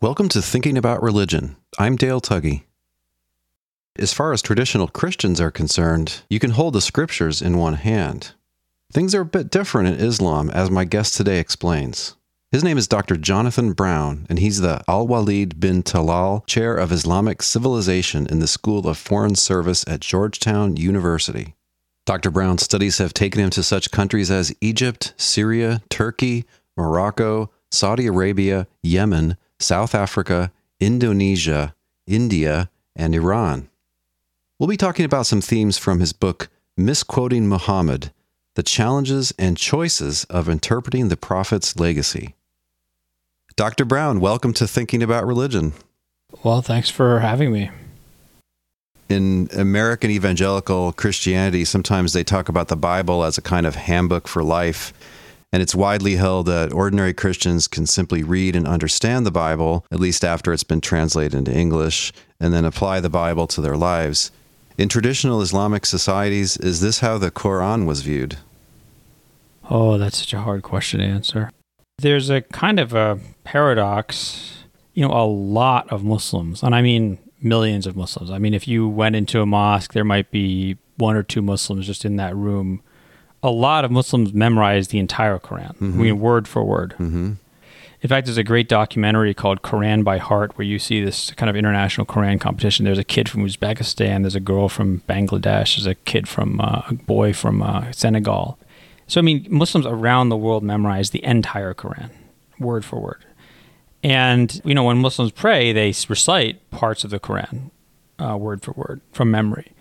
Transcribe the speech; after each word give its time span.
Welcome 0.00 0.28
to 0.28 0.40
Thinking 0.40 0.78
About 0.78 1.02
Religion. 1.02 1.56
I'm 1.76 1.96
Dale 1.96 2.20
Tuggy. 2.20 2.62
As 3.98 4.12
far 4.12 4.32
as 4.32 4.40
traditional 4.40 4.86
Christians 4.86 5.40
are 5.40 5.50
concerned, 5.50 6.22
you 6.30 6.38
can 6.38 6.52
hold 6.52 6.74
the 6.74 6.80
scriptures 6.80 7.42
in 7.42 7.58
one 7.58 7.74
hand. 7.74 8.30
Things 8.92 9.12
are 9.12 9.22
a 9.22 9.26
bit 9.26 9.50
different 9.50 9.88
in 9.88 10.06
Islam, 10.06 10.50
as 10.50 10.70
my 10.70 10.84
guest 10.84 11.16
today 11.16 11.40
explains. 11.40 12.14
His 12.52 12.62
name 12.62 12.78
is 12.78 12.86
Dr. 12.86 13.16
Jonathan 13.16 13.72
Brown, 13.72 14.24
and 14.30 14.38
he's 14.38 14.60
the 14.60 14.84
Al 14.86 15.08
Walid 15.08 15.58
bin 15.58 15.82
Talal 15.82 16.46
Chair 16.46 16.76
of 16.76 16.92
Islamic 16.92 17.42
Civilization 17.42 18.28
in 18.28 18.38
the 18.38 18.46
School 18.46 18.86
of 18.86 18.96
Foreign 18.96 19.34
Service 19.34 19.84
at 19.88 19.98
Georgetown 19.98 20.76
University. 20.76 21.56
Dr. 22.06 22.30
Brown's 22.30 22.62
studies 22.62 22.98
have 22.98 23.14
taken 23.14 23.40
him 23.40 23.50
to 23.50 23.64
such 23.64 23.90
countries 23.90 24.30
as 24.30 24.54
Egypt, 24.60 25.12
Syria, 25.16 25.82
Turkey, 25.90 26.44
Morocco, 26.76 27.50
Saudi 27.72 28.06
Arabia, 28.06 28.68
Yemen, 28.80 29.36
South 29.60 29.94
Africa, 29.94 30.52
Indonesia, 30.80 31.74
India, 32.06 32.70
and 32.94 33.14
Iran. 33.14 33.68
We'll 34.58 34.68
be 34.68 34.76
talking 34.76 35.04
about 35.04 35.26
some 35.26 35.40
themes 35.40 35.78
from 35.78 36.00
his 36.00 36.12
book, 36.12 36.48
Misquoting 36.76 37.48
Muhammad 37.48 38.12
The 38.54 38.62
Challenges 38.62 39.32
and 39.38 39.56
Choices 39.56 40.24
of 40.24 40.48
Interpreting 40.48 41.08
the 41.08 41.16
Prophet's 41.16 41.78
Legacy. 41.78 42.34
Dr. 43.56 43.84
Brown, 43.84 44.20
welcome 44.20 44.52
to 44.54 44.68
Thinking 44.68 45.02
About 45.02 45.26
Religion. 45.26 45.72
Well, 46.44 46.62
thanks 46.62 46.90
for 46.90 47.18
having 47.18 47.52
me. 47.52 47.70
In 49.08 49.48
American 49.56 50.10
evangelical 50.10 50.92
Christianity, 50.92 51.64
sometimes 51.64 52.12
they 52.12 52.22
talk 52.22 52.48
about 52.48 52.68
the 52.68 52.76
Bible 52.76 53.24
as 53.24 53.38
a 53.38 53.42
kind 53.42 53.66
of 53.66 53.74
handbook 53.74 54.28
for 54.28 54.44
life. 54.44 54.92
And 55.52 55.62
it's 55.62 55.74
widely 55.74 56.16
held 56.16 56.46
that 56.46 56.72
ordinary 56.72 57.14
Christians 57.14 57.68
can 57.68 57.86
simply 57.86 58.22
read 58.22 58.54
and 58.54 58.66
understand 58.66 59.24
the 59.24 59.30
Bible, 59.30 59.86
at 59.90 59.98
least 59.98 60.24
after 60.24 60.52
it's 60.52 60.64
been 60.64 60.80
translated 60.80 61.34
into 61.34 61.56
English, 61.56 62.12
and 62.38 62.52
then 62.52 62.64
apply 62.64 63.00
the 63.00 63.08
Bible 63.08 63.46
to 63.48 63.60
their 63.60 63.76
lives. 63.76 64.30
In 64.76 64.88
traditional 64.88 65.40
Islamic 65.40 65.86
societies, 65.86 66.56
is 66.58 66.80
this 66.80 67.00
how 67.00 67.18
the 67.18 67.30
Quran 67.30 67.86
was 67.86 68.02
viewed? 68.02 68.36
Oh, 69.70 69.98
that's 69.98 70.18
such 70.18 70.34
a 70.34 70.40
hard 70.40 70.62
question 70.62 71.00
to 71.00 71.06
answer. 71.06 71.50
There's 71.98 72.30
a 72.30 72.42
kind 72.42 72.78
of 72.78 72.94
a 72.94 73.18
paradox. 73.44 74.54
You 74.94 75.06
know, 75.06 75.14
a 75.14 75.26
lot 75.26 75.88
of 75.90 76.04
Muslims, 76.04 76.62
and 76.62 76.74
I 76.74 76.82
mean 76.82 77.18
millions 77.40 77.86
of 77.86 77.96
Muslims. 77.96 78.30
I 78.30 78.38
mean, 78.38 78.52
if 78.52 78.66
you 78.66 78.88
went 78.88 79.16
into 79.16 79.40
a 79.40 79.46
mosque, 79.46 79.92
there 79.92 80.04
might 80.04 80.30
be 80.30 80.76
one 80.96 81.16
or 81.16 81.22
two 81.22 81.40
Muslims 81.40 81.86
just 81.86 82.04
in 82.04 82.16
that 82.16 82.34
room 82.34 82.82
a 83.42 83.50
lot 83.50 83.84
of 83.84 83.90
Muslims 83.90 84.32
memorize 84.32 84.88
the 84.88 84.98
entire 84.98 85.38
Quran, 85.38 85.74
mm-hmm. 85.74 86.00
I 86.00 86.04
mean, 86.04 86.20
word 86.20 86.48
for 86.48 86.64
word. 86.64 86.90
Mm-hmm. 86.98 87.34
In 88.00 88.08
fact, 88.08 88.26
there's 88.26 88.38
a 88.38 88.44
great 88.44 88.68
documentary 88.68 89.34
called 89.34 89.62
Quran 89.62 90.04
by 90.04 90.18
Heart 90.18 90.56
where 90.56 90.64
you 90.64 90.78
see 90.78 91.04
this 91.04 91.32
kind 91.32 91.50
of 91.50 91.56
international 91.56 92.06
Quran 92.06 92.40
competition. 92.40 92.84
There's 92.84 92.98
a 92.98 93.04
kid 93.04 93.28
from 93.28 93.44
Uzbekistan, 93.44 94.22
there's 94.22 94.36
a 94.36 94.40
girl 94.40 94.68
from 94.68 95.00
Bangladesh, 95.08 95.76
there's 95.76 95.86
a 95.86 95.96
kid 95.96 96.28
from 96.28 96.60
uh, 96.60 96.82
a 96.88 96.94
boy 96.94 97.32
from 97.32 97.62
uh, 97.62 97.90
Senegal. 97.90 98.58
So, 99.08 99.20
I 99.20 99.22
mean, 99.22 99.46
Muslims 99.50 99.86
around 99.86 100.28
the 100.28 100.36
world 100.36 100.62
memorize 100.62 101.10
the 101.10 101.24
entire 101.24 101.74
Quran, 101.74 102.10
word 102.60 102.84
for 102.84 103.00
word. 103.00 103.24
And, 104.04 104.60
you 104.64 104.74
know, 104.74 104.84
when 104.84 104.98
Muslims 104.98 105.32
pray, 105.32 105.72
they 105.72 105.92
recite 106.08 106.70
parts 106.70 107.02
of 107.02 107.10
the 107.10 107.18
Quran, 107.18 107.70
uh, 108.20 108.36
word 108.36 108.62
for 108.62 108.72
word, 108.72 109.00
from 109.12 109.30
memory. 109.30 109.72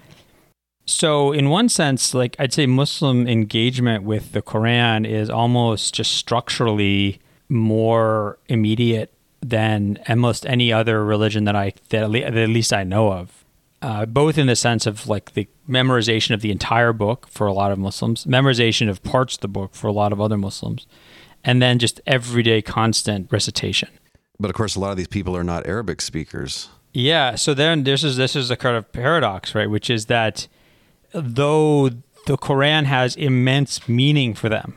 So, 0.87 1.33
in 1.33 1.49
one 1.49 1.67
sense, 1.67 2.13
like 2.13 2.37
I'd 2.39 2.53
say 2.53 2.65
Muslim 2.65 3.27
engagement 3.27 4.03
with 4.03 4.31
the 4.31 4.41
Quran 4.41 5.05
is 5.05 5.29
almost 5.29 5.93
just 5.93 6.13
structurally 6.13 7.19
more 7.49 8.39
immediate 8.47 9.13
than 9.41 9.99
almost 10.07 10.45
any 10.45 10.71
other 10.71 11.03
religion 11.03 11.43
that 11.43 11.57
I 11.57 11.73
that 11.89 12.03
at 12.03 12.49
least 12.49 12.71
I 12.71 12.85
know 12.85 13.11
of. 13.11 13.43
Uh, 13.81 14.05
both 14.05 14.37
in 14.37 14.47
the 14.47 14.55
sense 14.55 14.87
of 14.87 15.07
like 15.07 15.33
the 15.33 15.47
memorization 15.69 16.33
of 16.33 16.41
the 16.41 16.51
entire 16.51 16.93
book 16.93 17.27
for 17.29 17.45
a 17.45 17.53
lot 17.53 17.71
of 17.71 17.77
Muslims, 17.77 18.25
memorization 18.25 18.89
of 18.89 19.03
parts 19.03 19.35
of 19.35 19.41
the 19.41 19.47
book 19.47 19.75
for 19.75 19.87
a 19.87 19.91
lot 19.91 20.11
of 20.11 20.19
other 20.19 20.37
Muslims, 20.37 20.87
and 21.43 21.61
then 21.61 21.77
just 21.79 22.01
everyday 22.07 22.61
constant 22.61 23.31
recitation. 23.31 23.89
But 24.39 24.49
of 24.49 24.55
course, 24.55 24.75
a 24.75 24.79
lot 24.79 24.91
of 24.91 24.97
these 24.97 25.07
people 25.07 25.35
are 25.35 25.43
not 25.43 25.67
Arabic 25.67 26.01
speakers. 26.01 26.69
Yeah. 26.93 27.35
So 27.35 27.53
then 27.53 27.83
this 27.83 28.05
is 28.05 28.15
this 28.15 28.37
is 28.37 28.49
a 28.49 28.55
kind 28.55 28.77
of 28.77 28.89
paradox, 28.93 29.53
right? 29.53 29.69
Which 29.69 29.89
is 29.89 30.05
that 30.05 30.47
though 31.21 31.89
the 32.25 32.37
Quran 32.37 32.85
has 32.85 33.15
immense 33.15 33.87
meaning 33.87 34.33
for 34.33 34.49
them. 34.49 34.75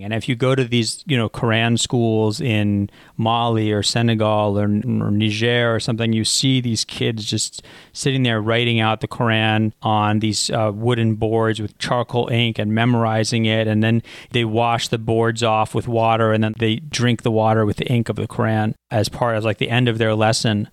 And 0.00 0.12
if 0.12 0.28
you 0.28 0.36
go 0.36 0.54
to 0.54 0.62
these, 0.62 1.02
you 1.08 1.16
know, 1.16 1.28
Quran 1.28 1.76
schools 1.76 2.40
in 2.40 2.88
Mali 3.16 3.72
or 3.72 3.82
Senegal 3.82 4.56
or, 4.56 4.66
or, 4.66 5.10
Niger 5.10 5.74
or 5.74 5.80
something, 5.80 6.12
you 6.12 6.24
see 6.24 6.60
these 6.60 6.84
kids 6.84 7.24
just 7.24 7.64
sitting 7.92 8.22
there 8.22 8.40
writing 8.40 8.78
out 8.78 9.00
the 9.00 9.08
Quran 9.08 9.72
on 9.82 10.20
these 10.20 10.50
uh, 10.50 10.70
wooden 10.72 11.16
boards 11.16 11.60
with 11.60 11.76
charcoal 11.78 12.28
ink 12.28 12.60
and 12.60 12.72
memorizing 12.72 13.44
it. 13.44 13.66
And 13.66 13.82
then 13.82 14.02
they 14.30 14.44
wash 14.44 14.86
the 14.86 14.98
boards 14.98 15.42
off 15.42 15.74
with 15.74 15.88
water 15.88 16.32
and 16.32 16.44
then 16.44 16.54
they 16.58 16.76
drink 16.76 17.22
the 17.22 17.32
water 17.32 17.66
with 17.66 17.78
the 17.78 17.90
ink 17.90 18.08
of 18.08 18.14
the 18.14 18.28
Quran 18.28 18.74
as 18.92 19.08
part 19.08 19.36
of 19.36 19.42
like 19.42 19.58
the 19.58 19.70
end 19.70 19.88
of 19.88 19.98
their 19.98 20.14
lesson. 20.14 20.68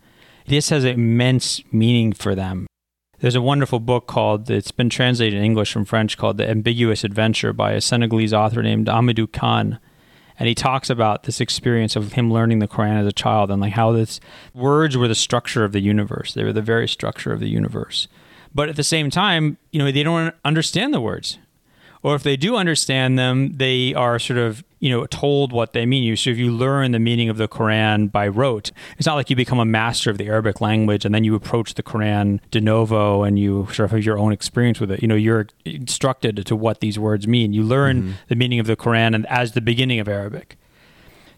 This 0.46 0.70
has 0.70 0.84
immense 0.84 1.64
meaning 1.72 2.14
for 2.14 2.36
them. 2.36 2.68
There's 3.26 3.34
a 3.34 3.42
wonderful 3.42 3.80
book 3.80 4.06
called, 4.06 4.52
it's 4.52 4.70
been 4.70 4.88
translated 4.88 5.40
in 5.40 5.44
English 5.44 5.74
from 5.74 5.84
French 5.84 6.16
called 6.16 6.38
The 6.38 6.48
Ambiguous 6.48 7.04
Adventure 7.04 7.54
by 7.54 7.72
a 7.72 7.82
Senegalese 7.82 8.34
author 8.34 8.62
named 8.62 8.86
Hamidou 8.86 9.32
Kane. 9.32 9.80
And 10.38 10.48
he 10.48 10.54
talks 10.54 10.92
about 10.92 11.24
this 11.24 11.42
experience 11.42 11.96
of 11.96 12.14
him 12.14 12.32
learning 12.32 12.60
the 12.60 12.68
Quran 12.68 13.02
as 13.02 13.08
a 13.08 13.12
child 13.12 13.50
and 13.50 13.60
like 13.60 13.74
how 13.74 13.92
this 13.94 14.20
words 14.54 14.96
were 14.96 15.08
the 15.08 15.16
structure 15.16 15.64
of 15.64 15.72
the 15.72 15.80
universe. 15.80 16.36
They 16.36 16.44
were 16.44 16.54
the 16.54 16.62
very 16.62 16.88
structure 16.88 17.34
of 17.34 17.40
the 17.40 17.50
universe. 17.50 18.08
But 18.54 18.70
at 18.70 18.76
the 18.76 18.84
same 18.84 19.10
time, 19.10 19.58
you 19.72 19.80
know, 19.80 19.92
they 19.92 20.04
don't 20.04 20.36
understand 20.46 20.94
the 20.94 21.02
words 21.02 21.40
or 22.06 22.14
if 22.14 22.22
they 22.22 22.38
do 22.38 22.56
understand 22.56 23.18
them, 23.18 23.54
they 23.54 23.92
are 23.96 24.20
sort 24.20 24.38
of 24.38 24.64
you 24.86 24.92
know 24.92 25.04
told 25.08 25.52
what 25.52 25.74
they 25.74 25.84
mean. 25.84 26.04
You 26.04 26.16
so 26.16 26.30
if 26.30 26.38
you 26.38 26.52
learn 26.52 26.92
the 26.92 27.00
meaning 27.00 27.28
of 27.28 27.38
the 27.38 27.48
Quran 27.48 28.12
by 28.12 28.28
rote, 28.28 28.72
it's 29.00 29.08
not 29.08 29.16
like 29.16 29.32
you 29.32 29.36
become 29.36 29.58
a 29.58 29.66
master 29.66 30.12
of 30.12 30.20
the 30.20 30.28
Arabic 30.28 30.62
language 30.62 31.06
and 31.06 31.16
then 31.16 31.24
you 31.24 31.34
approach 31.34 31.74
the 31.74 31.82
Quran 31.82 32.40
de 32.52 32.62
novo 32.62 33.24
and 33.24 33.40
you 33.40 33.66
sort 33.74 33.86
of 33.86 33.92
have 33.92 34.06
your 34.06 34.20
own 34.20 34.32
experience 34.32 34.80
with 34.80 34.92
it. 34.92 35.02
You 35.02 35.08
know, 35.08 35.16
you're 35.16 35.48
instructed 35.66 36.46
to 36.46 36.56
what 36.56 36.82
these 36.82 37.00
words 37.00 37.28
mean. 37.28 37.52
You 37.52 37.64
learn 37.64 38.02
mm-hmm. 38.02 38.12
the 38.28 38.36
meaning 38.36 38.60
of 38.60 38.68
the 38.68 38.76
Quran 38.76 39.16
and 39.16 39.26
as 39.26 39.54
the 39.54 39.62
beginning 39.62 40.00
of 40.00 40.08
Arabic. 40.08 40.56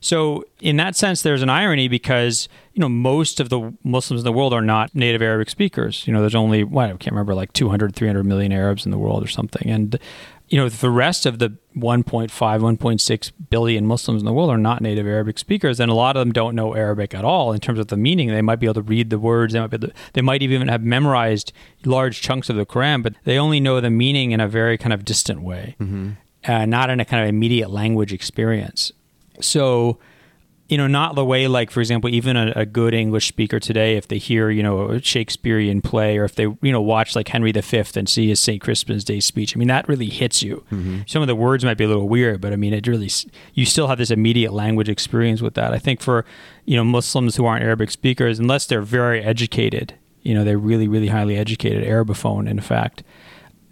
So, 0.02 0.44
in 0.60 0.76
that 0.78 0.98
sense, 0.98 1.22
there's 1.22 1.42
an 1.42 1.50
irony 1.50 1.88
because 1.88 2.50
you 2.78 2.82
know 2.82 2.90
most 2.90 3.40
of 3.40 3.50
the 3.50 3.74
Muslims 3.84 4.22
in 4.22 4.24
the 4.24 4.32
world 4.32 4.54
are 4.54 4.62
not 4.62 4.94
native 4.94 5.24
Arabic 5.24 5.50
speakers. 5.50 6.06
You 6.06 6.14
know, 6.14 6.22
there's 6.22 6.36
only 6.36 6.64
what 6.64 6.86
I 6.86 6.90
can't 6.90 7.12
remember, 7.12 7.34
like 7.34 7.52
200, 7.54 7.96
300 7.96 8.24
million 8.24 8.52
Arabs 8.52 8.86
in 8.86 8.92
the 8.92 9.00
world 9.00 9.24
or 9.24 9.28
something, 9.28 9.68
and 9.68 9.98
you 10.48 10.60
know, 10.60 10.70
the 10.70 10.92
rest 10.92 11.26
of 11.26 11.40
the 11.40 11.50
1.5, 11.76 12.30
1.6 12.30 13.32
billion 13.50 13.86
Muslims 13.88 14.22
in 14.22 14.26
the 14.26 14.32
world 14.32 14.52
are 14.52 14.60
not 14.60 14.82
native 14.82 15.08
Arabic 15.08 15.40
speakers, 15.40 15.80
and 15.80 15.92
a 15.92 15.96
lot 15.96 16.16
of 16.16 16.22
them 16.22 16.32
don't 16.32 16.56
know 16.56 16.76
Arabic 16.76 17.16
at 17.16 17.26
all 17.26 17.52
in 17.52 17.60
terms 17.60 17.80
of 17.80 17.88
the 17.88 17.98
meaning. 17.98 18.30
They 18.30 18.44
might 18.44 18.60
be 18.60 18.68
able 18.68 18.76
to 18.76 18.82
read 18.84 19.10
the 19.10 19.18
words, 19.18 19.54
they 19.54 19.60
might, 19.60 19.72
be 19.72 19.80
to, 19.80 19.94
they 20.14 20.22
might 20.22 20.44
even 20.44 20.68
have 20.68 20.84
memorized 20.84 21.52
large 21.84 22.22
chunks 22.22 22.48
of 22.48 22.58
the 22.58 22.66
Quran, 22.66 23.02
but 23.02 23.16
they 23.24 23.40
only 23.40 23.60
know 23.60 23.82
the 23.82 23.90
meaning 23.90 24.32
in 24.32 24.40
a 24.40 24.48
very 24.48 24.78
kind 24.78 24.94
of 24.94 25.04
distant 25.04 25.42
way, 25.42 25.76
mm-hmm. 25.82 26.12
uh, 26.46 26.66
not 26.68 26.92
in 26.92 27.00
a 27.00 27.06
kind 27.06 27.24
of 27.24 27.28
immediate 27.28 27.72
language 27.72 28.14
experience. 28.14 28.92
So, 29.42 29.98
you 30.70 30.78
know, 30.78 30.88
not 30.88 31.16
the 31.16 31.24
way 31.24 31.48
like, 31.48 31.72
for 31.72 31.80
example, 31.80 32.10
even 32.10 32.36
a, 32.36 32.52
a, 32.56 32.66
good 32.66 32.94
English 32.94 33.28
speaker 33.28 33.60
today, 33.60 33.96
if 33.96 34.08
they 34.08 34.18
hear, 34.18 34.50
you 34.50 34.62
know, 34.62 34.90
a 34.90 35.02
Shakespearean 35.02 35.82
play, 35.82 36.18
or 36.18 36.26
if 36.26 36.36
they, 36.36 36.44
you 36.44 36.72
know, 36.72 36.82
watch 36.82 37.16
like 37.16 37.30
Henry 37.30 37.54
V 37.54 37.84
and 37.96 38.10
see 38.10 38.28
his 38.28 38.40
St. 38.40 38.62
Crispin's 38.62 39.06
Day 39.06 39.22
speech, 39.22 39.56
I 39.56 39.60
mean, 39.60 39.70
that 39.70 39.88
really 39.88 40.10
hits 40.10 40.44
you. 40.44 40.66
Mm-hmm. 40.72 41.02
Some 41.08 41.22
of 41.22 41.28
the 41.28 41.36
words 41.36 41.64
might 41.64 41.78
be 41.78 41.86
a 41.86 41.88
little 41.88 42.10
weird, 42.10 42.42
but 42.42 42.52
I 42.52 42.58
mean, 42.58 42.74
it 42.74 42.86
really, 42.86 43.10
you 43.54 43.66
still 43.66 43.88
have 43.88 43.98
this 43.98 44.12
immediate 44.12 44.52
language 44.52 44.90
experience 44.90 45.42
with 45.42 45.54
that. 45.54 45.74
I 45.74 45.80
think 45.80 46.02
for, 46.02 46.26
you 46.66 46.76
know, 46.76 46.84
Muslims 46.84 47.38
who 47.38 47.46
aren't 47.46 47.64
Arabic 47.64 47.90
speakers, 47.90 48.38
unless 48.38 48.66
they're 48.66 48.82
very 48.82 49.24
educated, 49.24 49.94
you 50.22 50.34
know, 50.34 50.44
they're 50.44 50.58
really, 50.58 50.90
really 50.90 51.08
highly 51.08 51.38
educated, 51.38 51.86
Arabophone, 51.86 52.50
in 52.50 52.60
fact, 52.60 53.04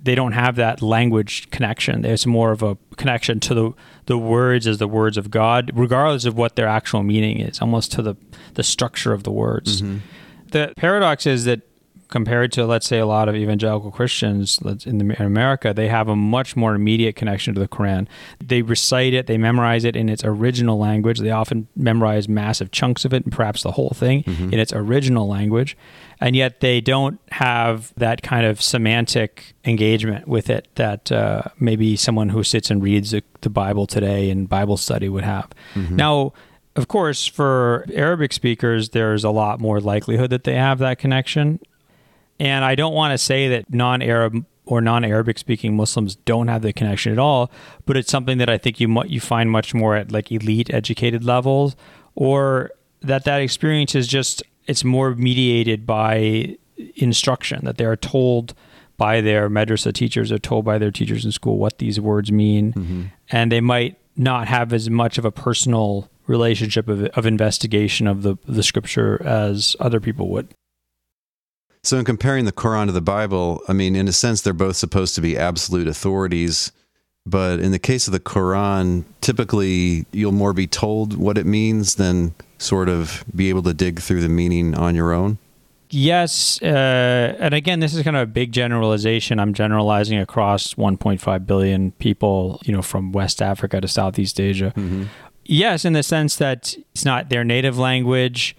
they 0.05 0.15
don't 0.15 0.33
have 0.33 0.55
that 0.55 0.81
language 0.81 1.49
connection. 1.49 2.03
There's 2.03 2.25
more 2.27 2.51
of 2.51 2.61
a 2.61 2.77
connection 2.95 3.39
to 3.41 3.53
the 3.53 3.71
the 4.05 4.17
words 4.17 4.67
as 4.67 4.77
the 4.77 4.87
words 4.87 5.17
of 5.17 5.31
God, 5.31 5.71
regardless 5.73 6.25
of 6.25 6.37
what 6.37 6.55
their 6.55 6.67
actual 6.67 7.01
meaning 7.01 7.39
is, 7.39 7.59
almost 7.59 7.91
to 7.93 8.01
the 8.01 8.15
the 8.53 8.63
structure 8.63 9.13
of 9.13 9.23
the 9.23 9.31
words. 9.31 9.81
Mm-hmm. 9.81 9.97
The 10.51 10.73
paradox 10.77 11.25
is 11.25 11.45
that 11.45 11.61
compared 12.15 12.49
to 12.49 12.65
let's 12.65 12.87
say 12.87 12.97
a 12.97 13.05
lot 13.05 13.27
of 13.27 13.35
evangelical 13.35 13.91
Christians 13.91 14.57
in, 14.85 14.99
the, 14.99 15.15
in, 15.19 15.25
America, 15.25 15.73
they 15.73 15.89
have 15.89 16.07
a 16.07 16.15
much 16.15 16.55
more 16.55 16.73
immediate 16.73 17.17
connection 17.17 17.53
to 17.53 17.59
the 17.59 17.67
Quran. 17.67 18.07
They 18.41 18.61
recite 18.61 19.13
it, 19.13 19.27
they 19.27 19.37
memorize 19.37 19.83
it 19.83 19.97
in 19.97 20.07
its 20.07 20.23
original 20.23 20.79
language. 20.79 21.19
They 21.19 21.31
often 21.31 21.67
memorize 21.75 22.29
massive 22.29 22.71
chunks 22.71 23.03
of 23.03 23.13
it 23.13 23.25
and 23.25 23.33
perhaps 23.33 23.63
the 23.63 23.71
whole 23.73 23.89
thing 23.89 24.23
mm-hmm. 24.23 24.53
in 24.53 24.59
its 24.61 24.71
original 24.71 25.27
language. 25.27 25.75
And 26.21 26.37
yet 26.37 26.61
they 26.61 26.79
don't 26.79 27.19
have 27.31 27.93
that 27.97 28.21
kind 28.21 28.45
of 28.45 28.61
semantic 28.61 29.53
engagement 29.65 30.25
with 30.25 30.49
it 30.49 30.69
that 30.75 31.11
uh, 31.11 31.41
maybe 31.59 31.97
someone 31.97 32.29
who 32.29 32.43
sits 32.43 32.71
and 32.71 32.81
reads 32.81 33.11
the, 33.11 33.23
the, 33.41 33.49
Bible 33.49 33.87
today 33.87 34.29
in 34.29 34.45
Bible 34.45 34.77
study 34.77 35.09
would 35.09 35.25
have. 35.25 35.49
Mm-hmm. 35.73 35.97
Now, 35.97 36.31
Of 36.77 36.87
course, 36.87 37.25
for 37.25 37.85
Arabic 37.93 38.31
speakers, 38.31 38.89
there's 38.89 39.25
a 39.25 39.31
lot 39.31 39.59
more 39.59 39.81
likelihood 39.81 40.29
that 40.29 40.45
they 40.45 40.55
have 40.55 40.79
that 40.79 40.97
connection. 40.97 41.59
And 42.39 42.65
I 42.65 42.75
don't 42.75 42.93
want 42.93 43.13
to 43.13 43.17
say 43.17 43.49
that 43.49 43.73
non 43.73 44.01
Arab 44.01 44.45
or 44.65 44.81
non-Arabic 44.81 45.37
speaking 45.37 45.75
Muslims 45.75 46.15
don't 46.15 46.47
have 46.47 46.61
the 46.61 46.73
connection 46.73 47.11
at 47.11 47.19
all, 47.19 47.51
but 47.85 47.97
it's 47.97 48.09
something 48.09 48.37
that 48.39 48.49
I 48.49 48.57
think 48.57 48.79
you 48.79 49.03
you 49.05 49.19
find 49.19 49.51
much 49.51 49.73
more 49.73 49.95
at 49.95 50.11
like 50.11 50.31
elite 50.31 50.73
educated 50.73 51.23
levels, 51.23 51.75
or 52.15 52.71
that 53.01 53.25
that 53.25 53.41
experience 53.41 53.95
is 53.95 54.07
just 54.07 54.43
it's 54.67 54.83
more 54.83 55.13
mediated 55.15 55.85
by 55.85 56.57
instruction 56.95 57.63
that 57.63 57.77
they 57.77 57.85
are 57.85 57.95
told 57.95 58.53
by 58.97 59.21
their 59.21 59.49
madrasa 59.49 59.93
teachers 59.93 60.31
or 60.31 60.39
told 60.39 60.65
by 60.65 60.77
their 60.77 60.91
teachers 60.91 61.25
in 61.25 61.31
school 61.31 61.57
what 61.57 61.77
these 61.77 61.99
words 61.99 62.31
mean, 62.31 62.73
mm-hmm. 62.73 63.03
and 63.29 63.51
they 63.51 63.61
might 63.61 63.97
not 64.17 64.47
have 64.47 64.73
as 64.73 64.89
much 64.89 65.17
of 65.17 65.25
a 65.25 65.31
personal 65.31 66.09
relationship 66.27 66.87
of, 66.87 67.03
of 67.03 67.25
investigation 67.25 68.07
of 68.07 68.23
the 68.23 68.35
the 68.47 68.63
scripture 68.63 69.21
as 69.23 69.75
other 69.79 69.99
people 69.99 70.29
would. 70.29 70.53
So, 71.85 71.99
in 71.99 72.05
comparing 72.05 72.45
the 72.45 72.51
Quran 72.51 72.87
to 72.87 72.91
the 72.91 72.99
Bible, 72.99 73.61
I 73.67 73.73
mean, 73.73 73.95
in 73.95 74.07
a 74.07 74.11
sense, 74.11 74.41
they're 74.41 74.53
both 74.53 74.75
supposed 74.75 75.13
to 75.15 75.21
be 75.21 75.37
absolute 75.37 75.87
authorities. 75.87 76.71
But 77.27 77.59
in 77.59 77.71
the 77.71 77.79
case 77.79 78.07
of 78.07 78.11
the 78.11 78.19
Quran, 78.19 79.03
typically 79.21 80.07
you'll 80.11 80.31
more 80.31 80.51
be 80.51 80.65
told 80.65 81.15
what 81.15 81.37
it 81.37 81.45
means 81.45 81.95
than 81.95 82.33
sort 82.57 82.89
of 82.89 83.23
be 83.35 83.49
able 83.49 83.61
to 83.63 83.73
dig 83.73 83.99
through 83.99 84.21
the 84.21 84.29
meaning 84.29 84.73
on 84.73 84.95
your 84.95 85.13
own. 85.13 85.37
Yes. 85.91 86.59
Uh, 86.59 87.35
and 87.39 87.53
again, 87.53 87.81
this 87.81 87.93
is 87.93 88.01
kind 88.01 88.15
of 88.15 88.23
a 88.23 88.31
big 88.31 88.51
generalization. 88.51 89.39
I'm 89.39 89.53
generalizing 89.53 90.17
across 90.17 90.73
1.5 90.73 91.45
billion 91.45 91.91
people, 91.93 92.59
you 92.65 92.73
know, 92.73 92.81
from 92.81 93.11
West 93.11 93.43
Africa 93.43 93.79
to 93.79 93.87
Southeast 93.87 94.39
Asia. 94.39 94.73
Mm-hmm. 94.75 95.03
Yes, 95.45 95.85
in 95.85 95.93
the 95.93 96.01
sense 96.01 96.35
that 96.37 96.75
it's 96.91 97.05
not 97.05 97.29
their 97.29 97.43
native 97.43 97.77
language 97.77 98.55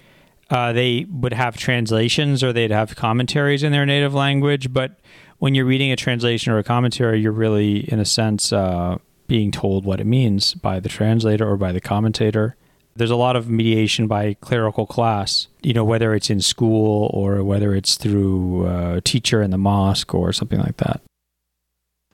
uh, 0.50 0.72
they 0.72 1.06
would 1.10 1.32
have 1.32 1.56
translations 1.56 2.42
or 2.42 2.52
they'd 2.52 2.70
have 2.70 2.96
commentaries 2.96 3.62
in 3.62 3.72
their 3.72 3.86
native 3.86 4.14
language. 4.14 4.72
But 4.72 4.98
when 5.38 5.54
you're 5.54 5.64
reading 5.64 5.90
a 5.90 5.96
translation 5.96 6.52
or 6.52 6.58
a 6.58 6.64
commentary, 6.64 7.20
you're 7.20 7.32
really, 7.32 7.90
in 7.90 7.98
a 7.98 8.04
sense, 8.04 8.52
uh, 8.52 8.98
being 9.26 9.50
told 9.50 9.84
what 9.84 10.00
it 10.00 10.06
means 10.06 10.54
by 10.54 10.80
the 10.80 10.88
translator 10.88 11.48
or 11.48 11.56
by 11.56 11.72
the 11.72 11.80
commentator. 11.80 12.56
There's 12.94 13.10
a 13.10 13.16
lot 13.16 13.36
of 13.36 13.50
mediation 13.50 14.06
by 14.06 14.34
clerical 14.34 14.86
class, 14.86 15.48
you 15.62 15.74
know, 15.74 15.84
whether 15.84 16.14
it's 16.14 16.30
in 16.30 16.40
school 16.40 17.10
or 17.12 17.42
whether 17.44 17.74
it's 17.74 17.96
through 17.96 18.66
a 18.66 19.00
teacher 19.02 19.42
in 19.42 19.50
the 19.50 19.58
mosque 19.58 20.14
or 20.14 20.32
something 20.32 20.60
like 20.60 20.78
that. 20.78 21.02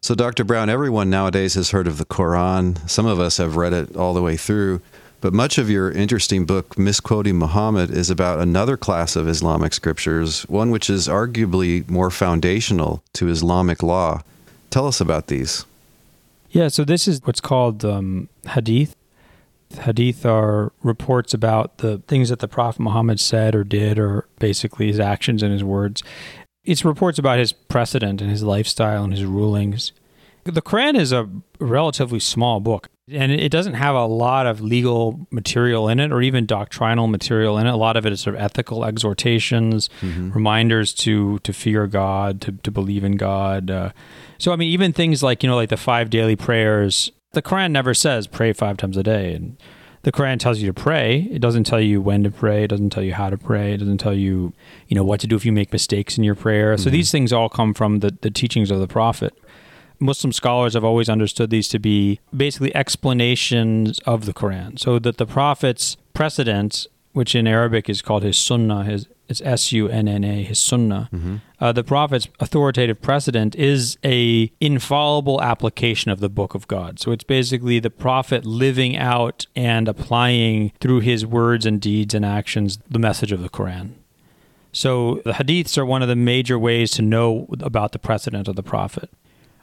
So, 0.00 0.17
Dr. 0.17 0.43
Brown, 0.43 0.69
everyone 0.69 1.11
nowadays 1.11 1.55
has 1.55 1.70
heard 1.70 1.87
of 1.87 1.99
the 1.99 2.05
Quran. 2.05 2.90
Some 2.90 3.06
of 3.06 3.20
us 3.20 3.37
have 3.37 3.55
read 3.55 3.73
it 3.73 3.94
all 3.94 4.14
the 4.14 4.23
way 4.23 4.37
through. 4.37 4.81
But 5.22 5.32
much 5.32 5.56
of 5.56 5.70
your 5.70 5.88
interesting 5.88 6.46
book, 6.46 6.76
Misquoting 6.76 7.38
Muhammad, 7.38 7.90
is 7.90 8.10
about 8.10 8.40
another 8.40 8.76
class 8.76 9.14
of 9.14 9.28
Islamic 9.28 9.72
scriptures, 9.72 10.42
one 10.48 10.72
which 10.72 10.90
is 10.90 11.06
arguably 11.06 11.88
more 11.88 12.10
foundational 12.10 13.04
to 13.12 13.28
Islamic 13.28 13.84
law. 13.84 14.22
Tell 14.70 14.88
us 14.88 15.00
about 15.00 15.28
these. 15.28 15.64
Yeah, 16.50 16.66
so 16.66 16.82
this 16.82 17.06
is 17.06 17.20
what's 17.22 17.40
called 17.40 17.84
um, 17.84 18.30
hadith. 18.48 18.96
Hadith 19.82 20.26
are 20.26 20.72
reports 20.82 21.32
about 21.32 21.78
the 21.78 21.98
things 22.08 22.28
that 22.30 22.40
the 22.40 22.48
Prophet 22.48 22.80
Muhammad 22.80 23.20
said 23.20 23.54
or 23.54 23.62
did, 23.62 24.00
or 24.00 24.26
basically 24.40 24.88
his 24.88 24.98
actions 24.98 25.40
and 25.40 25.52
his 25.52 25.62
words. 25.62 26.02
It's 26.64 26.84
reports 26.84 27.20
about 27.20 27.38
his 27.38 27.52
precedent 27.52 28.20
and 28.20 28.28
his 28.28 28.42
lifestyle 28.42 29.04
and 29.04 29.12
his 29.12 29.24
rulings. 29.24 29.92
The 30.42 30.60
Quran 30.60 30.98
is 30.98 31.12
a 31.12 31.28
relatively 31.60 32.19
small 32.19 32.58
book 32.58 32.88
and 33.12 33.32
it 33.32 33.50
doesn't 33.50 33.74
have 33.74 33.94
a 33.94 34.06
lot 34.06 34.46
of 34.46 34.60
legal 34.60 35.26
material 35.30 35.88
in 35.88 36.00
it 36.00 36.12
or 36.12 36.22
even 36.22 36.46
doctrinal 36.46 37.06
material 37.06 37.58
in 37.58 37.66
it. 37.66 37.70
A 37.70 37.76
lot 37.76 37.96
of 37.96 38.06
it 38.06 38.12
is 38.12 38.20
sort 38.20 38.36
of 38.36 38.42
ethical 38.42 38.84
exhortations, 38.84 39.88
mm-hmm. 40.00 40.30
reminders 40.32 40.92
to 40.94 41.38
to 41.40 41.52
fear 41.52 41.86
God, 41.86 42.40
to, 42.42 42.52
to 42.52 42.70
believe 42.70 43.04
in 43.04 43.16
God. 43.16 43.70
Uh, 43.70 43.90
so, 44.38 44.52
I 44.52 44.56
mean, 44.56 44.68
even 44.70 44.92
things 44.92 45.22
like, 45.22 45.42
you 45.42 45.48
know, 45.48 45.56
like 45.56 45.68
the 45.68 45.76
five 45.76 46.10
daily 46.10 46.34
prayers, 46.34 47.12
the 47.32 47.42
Quran 47.42 47.70
never 47.70 47.94
says 47.94 48.26
pray 48.26 48.52
five 48.52 48.76
times 48.76 48.96
a 48.96 49.02
day. 49.02 49.34
And 49.34 49.56
the 50.02 50.10
Quran 50.10 50.38
tells 50.38 50.58
you 50.58 50.66
to 50.66 50.74
pray. 50.74 51.28
It 51.30 51.40
doesn't 51.40 51.64
tell 51.64 51.80
you 51.80 52.00
when 52.00 52.24
to 52.24 52.30
pray. 52.30 52.64
It 52.64 52.68
doesn't 52.68 52.90
tell 52.90 53.04
you 53.04 53.14
how 53.14 53.30
to 53.30 53.38
pray. 53.38 53.72
It 53.72 53.76
doesn't 53.76 53.98
tell 53.98 54.14
you, 54.14 54.52
you 54.88 54.96
know, 54.96 55.04
what 55.04 55.20
to 55.20 55.28
do 55.28 55.36
if 55.36 55.46
you 55.46 55.52
make 55.52 55.72
mistakes 55.72 56.18
in 56.18 56.24
your 56.24 56.34
prayer. 56.34 56.74
Mm-hmm. 56.74 56.82
So 56.82 56.90
these 56.90 57.12
things 57.12 57.32
all 57.32 57.48
come 57.48 57.72
from 57.72 58.00
the, 58.00 58.16
the 58.20 58.30
teachings 58.30 58.70
of 58.70 58.80
the 58.80 58.88
Prophet. 58.88 59.32
Muslim 60.02 60.32
scholars 60.32 60.75
have 60.75 60.84
always 60.84 61.08
understood 61.08 61.50
these 61.50 61.69
to 61.69 61.78
be 61.78 62.20
basically 62.37 62.75
explanations 62.75 63.99
of 64.00 64.26
the 64.26 64.34
Quran. 64.34 64.78
So 64.78 64.99
that 64.99 65.16
the 65.16 65.26
Prophet's 65.26 65.96
precedents, 66.12 66.87
which 67.12 67.34
in 67.34 67.46
Arabic 67.46 67.88
is 67.88 68.02
called 68.02 68.22
his 68.22 68.38
sunnah, 68.38 68.84
his 68.84 69.06
it's 69.28 69.40
S 69.40 69.72
U 69.72 69.88
N 69.88 70.08
N 70.08 70.25
A, 70.25 70.43
his 70.43 70.58
sunnah. 70.58 71.08
Mm-hmm. 71.12 71.37
Uh, 71.58 71.72
the 71.72 71.84
Prophet's 71.84 72.28
authoritative 72.38 73.00
precedent 73.00 73.54
is 73.54 73.96
a 74.04 74.52
infallible 74.60 75.40
application 75.40 76.10
of 76.10 76.20
the 76.20 76.28
Book 76.28 76.55
of 76.55 76.69
God. 76.69 77.00
So 77.00 77.12
it's 77.12 77.25
basically 77.25 77.78
the 77.78 77.88
Prophet 77.90 78.44
living 78.44 78.96
out 78.96 79.46
and 79.56 79.88
applying 79.88 80.72
through 80.81 81.00
his 81.00 81.25
words 81.25 81.64
and 81.64 81.81
deeds 81.81 82.12
and 82.14 82.26
actions 82.26 82.78
the 82.90 82.98
message 82.98 83.32
of 83.32 83.40
the 83.40 83.48
Quran. 83.48 83.93
So 84.72 85.22
the 85.25 85.32
hadiths 85.32 85.78
are 85.78 85.87
one 85.87 86.02
of 86.02 86.08
the 86.08 86.16
major 86.16 86.58
ways 86.58 86.90
to 86.93 87.02
know 87.02 87.46
about 87.60 87.93
the 87.93 87.98
precedent 87.98 88.48
of 88.48 88.56
the 88.56 88.62
Prophet. 88.62 89.08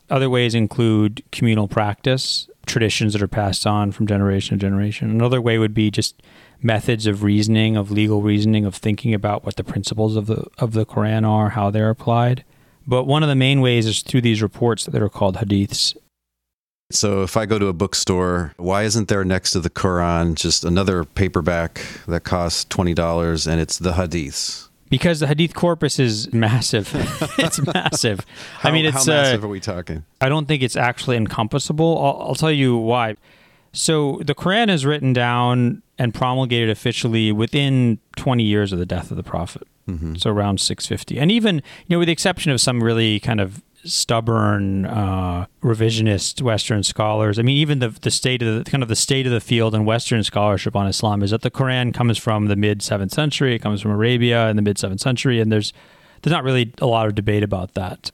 Other 0.10 0.30
ways 0.30 0.56
include 0.56 1.24
communal 1.32 1.68
practice, 1.68 2.50
traditions 2.66 3.14
that 3.14 3.22
are 3.22 3.28
passed 3.28 3.68
on 3.68 3.92
from 3.92 4.08
generation 4.08 4.58
to 4.58 4.62
generation. 4.62 5.10
Another 5.10 5.42
way 5.42 5.58
would 5.58 5.74
be 5.74 5.92
just 5.92 6.22
methods 6.62 7.06
of 7.06 7.24
reasoning, 7.24 7.78
of 7.78 7.92
legal 7.92 8.22
reasoning, 8.22 8.66
of 8.66 8.76
thinking 8.76 9.14
about 9.14 9.46
what 9.46 9.56
the 9.56 9.64
principles 9.64 10.16
of 10.16 10.26
the 10.28 10.48
of 10.58 10.74
the 10.74 10.86
Quran 10.86 11.28
are, 11.28 11.50
how 11.50 11.70
they're 11.70 11.90
applied. 11.90 12.44
But 12.88 13.04
one 13.04 13.22
of 13.22 13.30
the 13.30 13.36
main 13.36 13.62
ways 13.62 13.86
is 13.86 14.02
through 14.02 14.22
these 14.22 14.42
reports 14.42 14.86
that 14.86 15.02
are 15.02 15.10
called 15.10 15.38
hadiths. 15.38 15.96
So 16.92 17.22
if 17.22 17.38
I 17.38 17.46
go 17.46 17.60
to 17.60 17.68
a 17.68 17.74
bookstore, 17.74 18.56
why 18.58 18.82
isn't 18.82 19.10
there 19.10 19.24
next 19.24 19.52
to 19.52 19.60
the 19.60 19.70
Quran 19.70 20.34
just 20.34 20.64
another 20.64 21.06
paperback 21.06 21.82
that 22.08 22.24
costs 22.24 22.66
$20 22.66 23.48
and 23.48 23.62
it's 23.62 23.78
the 23.78 23.92
hadiths? 23.92 24.69
Because 24.90 25.20
the 25.20 25.28
hadith 25.28 25.54
corpus 25.54 26.00
is 26.00 26.32
massive. 26.34 26.92
it's 27.38 27.60
massive. 27.74 28.26
how, 28.60 28.70
I 28.70 28.72
mean, 28.72 28.86
it's 28.86 29.06
how 29.06 29.14
massive 29.14 29.44
uh, 29.44 29.48
are 29.48 29.50
we 29.50 29.60
talking? 29.60 30.06
I 30.20 30.30
don't 30.30 30.48
think 30.48 30.64
it's 30.64 30.76
actually 30.76 31.18
encompassable. 31.18 31.98
I'll, 31.98 32.30
I'll, 32.30 32.36
tell 32.36 32.52
you 32.52 32.76
why. 32.78 33.16
So 33.72 34.20
the 34.24 34.36
Quran 34.36 34.70
is 34.70 34.86
written 34.86 35.14
down 35.14 35.84
and 35.98 36.14
promulgated 36.14 36.70
officially 36.70 37.32
within 37.32 38.00
20 38.16 38.44
years 38.44 38.74
of 38.74 38.80
the 38.80 38.86
death 38.86 39.12
of 39.12 39.18
the 39.18 39.24
Prophet. 39.24 39.68
Mm-hmm. 39.88 40.16
So 40.16 40.30
around 40.30 40.60
650, 40.60 41.20
and 41.20 41.32
even 41.32 41.56
you 41.56 41.96
know, 41.96 42.00
with 42.00 42.08
the 42.08 42.12
exception 42.12 42.52
of 42.52 42.62
some 42.62 42.84
really 42.84 43.20
kind 43.20 43.42
of 43.42 43.64
stubborn 43.84 44.86
uh, 44.86 45.46
revisionist 45.62 46.42
Western 46.42 46.84
scholars. 46.84 47.40
I 47.40 47.42
mean, 47.42 47.58
even 47.58 47.80
the 47.80 47.90
the 47.90 48.12
state 48.12 48.42
of 48.42 48.64
the 48.64 48.70
kind 48.70 48.84
of 48.84 48.90
the 48.90 48.96
state 48.96 49.26
of 49.26 49.32
the 49.32 49.42
field 49.42 49.76
in 49.76 49.86
Western 49.86 50.24
scholarship 50.24 50.76
on 50.76 50.88
Islam 50.88 51.24
is 51.24 51.32
that 51.32 51.42
the 51.42 51.52
Quran 51.52 51.94
comes 51.94 52.18
from 52.18 52.48
the 52.48 52.56
mid 52.56 52.82
seventh 52.82 53.14
century. 53.14 53.56
It 53.56 53.60
comes 53.60 53.82
from 53.82 53.92
Arabia 53.92 54.50
in 54.50 54.56
the 54.56 54.62
mid 54.62 54.78
seventh 54.78 55.02
century, 55.02 55.40
and 55.40 55.52
there's 55.52 55.74
there's 56.22 56.34
not 56.34 56.44
really 56.44 56.74
a 56.80 56.86
lot 56.86 57.08
of 57.08 57.16
debate 57.16 57.44
about 57.44 57.74
that. 57.74 58.12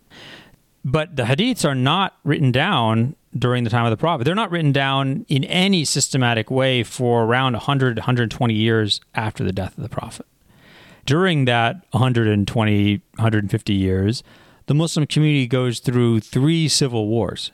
But 0.84 1.16
the 1.16 1.24
hadiths 1.24 1.68
are 1.68 1.76
not 1.76 2.18
written 2.24 2.52
down 2.52 3.16
during 3.38 3.64
the 3.64 3.70
time 3.70 3.86
of 3.86 3.92
the 3.92 3.98
prophet. 3.98 4.24
They're 4.24 4.36
not 4.36 4.52
written 4.52 4.72
down 4.72 5.26
in 5.28 5.44
any 5.46 5.84
systematic 5.84 6.52
way 6.52 6.84
for 6.84 7.24
around 7.24 7.54
100, 7.54 7.98
120 7.98 8.54
years 8.54 9.02
after 9.16 9.44
the 9.44 9.52
death 9.52 9.76
of 9.78 9.84
the 9.84 9.90
prophet. 9.90 10.28
During 11.06 11.46
that 11.46 11.86
120, 11.92 13.02
150 13.16 13.74
years, 13.74 14.24
the 14.68 14.74
Muslim 14.74 15.06
community 15.06 15.48
goes 15.48 15.80
through 15.80 16.20
three 16.20 16.68
civil 16.68 17.08
wars 17.08 17.52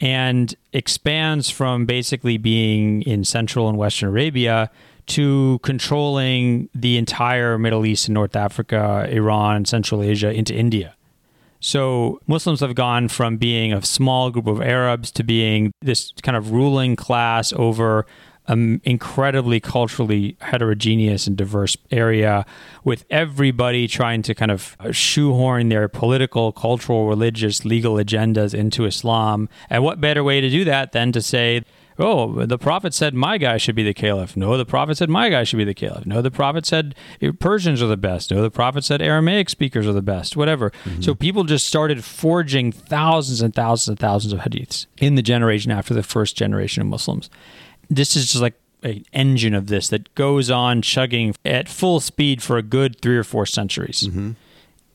and 0.00 0.54
expands 0.72 1.50
from 1.50 1.84
basically 1.84 2.38
being 2.38 3.02
in 3.02 3.24
Central 3.24 3.68
and 3.68 3.76
Western 3.76 4.10
Arabia 4.10 4.70
to 5.06 5.58
controlling 5.62 6.68
the 6.74 6.98
entire 6.98 7.58
Middle 7.58 7.84
East 7.86 8.08
and 8.08 8.14
North 8.14 8.36
Africa, 8.36 9.08
Iran, 9.10 9.64
Central 9.64 10.02
Asia 10.02 10.30
into 10.30 10.54
India. 10.54 10.94
So 11.60 12.20
Muslims 12.26 12.60
have 12.60 12.74
gone 12.74 13.08
from 13.08 13.36
being 13.36 13.72
a 13.72 13.82
small 13.82 14.30
group 14.30 14.46
of 14.46 14.60
Arabs 14.60 15.10
to 15.12 15.24
being 15.24 15.72
this 15.82 16.12
kind 16.22 16.36
of 16.36 16.52
ruling 16.52 16.94
class 16.94 17.52
over 17.54 18.06
an 18.48 18.80
incredibly 18.82 19.60
culturally 19.60 20.36
heterogeneous 20.40 21.26
and 21.26 21.36
diverse 21.36 21.76
area 21.90 22.44
with 22.82 23.04
everybody 23.10 23.86
trying 23.86 24.22
to 24.22 24.34
kind 24.34 24.50
of 24.50 24.76
shoehorn 24.90 25.68
their 25.68 25.88
political, 25.88 26.50
cultural, 26.52 27.06
religious, 27.06 27.64
legal 27.64 27.94
agendas 27.94 28.54
into 28.54 28.86
Islam. 28.86 29.48
And 29.68 29.84
what 29.84 30.00
better 30.00 30.24
way 30.24 30.40
to 30.40 30.48
do 30.48 30.64
that 30.64 30.92
than 30.92 31.12
to 31.12 31.20
say, 31.20 31.62
oh, 31.98 32.46
the 32.46 32.58
prophet 32.58 32.94
said 32.94 33.12
my 33.12 33.38
guy 33.38 33.58
should 33.58 33.74
be 33.74 33.82
the 33.82 33.92
caliph. 33.92 34.36
No, 34.36 34.56
the 34.56 34.64
prophet 34.64 34.96
said 34.96 35.10
my 35.10 35.28
guy 35.28 35.44
should 35.44 35.56
be 35.56 35.64
the 35.64 35.74
caliph. 35.74 36.06
No, 36.06 36.22
the 36.22 36.30
prophet 36.30 36.64
said 36.64 36.94
Persians 37.40 37.82
are 37.82 37.86
the 37.86 37.96
best. 37.96 38.30
No, 38.30 38.40
the 38.40 38.50
prophet 38.50 38.84
said 38.84 39.02
Aramaic 39.02 39.50
speakers 39.50 39.86
are 39.86 39.92
the 39.92 40.02
best, 40.02 40.36
whatever. 40.36 40.70
Mm-hmm. 40.70 41.02
So 41.02 41.14
people 41.14 41.44
just 41.44 41.66
started 41.66 42.04
forging 42.04 42.72
thousands 42.72 43.40
and 43.42 43.54
thousands 43.54 43.88
and 43.88 43.98
thousands 43.98 44.32
of 44.32 44.40
hadiths 44.40 44.86
in 44.96 45.16
the 45.16 45.22
generation 45.22 45.70
after 45.70 45.92
the 45.92 46.02
first 46.02 46.36
generation 46.36 46.80
of 46.80 46.88
Muslims 46.88 47.28
this 47.88 48.16
is 48.16 48.26
just 48.30 48.42
like 48.42 48.54
an 48.82 49.04
engine 49.12 49.54
of 49.54 49.66
this 49.66 49.88
that 49.88 50.14
goes 50.14 50.50
on 50.50 50.82
chugging 50.82 51.34
at 51.44 51.68
full 51.68 52.00
speed 52.00 52.42
for 52.42 52.56
a 52.56 52.62
good 52.62 53.00
three 53.00 53.16
or 53.16 53.24
four 53.24 53.46
centuries. 53.46 54.04
Mm-hmm. 54.04 54.32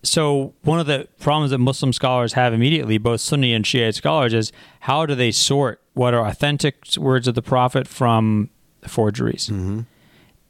So 0.03 0.53
one 0.63 0.79
of 0.79 0.85
the 0.85 1.07
problems 1.19 1.51
that 1.51 1.59
Muslim 1.59 1.93
scholars 1.93 2.33
have 2.33 2.53
immediately, 2.53 2.97
both 2.97 3.21
Sunni 3.21 3.53
and 3.53 3.65
Shiite 3.65 3.95
scholars, 3.95 4.33
is 4.33 4.51
how 4.81 5.05
do 5.05 5.15
they 5.15 5.31
sort 5.31 5.81
what 5.93 6.13
are 6.13 6.27
authentic 6.27 6.97
words 6.97 7.27
of 7.27 7.35
the 7.35 7.41
Prophet 7.41 7.87
from 7.87 8.49
forgeries? 8.85 9.47
Mm-hmm. 9.47 9.81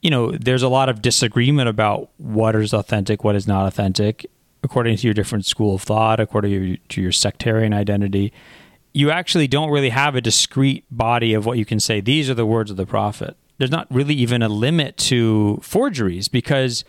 You 0.01 0.09
know, 0.09 0.31
there's 0.31 0.63
a 0.63 0.69
lot 0.69 0.89
of 0.89 1.01
disagreement 1.01 1.69
about 1.69 2.09
what 2.17 2.55
is 2.55 2.73
authentic, 2.73 3.23
what 3.23 3.35
is 3.35 3.47
not 3.47 3.67
authentic, 3.67 4.25
according 4.63 4.97
to 4.97 5.07
your 5.07 5.13
different 5.13 5.45
school 5.45 5.75
of 5.75 5.83
thought, 5.83 6.19
according 6.19 6.79
to 6.89 7.01
your 7.01 7.11
sectarian 7.11 7.73
identity. 7.73 8.33
You 8.93 9.09
actually 9.09 9.47
don't 9.47 9.71
really 9.71 9.89
have 9.89 10.15
a 10.15 10.21
discrete 10.21 10.85
body 10.91 11.33
of 11.33 11.45
what 11.45 11.57
you 11.57 11.65
can 11.65 11.79
say. 11.79 11.99
These 11.99 12.29
are 12.29 12.35
the 12.35 12.45
words 12.45 12.69
of 12.71 12.77
the 12.77 12.85
Prophet. 12.85 13.35
There's 13.57 13.71
not 13.71 13.87
really 13.89 14.15
even 14.15 14.41
a 14.41 14.49
limit 14.49 14.97
to 14.97 15.59
forgeries 15.61 16.27
because 16.27 16.85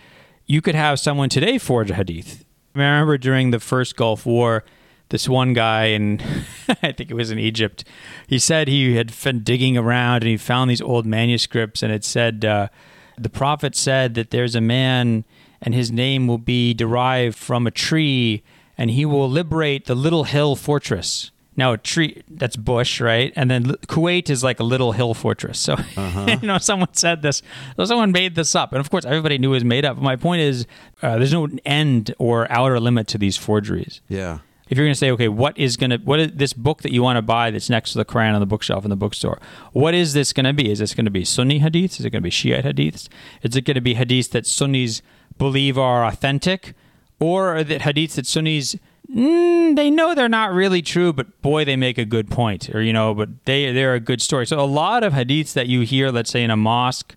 you 0.47 0.61
could 0.61 0.75
have 0.75 1.01
someone 1.01 1.29
today 1.29 1.59
forge 1.59 1.91
a 1.91 1.95
hadith. 1.95 2.45
I, 2.75 2.79
remember 2.79 3.17
during 3.19 3.51
the 3.51 3.61
first 3.61 3.97
Gulf 3.97 4.27
War, 4.27 4.65
this 5.11 5.29
one 5.29 5.53
guy 5.53 5.87
in 5.87 6.21
I 6.83 6.93
think 6.93 7.11
it 7.11 7.15
was 7.15 7.31
in 7.31 7.39
Egypt. 7.39 7.85
He 8.27 8.39
said 8.39 8.69
he 8.69 8.97
had 8.97 9.13
been 9.23 9.43
digging 9.43 9.77
around 9.77 10.17
and 10.17 10.27
he 10.27 10.37
found 10.37 10.71
these 10.71 10.83
old 10.83 11.07
manuscripts 11.07 11.83
and 11.83 11.93
it 11.93 12.05
said 12.05 12.45
uh, 12.45 12.69
the 13.17 13.31
prophet 13.31 13.77
said 13.77 14.15
that 14.15 14.31
there's 14.31 14.55
a 14.55 14.61
man 14.61 15.25
and 15.63 15.75
his 15.75 15.91
name 15.91 16.27
will 16.27 16.39
be 16.39 16.75
derived 16.75 17.37
from 17.37 17.67
a 17.67 17.71
tree 17.71 18.43
and 18.77 18.91
he 18.91 19.07
will 19.07 19.31
liberate 19.31 19.87
the 19.87 19.95
little 19.95 20.25
hill 20.25 20.57
fortress. 20.57 21.31
Now 21.57 21.73
a 21.73 21.79
tree 21.79 22.23
that's 22.29 22.57
bush, 22.57 23.01
right? 23.01 23.33
And 23.37 23.51
then 23.51 23.65
Kuwait 23.87 24.29
is 24.29 24.43
like 24.43 24.59
a 24.61 24.65
little 24.65 24.93
hill 24.93 25.15
fortress. 25.15 25.59
So 25.59 25.77
you 25.97 26.47
know, 26.47 26.59
someone 26.59 26.93
said 26.95 27.23
this. 27.23 27.43
So 27.77 27.85
someone 27.85 28.11
made 28.13 28.35
this 28.35 28.55
up, 28.55 28.73
and 28.73 28.81
of 28.81 28.91
course, 28.91 29.05
everybody 29.05 29.39
knew 29.39 29.51
it 29.51 29.57
was 29.57 29.65
made 29.65 29.85
up. 29.85 29.97
My 29.99 30.17
point 30.17 30.41
is, 30.43 30.67
uh, 31.03 31.17
there's 31.19 31.33
no 31.33 31.49
end 31.65 32.15
or 32.19 32.51
outer 32.51 32.81
limit 32.81 33.07
to 33.09 33.19
these 33.19 33.37
forgeries 33.37 34.01
Yeah. 34.09 34.39
if 34.69 34.77
you're 34.79 34.87
going 34.87 34.95
to 34.95 34.99
say, 34.99 35.11
okay, 35.13 35.29
what 35.29 35.57
is 35.59 35.77
going 35.77 35.91
to 35.91 35.99
what 35.99 36.19
is 36.19 36.33
this 36.35 36.53
book 36.53 36.83
that 36.83 36.91
you 36.93 37.03
want 37.03 37.19
to 37.19 37.23
buy 37.23 37.51
that's 37.53 37.71
next 37.71 37.93
to 37.93 37.99
the 37.99 38.05
Quran 38.05 38.35
on 38.35 38.41
the 38.41 38.47
bookshelf 38.47 38.83
in 38.85 38.91
the 38.91 38.97
bookstore? 38.97 39.39
What 39.73 39.95
is 39.95 40.13
this 40.15 40.33
going 40.33 40.47
to 40.47 40.53
be? 40.53 40.71
Is 40.73 40.81
this 40.81 40.93
going 40.95 41.05
to 41.05 41.11
be 41.11 41.25
Sunni 41.25 41.61
hadiths? 41.61 42.01
Is 42.01 42.05
it 42.05 42.11
going 42.11 42.23
to 42.23 42.27
be 42.27 42.31
Shiite 42.31 42.65
hadiths? 42.65 43.09
Is 43.43 43.55
it 43.55 43.63
going 43.65 43.75
to 43.77 43.81
be 43.81 43.95
hadiths 43.95 44.31
that 44.31 44.45
Sunnis 44.47 45.03
believe 45.39 45.79
are 45.79 46.05
authentic, 46.05 46.75
or 47.21 47.51
are 47.51 47.59
it 47.59 47.69
hadiths 47.69 48.15
that 48.15 48.27
Sunnis 48.27 48.77
mm, 49.15 49.77
they 49.77 49.91
know 49.91 50.15
they're 50.15 50.29
not 50.29 50.53
really 50.53 50.83
true, 50.83 51.13
but 51.13 51.41
boy, 51.43 51.65
they 51.65 51.77
make 51.77 51.99
a 51.99 52.05
good 52.05 52.31
point, 52.31 52.75
or 52.75 52.83
you 52.83 52.93
know, 52.93 53.15
but 53.15 53.45
they 53.45 53.73
they're 53.73 53.95
a 53.95 54.01
good 54.01 54.21
story. 54.21 54.47
So 54.47 54.59
a 54.61 54.63
lot 54.63 55.03
of 55.05 55.13
hadiths 55.13 55.53
that 55.55 55.69
you 55.69 55.83
hear, 55.83 56.11
let's 56.11 56.31
say 56.31 56.43
in 56.43 56.51
a 56.51 56.57
mosque, 56.57 57.15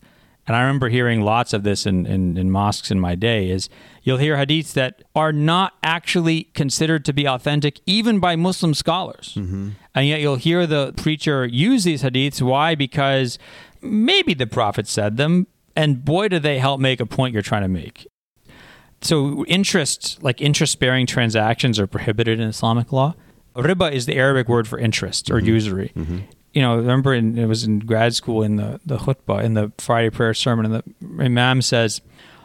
and 0.48 0.56
I 0.56 0.62
remember 0.62 0.88
hearing 0.88 1.22
lots 1.22 1.52
of 1.52 1.64
this 1.64 1.86
in, 1.86 2.06
in, 2.06 2.38
in 2.38 2.50
mosques 2.50 2.90
in 2.90 3.02
my 3.02 3.16
day, 3.16 3.50
is 3.50 3.68
you'll 4.04 4.18
hear 4.18 4.38
hadiths 4.38 4.72
that 4.74 5.04
are 5.14 5.34
not 5.34 5.74
actually 5.84 6.46
considered 6.54 7.04
to 7.06 7.14
be 7.14 7.28
authentic 7.28 7.82
even 7.86 8.20
by 8.20 8.38
Muslim 8.38 8.74
scholars. 8.74 9.34
And 9.94 10.08
yet 10.08 10.22
you'll 10.22 10.38
hear 10.38 10.66
the 10.66 10.94
preacher 10.96 11.46
use 11.46 11.84
these 11.84 12.02
hadiths. 12.02 12.42
Why? 12.42 12.76
Because 12.76 13.38
maybe 13.82 14.34
the 14.34 14.48
Prophet 14.48 14.88
said 14.88 15.18
them, 15.18 15.48
and 15.76 16.06
boy, 16.06 16.30
do 16.30 16.40
they 16.40 16.60
help 16.60 16.80
make 16.80 17.02
a 17.02 17.06
point 17.06 17.34
you're 17.34 17.44
trying 17.44 17.64
to 17.64 17.68
make. 17.68 18.08
So 19.02 19.46
interest, 19.46 20.22
like 20.24 20.42
interest-bearing 20.42 21.06
transactions, 21.06 21.80
are 21.80 21.88
prohibited 21.88 22.40
in 22.40 22.48
Islamic 22.48 22.92
law. 22.92 23.16
Riba 23.56 23.92
is 23.92 24.06
the 24.06 24.16
Arabic 24.16 24.48
word 24.48 24.68
for 24.68 24.78
interest 24.80 25.30
or 25.30 25.36
mm-hmm. 25.36 25.48
usury. 25.48 25.92
Mm-hmm. 25.96 26.20
You 26.54 26.62
know, 26.62 26.78
remember 26.78 27.14
in, 27.14 27.38
it 27.38 27.46
was 27.46 27.64
in 27.64 27.80
grad 27.80 28.16
school 28.16 28.42
in 28.42 28.56
the 28.56 28.80
the 28.86 28.98
khutbah 28.98 29.44
in 29.44 29.54
the 29.54 29.72
Friday 29.78 30.10
prayer 30.10 30.34
sermon, 30.34 30.66
and 30.66 30.76
the 30.76 31.24
Imam 31.24 31.62
says, 31.62 32.02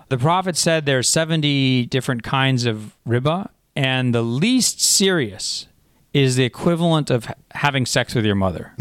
the 0.09 0.19
Prophet 0.19 0.59
said 0.59 0.85
there 0.85 0.99
are 0.99 1.03
70 1.03 1.87
different 1.87 2.23
kinds 2.23 2.67
of 2.67 2.95
riba, 3.07 3.49
and 3.75 4.15
the 4.15 4.21
least 4.21 4.83
serious 4.83 5.69
is 6.13 6.37
the 6.37 6.45
equivalent 6.45 7.11
of 7.11 7.27
having 7.53 7.87
sex 7.87 8.15
with 8.15 8.27
your 8.27 8.35
mother. 8.35 8.75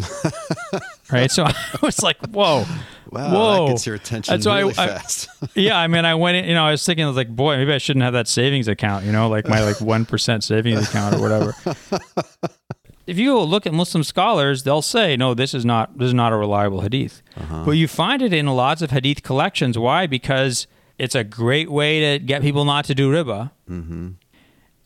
right? 1.11 1.31
So 1.31 1.43
I 1.47 1.53
was 1.81 2.03
like, 2.03 2.17
whoa. 2.27 2.65
Wow, 3.11 3.33
whoa. 3.33 3.65
that 3.65 3.71
gets 3.73 3.85
your 3.85 3.95
attention 3.95 4.33
And 4.33 4.43
so 4.43 4.55
really 4.55 4.71
I- 4.77 4.87
fast. 4.87 5.29
yeah, 5.55 5.77
I 5.77 5.87
mean, 5.87 6.05
I 6.05 6.15
went 6.15 6.37
in, 6.37 6.45
you 6.45 6.53
know, 6.53 6.63
I 6.63 6.71
was 6.71 6.85
thinking, 6.85 7.03
I 7.03 7.07
was 7.07 7.17
like, 7.17 7.29
boy, 7.35 7.57
maybe 7.57 7.73
I 7.73 7.77
shouldn't 7.77 8.03
have 8.03 8.13
that 8.13 8.27
savings 8.27 8.67
account, 8.67 9.05
you 9.05 9.11
know, 9.11 9.27
like 9.27 9.47
my 9.47 9.61
like 9.63 9.77
1% 9.77 10.43
savings 10.43 10.87
account 10.87 11.15
or 11.15 11.19
whatever. 11.21 11.55
if 13.07 13.17
you 13.17 13.37
look 13.39 13.65
at 13.65 13.73
Muslim 13.73 14.03
scholars, 14.03 14.63
they'll 14.63 14.81
say, 14.81 15.17
no, 15.17 15.33
this 15.33 15.53
is 15.53 15.65
not, 15.65 15.97
this 15.97 16.07
is 16.07 16.13
not 16.13 16.31
a 16.31 16.37
reliable 16.37 16.81
hadith. 16.81 17.21
Uh-huh. 17.35 17.63
But 17.65 17.71
you 17.71 17.87
find 17.87 18.21
it 18.21 18.31
in 18.31 18.45
lots 18.47 18.81
of 18.81 18.91
hadith 18.91 19.23
collections. 19.23 19.77
Why? 19.77 20.07
Because 20.07 20.67
it's 20.97 21.15
a 21.15 21.23
great 21.23 21.69
way 21.69 21.99
to 22.17 22.23
get 22.23 22.41
people 22.41 22.63
not 22.63 22.85
to 22.85 22.95
do 22.95 23.11
riba. 23.11 23.51
Mm-hmm. 23.69 24.09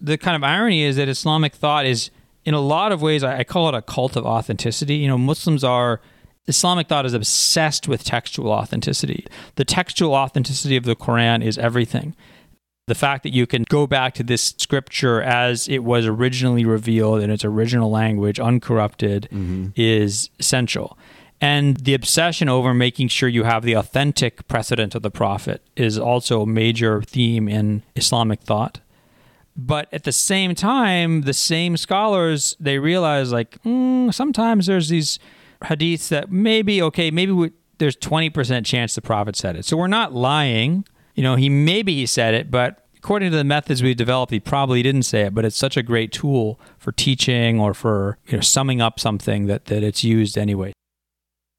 The 0.02 0.18
kind 0.18 0.36
of 0.36 0.44
irony 0.44 0.84
is 0.84 0.96
that 0.96 1.08
Islamic 1.10 1.54
thought 1.54 1.86
is, 1.86 2.10
in 2.44 2.54
a 2.54 2.60
lot 2.60 2.92
of 2.92 3.02
ways, 3.02 3.24
I 3.24 3.40
I 3.40 3.44
call 3.44 3.70
it 3.70 3.76
a 3.76 3.82
cult 3.82 4.16
of 4.16 4.26
authenticity. 4.26 4.96
You 4.96 5.08
know, 5.08 5.18
Muslims 5.18 5.64
are 5.64 6.00
Islamic 6.48 6.88
thought 6.88 7.06
is 7.06 7.14
obsessed 7.14 7.88
with 7.88 8.04
textual 8.04 8.52
authenticity. 8.52 9.26
The 9.56 9.66
textual 9.66 10.14
authenticity 10.14 10.76
of 10.76 10.84
the 10.84 10.96
Quran 10.96 11.44
is 11.44 11.58
everything. 11.58 12.16
The 12.88 12.96
fact 12.96 13.24
that 13.24 13.34
you 13.34 13.48
can 13.48 13.64
go 13.68 13.88
back 13.88 14.14
to 14.16 14.24
this 14.24 14.54
scripture 14.60 15.22
as 15.22 15.68
it 15.68 15.80
was 15.80 16.06
originally 16.06 16.66
revealed 16.66 17.22
in 17.22 17.32
its 17.32 17.44
original 17.44 17.90
language, 17.90 18.40
uncorrupted, 18.40 19.28
is 19.76 20.30
essential. 20.40 20.96
And 21.42 21.78
the 21.78 21.96
obsession 21.96 22.48
over 22.48 22.76
making 22.76 23.08
sure 23.08 23.28
you 23.28 23.44
have 23.44 23.64
the 23.64 23.74
authentic 23.74 24.48
precedent 24.48 24.94
of 24.94 25.02
the 25.02 25.10
Prophet 25.10 25.64
is 25.76 25.98
also 25.98 26.44
a 26.44 26.46
major 26.46 27.02
theme 27.02 27.50
in 27.50 27.82
Islamic 27.96 28.42
thought 28.42 28.82
but 29.56 29.88
at 29.94 30.04
the 30.04 30.12
same 30.12 30.54
time 30.54 31.22
the 31.22 31.34
same 31.34 31.78
scholars 31.78 32.58
they 32.60 32.78
realize 32.78 33.32
like 33.32 33.62
mm, 33.64 34.14
sometimes 34.14 34.66
there's 34.66 34.90
these 34.90 35.18
hadiths 35.66 36.10
that 36.10 36.32
maybe 36.32 36.82
okay 36.82 37.12
maybe 37.12 37.32
we, 37.32 37.52
there's 37.78 37.96
20% 37.98 38.66
chance 38.66 38.96
the 38.96 39.02
prophet 39.02 39.36
said 39.36 39.56
it. 39.56 39.66
So 39.66 39.76
we're 39.78 39.88
not 39.88 40.14
lying. 40.14 40.86
You 41.16 41.24
know 41.24 41.36
he 41.36 41.50
maybe 41.50 41.96
he 41.96 42.06
said 42.06 42.34
it 42.34 42.52
but 42.52 42.86
according 42.98 43.32
to 43.32 43.38
the 43.38 43.44
methods 43.44 43.82
we've 43.84 43.96
developed 43.96 44.32
he 44.32 44.40
probably 44.40 44.82
didn't 44.84 45.04
say 45.04 45.22
it 45.22 45.34
but 45.34 45.46
it's 45.46 45.58
such 45.58 45.78
a 45.78 45.84
great 45.84 46.12
tool 46.12 46.60
for 46.78 46.92
teaching 46.92 47.60
or 47.60 47.74
for 47.74 48.18
you 48.28 48.34
know 48.34 48.42
summing 48.42 48.82
up 48.82 49.00
something 49.00 49.48
that 49.48 49.66
that 49.66 49.84
it's 49.84 50.04
used 50.04 50.38
anyway. 50.38 50.74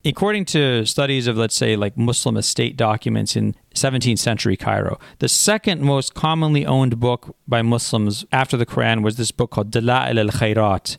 According 0.07 0.45
to 0.47 0.87
studies 0.87 1.27
of, 1.27 1.37
let's 1.37 1.57
say, 1.57 1.75
like 1.75 1.99
Muslim 1.99 2.37
estate 2.37 2.77
documents 2.77 3.35
in 3.35 3.57
17th 3.75 4.21
century 4.21 4.57
Cairo, 4.57 5.01
the 5.19 5.29
second 5.29 5.83
most 5.83 6.15
commonly 6.15 6.65
owned 6.65 7.01
book 7.01 7.35
by 7.49 7.61
Muslims 7.61 8.25
after 8.31 8.57
the 8.57 8.67
Quran 8.67 9.03
was 9.03 9.17
this 9.17 9.33
book 9.33 9.51
called 9.51 9.73
Dala'il 9.73 10.17
al 10.17 10.29
Khairat, 10.29 10.97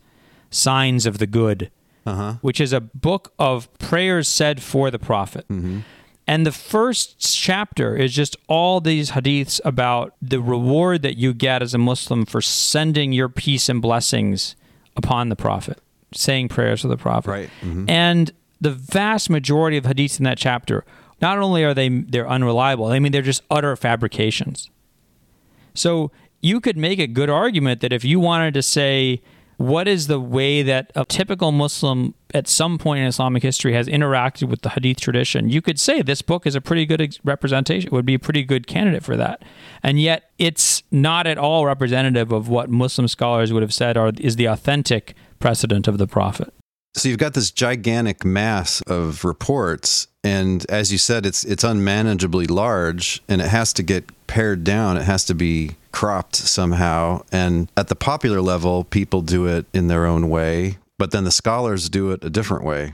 Signs 0.50 1.06
of 1.06 1.20
the 1.20 1.28
Good, 1.28 1.72
Uh-huh. 2.08 2.34
which 2.42 2.62
is 2.62 2.72
a 2.74 2.80
book 2.80 3.34
of 3.38 3.72
prayers 3.80 4.28
said 4.28 4.62
for 4.64 4.90
the 4.90 5.00
Prophet. 5.00 5.46
And 6.30 6.46
the 6.46 6.52
first 6.52 7.20
chapter 7.20 7.96
is 7.96 8.14
just 8.14 8.36
all 8.48 8.82
these 8.82 9.12
hadiths 9.12 9.62
about 9.64 10.14
the 10.22 10.42
reward 10.42 11.02
that 11.04 11.18
you 11.18 11.34
get 11.34 11.62
as 11.62 11.74
a 11.74 11.78
Muslim 11.78 12.26
for 12.26 12.42
sending 12.42 13.14
your 13.14 13.30
peace 13.30 13.70
and 13.70 13.82
blessings 13.82 14.56
upon 14.96 15.30
the 15.30 15.36
Prophet, 15.38 15.80
saying 16.14 16.50
prayers 16.50 16.82
for 16.82 16.90
the 16.90 16.98
Prophet. 16.98 17.30
Right. 17.32 17.50
Mhm. 17.62 17.90
And 17.90 18.32
the 18.60 18.72
vast 18.72 19.30
majority 19.30 19.78
of 19.78 19.86
hadiths 19.86 20.20
in 20.20 20.24
that 20.26 20.38
chapter, 20.38 20.84
not 21.22 21.38
only 21.40 21.64
are 21.64 21.74
they 21.74 21.88
they're 21.90 22.28
unreliable, 22.30 22.86
I 22.88 23.00
mean 23.00 23.12
they're 23.14 23.22
just 23.22 23.44
utter 23.50 23.76
fabrications. 23.76 24.70
So 25.74 26.12
you 26.42 26.60
could 26.60 26.78
make 26.78 27.00
a 27.00 27.08
good 27.08 27.30
argument 27.30 27.82
that 27.82 27.94
if 27.94 28.04
you 28.04 28.20
wanted 28.20 28.54
to 28.56 28.62
say 28.62 29.22
what 29.58 29.88
is 29.88 30.08
the 30.08 30.20
way 30.20 30.62
that 30.62 30.92
a 30.96 31.04
typical 31.06 31.52
Muslim 31.52 32.14
at 32.34 32.48
some 32.48 32.78
point 32.78 33.02
in 33.02 33.08
Islamic 33.08 33.42
history 33.42 33.74
has 33.74 33.88
interacted 33.88 34.50
with 34.50 34.62
the 34.62 34.70
Hadith 34.70 35.00
tradition, 35.00 35.50
you 35.50 35.62
could 35.62 35.80
say 35.80 36.02
this 36.02 36.22
book 36.22 36.46
is 36.46 36.56
a 36.56 36.62
pretty 36.62 36.86
good 36.86 37.18
representation, 37.24 37.90
would 37.92 38.06
be 38.06 38.14
a 38.14 38.20
pretty 38.20 38.44
good 38.44 38.68
candidate 38.68 39.04
for 39.04 39.18
that. 39.18 39.44
And 39.82 40.00
yet 40.00 40.30
it's 40.38 40.84
not 40.92 41.26
at 41.26 41.38
all 41.38 41.66
representative 41.66 42.32
of 42.32 42.50
what 42.50 42.70
Muslim 42.70 43.08
scholars 43.08 43.52
would 43.52 43.64
have 43.64 43.74
said 43.74 43.98
are, 43.98 44.12
is 44.20 44.36
the 44.36 44.46
authentic 44.46 45.16
precedent 45.40 45.88
of 45.88 45.98
the 45.98 46.08
Prophet. 46.08 46.54
So 46.96 47.10
you've 47.10 47.20
got 47.20 47.34
this 47.34 47.52
gigantic 47.52 48.26
mass 48.26 48.82
of 48.82 49.24
reports, 49.24 50.08
and 50.24 50.66
as 50.68 50.92
you 50.92 50.98
said, 50.98 51.28
it's 51.28 51.44
it's 51.44 51.64
unmanageably 51.64 52.48
large, 52.48 53.22
and 53.30 53.40
it 53.40 53.50
has 53.50 53.72
to 53.74 53.84
get 53.84 54.10
pared 54.28 54.64
down. 54.64 54.98
It 54.98 55.04
has 55.04 55.26
to 55.26 55.34
be 55.34 55.72
cropped 55.92 56.36
somehow. 56.36 57.24
And 57.32 57.70
at 57.76 57.88
the 57.88 57.96
popular 57.96 58.42
level, 58.42 58.84
people 58.84 59.22
do 59.22 59.48
it 59.48 59.66
in 59.74 59.88
their 59.88 60.06
own 60.06 60.30
way, 60.30 60.78
but 61.00 61.12
then 61.12 61.24
the 61.24 61.32
scholars 61.32 61.90
do 61.90 62.12
it 62.12 62.24
a 62.24 62.30
different 62.30 62.64
way. 62.64 62.94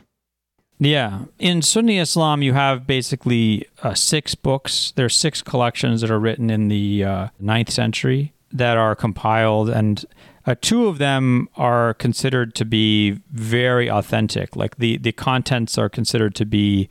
Yeah. 0.79 1.25
In 1.39 1.61
Sunni 1.61 1.97
Islam, 1.97 2.41
you 2.41 2.53
have 2.53 2.87
basically 2.87 3.67
uh, 3.83 3.93
six 3.93 4.35
books. 4.35 4.91
There 4.95 5.05
are 5.05 5.09
six 5.09 5.41
collections 5.41 6.01
that 6.01 6.11
are 6.11 6.19
written 6.19 6.49
in 6.49 6.67
the 6.67 7.03
uh, 7.03 7.27
ninth 7.39 7.71
century 7.71 8.33
that 8.51 8.77
are 8.77 8.95
compiled, 8.95 9.69
and 9.69 10.05
uh, 10.45 10.55
two 10.61 10.87
of 10.87 10.97
them 10.97 11.47
are 11.55 11.93
considered 11.93 12.53
to 12.55 12.65
be 12.65 13.19
very 13.31 13.89
authentic. 13.89 14.55
Like 14.55 14.77
the, 14.77 14.97
the 14.97 15.11
contents 15.11 15.77
are 15.77 15.89
considered 15.89 16.35
to 16.35 16.45
be 16.45 16.89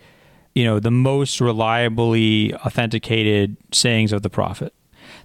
you 0.55 0.65
know, 0.65 0.79
the 0.79 0.91
most 0.91 1.41
reliably 1.41 2.55
authenticated 2.55 3.57
sayings 3.73 4.13
of 4.13 4.23
the 4.23 4.31
Prophet. 4.31 4.75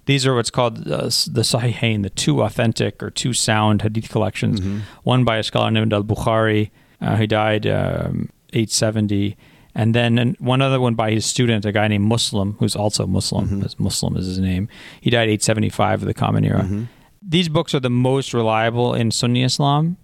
These 0.06 0.26
are 0.26 0.34
what's 0.34 0.50
called 0.50 0.90
uh, 0.90 1.02
the 1.02 1.42
Sahihain, 1.42 2.02
the 2.02 2.10
two 2.10 2.42
authentic 2.42 3.02
or 3.02 3.10
two 3.10 3.32
sound 3.32 3.82
hadith 3.82 4.08
collections. 4.08 4.60
Mm-hmm. 4.60 4.78
One 5.02 5.24
by 5.24 5.36
a 5.36 5.42
scholar 5.42 5.70
named 5.70 5.92
Al 5.92 6.02
Bukhari, 6.02 6.70
uh, 7.00 7.16
who 7.16 7.26
died 7.26 7.66
um, 7.66 8.30
870, 8.52 9.36
and 9.74 9.94
then 9.94 10.34
one 10.38 10.62
other 10.62 10.80
one 10.80 10.94
by 10.94 11.10
his 11.10 11.26
student, 11.26 11.64
a 11.64 11.72
guy 11.72 11.88
named 11.88 12.04
Muslim, 12.04 12.56
who's 12.58 12.74
also 12.74 13.06
Muslim. 13.06 13.48
Mm-hmm. 13.48 13.82
Muslim 13.82 14.16
is 14.16 14.26
his 14.26 14.38
name. 14.38 14.68
He 15.00 15.10
died 15.10 15.28
875 15.28 16.02
of 16.02 16.06
the 16.06 16.14
Common 16.14 16.44
Era. 16.44 16.62
Mm-hmm. 16.62 16.84
These 17.22 17.48
books 17.48 17.74
are 17.74 17.80
the 17.80 17.90
most 17.90 18.32
reliable 18.32 18.94
in 18.94 19.10
Sunni 19.10 19.42
Islam. 19.42 19.98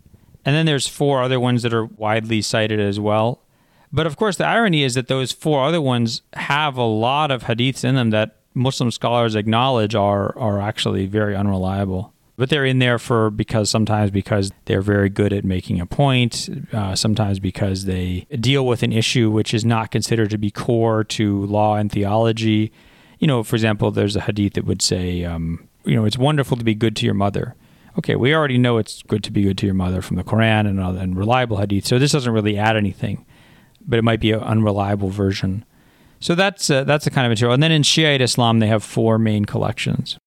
And 0.45 0.55
then 0.55 0.67
there's 0.67 0.87
four 0.87 1.23
other 1.23 1.41
ones 1.41 1.63
that 1.63 1.73
are 1.73 1.87
widely 1.87 2.43
cited 2.43 2.79
as 2.79 3.01
well. 3.01 3.41
But 3.95 4.09
of 4.09 4.17
course, 4.17 4.37
the 4.37 4.45
irony 4.45 4.83
is 4.83 4.95
that 4.95 5.07
those 5.07 5.31
four 5.31 5.65
other 5.65 5.81
ones 5.81 6.23
have 6.33 6.77
a 6.77 6.83
lot 6.83 7.31
of 7.31 7.45
hadiths 7.45 7.85
in 7.85 7.95
them 7.95 8.11
that 8.11 8.39
Muslim 8.53 8.91
scholars 8.91 9.37
acknowledge 9.37 9.95
are 9.95 10.37
are 10.37 10.61
actually 10.61 11.07
very 11.07 11.37
unreliable. 11.37 12.13
But 12.37 12.51
they're 12.51 12.65
in 12.65 12.81
there 12.81 12.99
for 12.99 13.31
because 13.31 13.71
sometimes 13.71 14.11
because 14.11 14.51
they're 14.65 14.83
very 14.83 15.09
good 15.09 15.33
at 15.33 15.45
making 15.45 15.81
a 15.81 15.87
point, 15.87 16.49
uh, 16.73 16.97
sometimes 16.97 17.39
because 17.39 17.85
they 17.85 18.27
deal 18.41 18.67
with 18.67 18.83
an 18.83 18.93
issue 18.93 19.31
which 19.31 19.55
is 19.55 19.65
not 19.65 19.93
considered 19.93 20.31
to 20.31 20.39
be 20.39 20.51
core 20.51 21.05
to 21.05 21.47
law 21.47 21.77
and 21.77 21.93
theology. 21.93 22.73
You 23.21 23.29
know, 23.29 23.45
for 23.45 23.55
example, 23.55 23.93
there's 23.93 24.17
a 24.17 24.23
hadith 24.23 24.55
that 24.55 24.65
would 24.65 24.83
say, 24.83 25.23
um, 25.23 25.69
you 25.85 25.95
know, 25.95 26.05
it's 26.05 26.19
wonderful 26.19 26.57
to 26.57 26.65
be 26.65 26.75
good 26.75 26.97
to 26.97 27.05
your 27.05 27.15
mother. 27.15 27.55
Okay, 27.97 28.17
we 28.17 28.35
already 28.35 28.59
know 28.59 28.79
it's 28.79 29.05
good 29.05 29.23
to 29.23 29.31
be 29.31 29.43
good 29.43 29.59
to 29.59 29.67
your 29.67 29.75
mother 29.77 30.03
from 30.03 30.17
the 30.17 30.25
Quran 30.25 30.67
and, 30.67 30.81
and 30.81 31.17
reliable 31.17 31.59
hadith, 31.59 31.87
so 31.87 32.01
this 32.01 32.11
doesn't 32.11 32.33
really 32.33 32.59
add 32.59 32.77
anything 32.77 33.25
but 33.87 33.99
it 33.99 34.03
might 34.03 34.21
be 34.21 34.33
an 34.33 34.41
unreliable 34.41 35.11
version. 35.11 35.65
So 36.21 36.35
that's 36.35 36.71
uh, 36.71 36.85
that's 36.85 37.05
the 37.05 37.11
kind 37.11 37.27
of 37.27 37.31
material. 37.31 37.55
And 37.55 37.63
then 37.63 37.73
in 37.73 37.83
Shiite 37.83 38.21
Islam, 38.21 38.59
they 38.59 38.69
have 38.69 38.83
four 38.83 39.19
main 39.19 39.45
collections. 39.45 40.19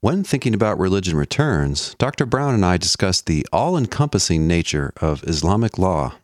When 0.00 0.22
thinking 0.22 0.52
about 0.52 0.78
religion 0.78 1.16
returns, 1.16 1.94
Dr. 1.94 2.26
Brown 2.26 2.52
and 2.52 2.64
I 2.64 2.76
discussed 2.76 3.26
the 3.26 3.46
all 3.52 3.76
encompassing 3.76 4.46
nature 4.46 4.92
of 5.00 5.24
Islamic 5.24 5.78
law. 5.78 6.16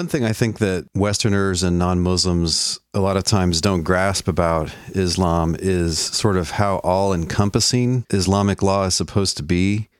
One 0.00 0.08
thing 0.08 0.24
I 0.24 0.32
think 0.32 0.60
that 0.60 0.88
Westerners 0.94 1.62
and 1.62 1.78
non 1.78 2.00
Muslims 2.00 2.80
a 2.94 3.00
lot 3.00 3.18
of 3.18 3.24
times 3.24 3.60
don't 3.60 3.82
grasp 3.82 4.28
about 4.28 4.74
Islam 4.94 5.54
is 5.58 5.98
sort 5.98 6.38
of 6.38 6.52
how 6.52 6.76
all 6.76 7.12
encompassing 7.12 8.06
Islamic 8.08 8.62
law 8.62 8.86
is 8.86 8.94
supposed 8.94 9.36
to 9.36 9.42
be. 9.42 9.90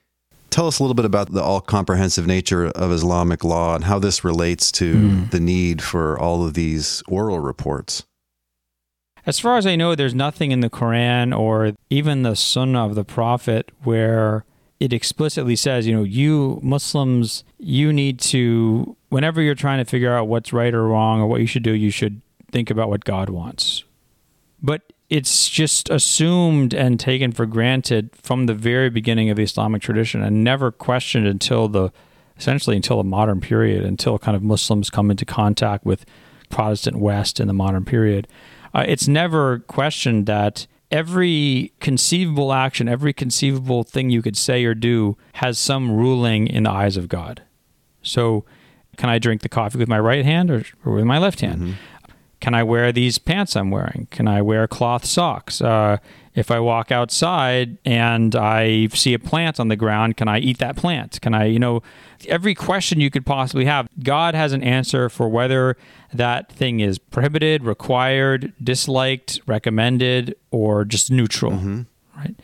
Tell 0.48 0.66
us 0.66 0.78
a 0.78 0.82
little 0.82 0.94
bit 0.94 1.04
about 1.04 1.32
the 1.32 1.42
all 1.42 1.60
comprehensive 1.60 2.26
nature 2.26 2.68
of 2.68 2.90
Islamic 2.90 3.44
law 3.44 3.74
and 3.74 3.84
how 3.84 3.98
this 3.98 4.24
relates 4.24 4.72
to 4.72 4.94
mm. 4.94 5.30
the 5.32 5.38
need 5.38 5.82
for 5.82 6.18
all 6.18 6.46
of 6.46 6.54
these 6.54 7.02
oral 7.06 7.38
reports. 7.38 8.06
As 9.26 9.38
far 9.38 9.58
as 9.58 9.66
I 9.66 9.76
know, 9.76 9.94
there's 9.94 10.14
nothing 10.14 10.50
in 10.50 10.60
the 10.60 10.70
Quran 10.70 11.38
or 11.38 11.72
even 11.90 12.22
the 12.22 12.34
Sunnah 12.34 12.86
of 12.86 12.94
the 12.94 13.04
Prophet 13.04 13.70
where 13.82 14.46
it 14.80 14.94
explicitly 14.94 15.54
says, 15.54 15.86
you 15.86 15.94
know, 15.94 16.02
you 16.02 16.58
Muslims, 16.62 17.44
you 17.58 17.92
need 17.92 18.18
to, 18.18 18.96
whenever 19.10 19.42
you're 19.42 19.54
trying 19.54 19.78
to 19.78 19.84
figure 19.84 20.14
out 20.14 20.26
what's 20.26 20.54
right 20.54 20.72
or 20.72 20.86
wrong 20.86 21.20
or 21.20 21.26
what 21.26 21.42
you 21.42 21.46
should 21.46 21.62
do, 21.62 21.72
you 21.72 21.90
should 21.90 22.22
think 22.50 22.70
about 22.70 22.88
what 22.88 23.04
God 23.04 23.28
wants. 23.28 23.84
But 24.62 24.92
it's 25.10 25.50
just 25.50 25.90
assumed 25.90 26.72
and 26.72 26.98
taken 26.98 27.30
for 27.32 27.44
granted 27.44 28.10
from 28.16 28.46
the 28.46 28.54
very 28.54 28.88
beginning 28.88 29.28
of 29.28 29.36
the 29.36 29.42
Islamic 29.42 29.82
tradition 29.82 30.22
and 30.22 30.42
never 30.42 30.72
questioned 30.72 31.26
until 31.26 31.68
the, 31.68 31.92
essentially 32.38 32.76
until 32.76 32.96
the 32.96 33.04
modern 33.04 33.40
period, 33.40 33.84
until 33.84 34.18
kind 34.18 34.36
of 34.36 34.42
Muslims 34.42 34.88
come 34.88 35.10
into 35.10 35.26
contact 35.26 35.84
with 35.84 36.06
Protestant 36.48 36.98
West 36.98 37.38
in 37.38 37.48
the 37.48 37.52
modern 37.52 37.84
period. 37.84 38.26
Uh, 38.72 38.84
it's 38.86 39.06
never 39.06 39.58
questioned 39.60 40.24
that 40.26 40.66
every 40.90 41.72
conceivable 41.80 42.52
action, 42.52 42.88
every 42.88 43.12
conceivable 43.12 43.84
thing 43.84 44.10
you 44.10 44.22
could 44.22 44.36
say 44.36 44.64
or 44.64 44.74
do 44.74 45.16
has 45.34 45.58
some 45.58 45.90
ruling 45.92 46.46
in 46.46 46.64
the 46.64 46.70
eyes 46.70 46.96
of 46.96 47.08
God. 47.08 47.42
So, 48.02 48.44
can 48.96 49.08
I 49.08 49.18
drink 49.18 49.42
the 49.42 49.48
coffee 49.48 49.78
with 49.78 49.88
my 49.88 49.98
right 49.98 50.24
hand 50.24 50.50
or, 50.50 50.64
or 50.84 50.94
with 50.94 51.04
my 51.04 51.18
left 51.18 51.40
hand? 51.40 51.60
Mm-hmm. 51.60 51.72
Can 52.40 52.54
I 52.54 52.62
wear 52.62 52.90
these 52.90 53.18
pants 53.18 53.54
I'm 53.54 53.70
wearing? 53.70 54.08
Can 54.10 54.26
I 54.26 54.42
wear 54.42 54.66
cloth 54.66 55.04
socks? 55.04 55.60
Uh, 55.60 55.98
if 56.34 56.50
I 56.50 56.60
walk 56.60 56.92
outside 56.92 57.78
and 57.84 58.36
I 58.36 58.86
see 58.88 59.14
a 59.14 59.18
plant 59.18 59.58
on 59.58 59.68
the 59.68 59.76
ground, 59.76 60.16
can 60.16 60.28
I 60.28 60.38
eat 60.38 60.58
that 60.58 60.76
plant? 60.76 61.20
Can 61.20 61.34
I, 61.34 61.46
you 61.46 61.58
know, 61.58 61.82
every 62.28 62.54
question 62.54 63.00
you 63.00 63.10
could 63.10 63.26
possibly 63.26 63.64
have, 63.64 63.88
God 64.02 64.34
has 64.34 64.52
an 64.52 64.62
answer 64.62 65.08
for 65.08 65.28
whether 65.28 65.76
that 66.12 66.50
thing 66.52 66.80
is 66.80 66.98
prohibited, 66.98 67.64
required, 67.64 68.52
disliked, 68.62 69.40
recommended, 69.46 70.36
or 70.50 70.84
just 70.84 71.10
neutral, 71.10 71.52
mm-hmm. 71.52 71.82
right? 72.16 72.34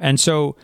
And 0.00 0.18
so, 0.18 0.56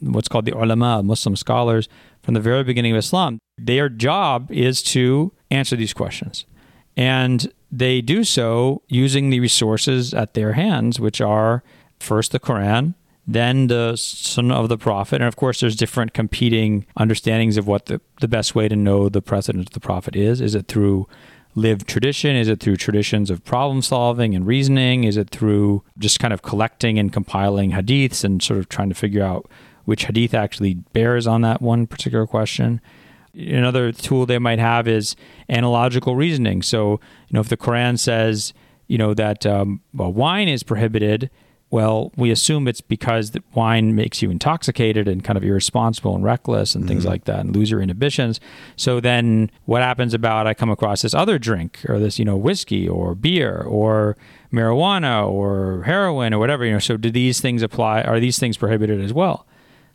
what's 0.00 0.28
called 0.28 0.46
the 0.46 0.56
ulama, 0.56 1.02
Muslim 1.02 1.36
scholars, 1.36 1.88
from 2.22 2.34
the 2.34 2.40
very 2.40 2.64
beginning 2.64 2.92
of 2.92 2.98
Islam, 2.98 3.38
their 3.58 3.88
job 3.88 4.50
is 4.50 4.82
to 4.82 5.32
answer 5.50 5.76
these 5.76 5.92
questions. 5.92 6.46
And 6.96 7.52
they 7.70 8.00
do 8.00 8.24
so 8.24 8.82
using 8.88 9.30
the 9.30 9.40
resources 9.40 10.14
at 10.14 10.34
their 10.34 10.52
hands, 10.52 10.98
which 10.98 11.20
are 11.20 11.62
first 12.04 12.32
the 12.32 12.40
Quran, 12.40 12.94
then 13.26 13.68
the 13.68 13.96
Sunnah 13.96 14.54
of 14.54 14.68
the 14.68 14.78
Prophet. 14.78 15.16
And 15.16 15.28
of 15.28 15.36
course, 15.36 15.60
there's 15.60 15.76
different 15.76 16.12
competing 16.12 16.86
understandings 16.96 17.56
of 17.56 17.66
what 17.66 17.86
the, 17.86 18.00
the 18.20 18.28
best 18.28 18.54
way 18.54 18.68
to 18.68 18.76
know 18.76 19.08
the 19.08 19.22
precedent 19.22 19.68
of 19.68 19.72
the 19.72 19.80
Prophet 19.80 20.14
is. 20.14 20.40
Is 20.40 20.54
it 20.54 20.68
through 20.68 21.08
lived 21.54 21.86
tradition? 21.88 22.36
Is 22.36 22.48
it 22.48 22.60
through 22.60 22.76
traditions 22.76 23.30
of 23.30 23.44
problem 23.44 23.80
solving 23.80 24.34
and 24.34 24.46
reasoning? 24.46 25.04
Is 25.04 25.16
it 25.16 25.30
through 25.30 25.82
just 25.98 26.20
kind 26.20 26.34
of 26.34 26.42
collecting 26.42 26.98
and 26.98 27.12
compiling 27.12 27.72
hadiths 27.72 28.24
and 28.24 28.42
sort 28.42 28.58
of 28.58 28.68
trying 28.68 28.88
to 28.88 28.94
figure 28.94 29.24
out 29.24 29.48
which 29.84 30.04
hadith 30.06 30.34
actually 30.34 30.74
bears 30.74 31.26
on 31.26 31.42
that 31.42 31.62
one 31.62 31.86
particular 31.86 32.26
question? 32.26 32.80
Another 33.34 33.90
tool 33.92 34.26
they 34.26 34.38
might 34.38 34.58
have 34.58 34.86
is 34.86 35.16
analogical 35.48 36.14
reasoning. 36.14 36.62
So, 36.62 37.00
you 37.28 37.34
know, 37.34 37.40
if 37.40 37.48
the 37.48 37.56
Quran 37.56 37.98
says, 37.98 38.52
you 38.86 38.98
know, 38.98 39.14
that 39.14 39.46
um, 39.46 39.80
well, 39.92 40.12
wine 40.12 40.48
is 40.48 40.62
prohibited, 40.62 41.30
well, 41.74 42.12
we 42.16 42.30
assume 42.30 42.68
it's 42.68 42.80
because 42.80 43.32
the 43.32 43.42
wine 43.52 43.96
makes 43.96 44.22
you 44.22 44.30
intoxicated 44.30 45.08
and 45.08 45.24
kind 45.24 45.36
of 45.36 45.42
irresponsible 45.42 46.14
and 46.14 46.22
reckless 46.22 46.76
and 46.76 46.84
mm-hmm. 46.84 46.88
things 46.90 47.04
like 47.04 47.24
that 47.24 47.40
and 47.40 47.52
lose 47.52 47.68
your 47.68 47.80
inhibitions. 47.80 48.38
So 48.76 49.00
then 49.00 49.50
what 49.64 49.82
happens 49.82 50.14
about 50.14 50.46
I 50.46 50.54
come 50.54 50.70
across 50.70 51.02
this 51.02 51.14
other 51.14 51.36
drink 51.36 51.80
or 51.88 51.98
this, 51.98 52.16
you 52.16 52.24
know, 52.24 52.36
whiskey 52.36 52.88
or 52.88 53.16
beer 53.16 53.60
or 53.60 54.16
marijuana 54.52 55.28
or 55.28 55.82
heroin 55.82 56.32
or 56.32 56.38
whatever, 56.38 56.64
you 56.64 56.74
know, 56.74 56.78
so 56.78 56.96
do 56.96 57.10
these 57.10 57.40
things 57.40 57.60
apply? 57.60 58.02
Are 58.02 58.20
these 58.20 58.38
things 58.38 58.56
prohibited 58.56 59.00
as 59.00 59.12
well? 59.12 59.44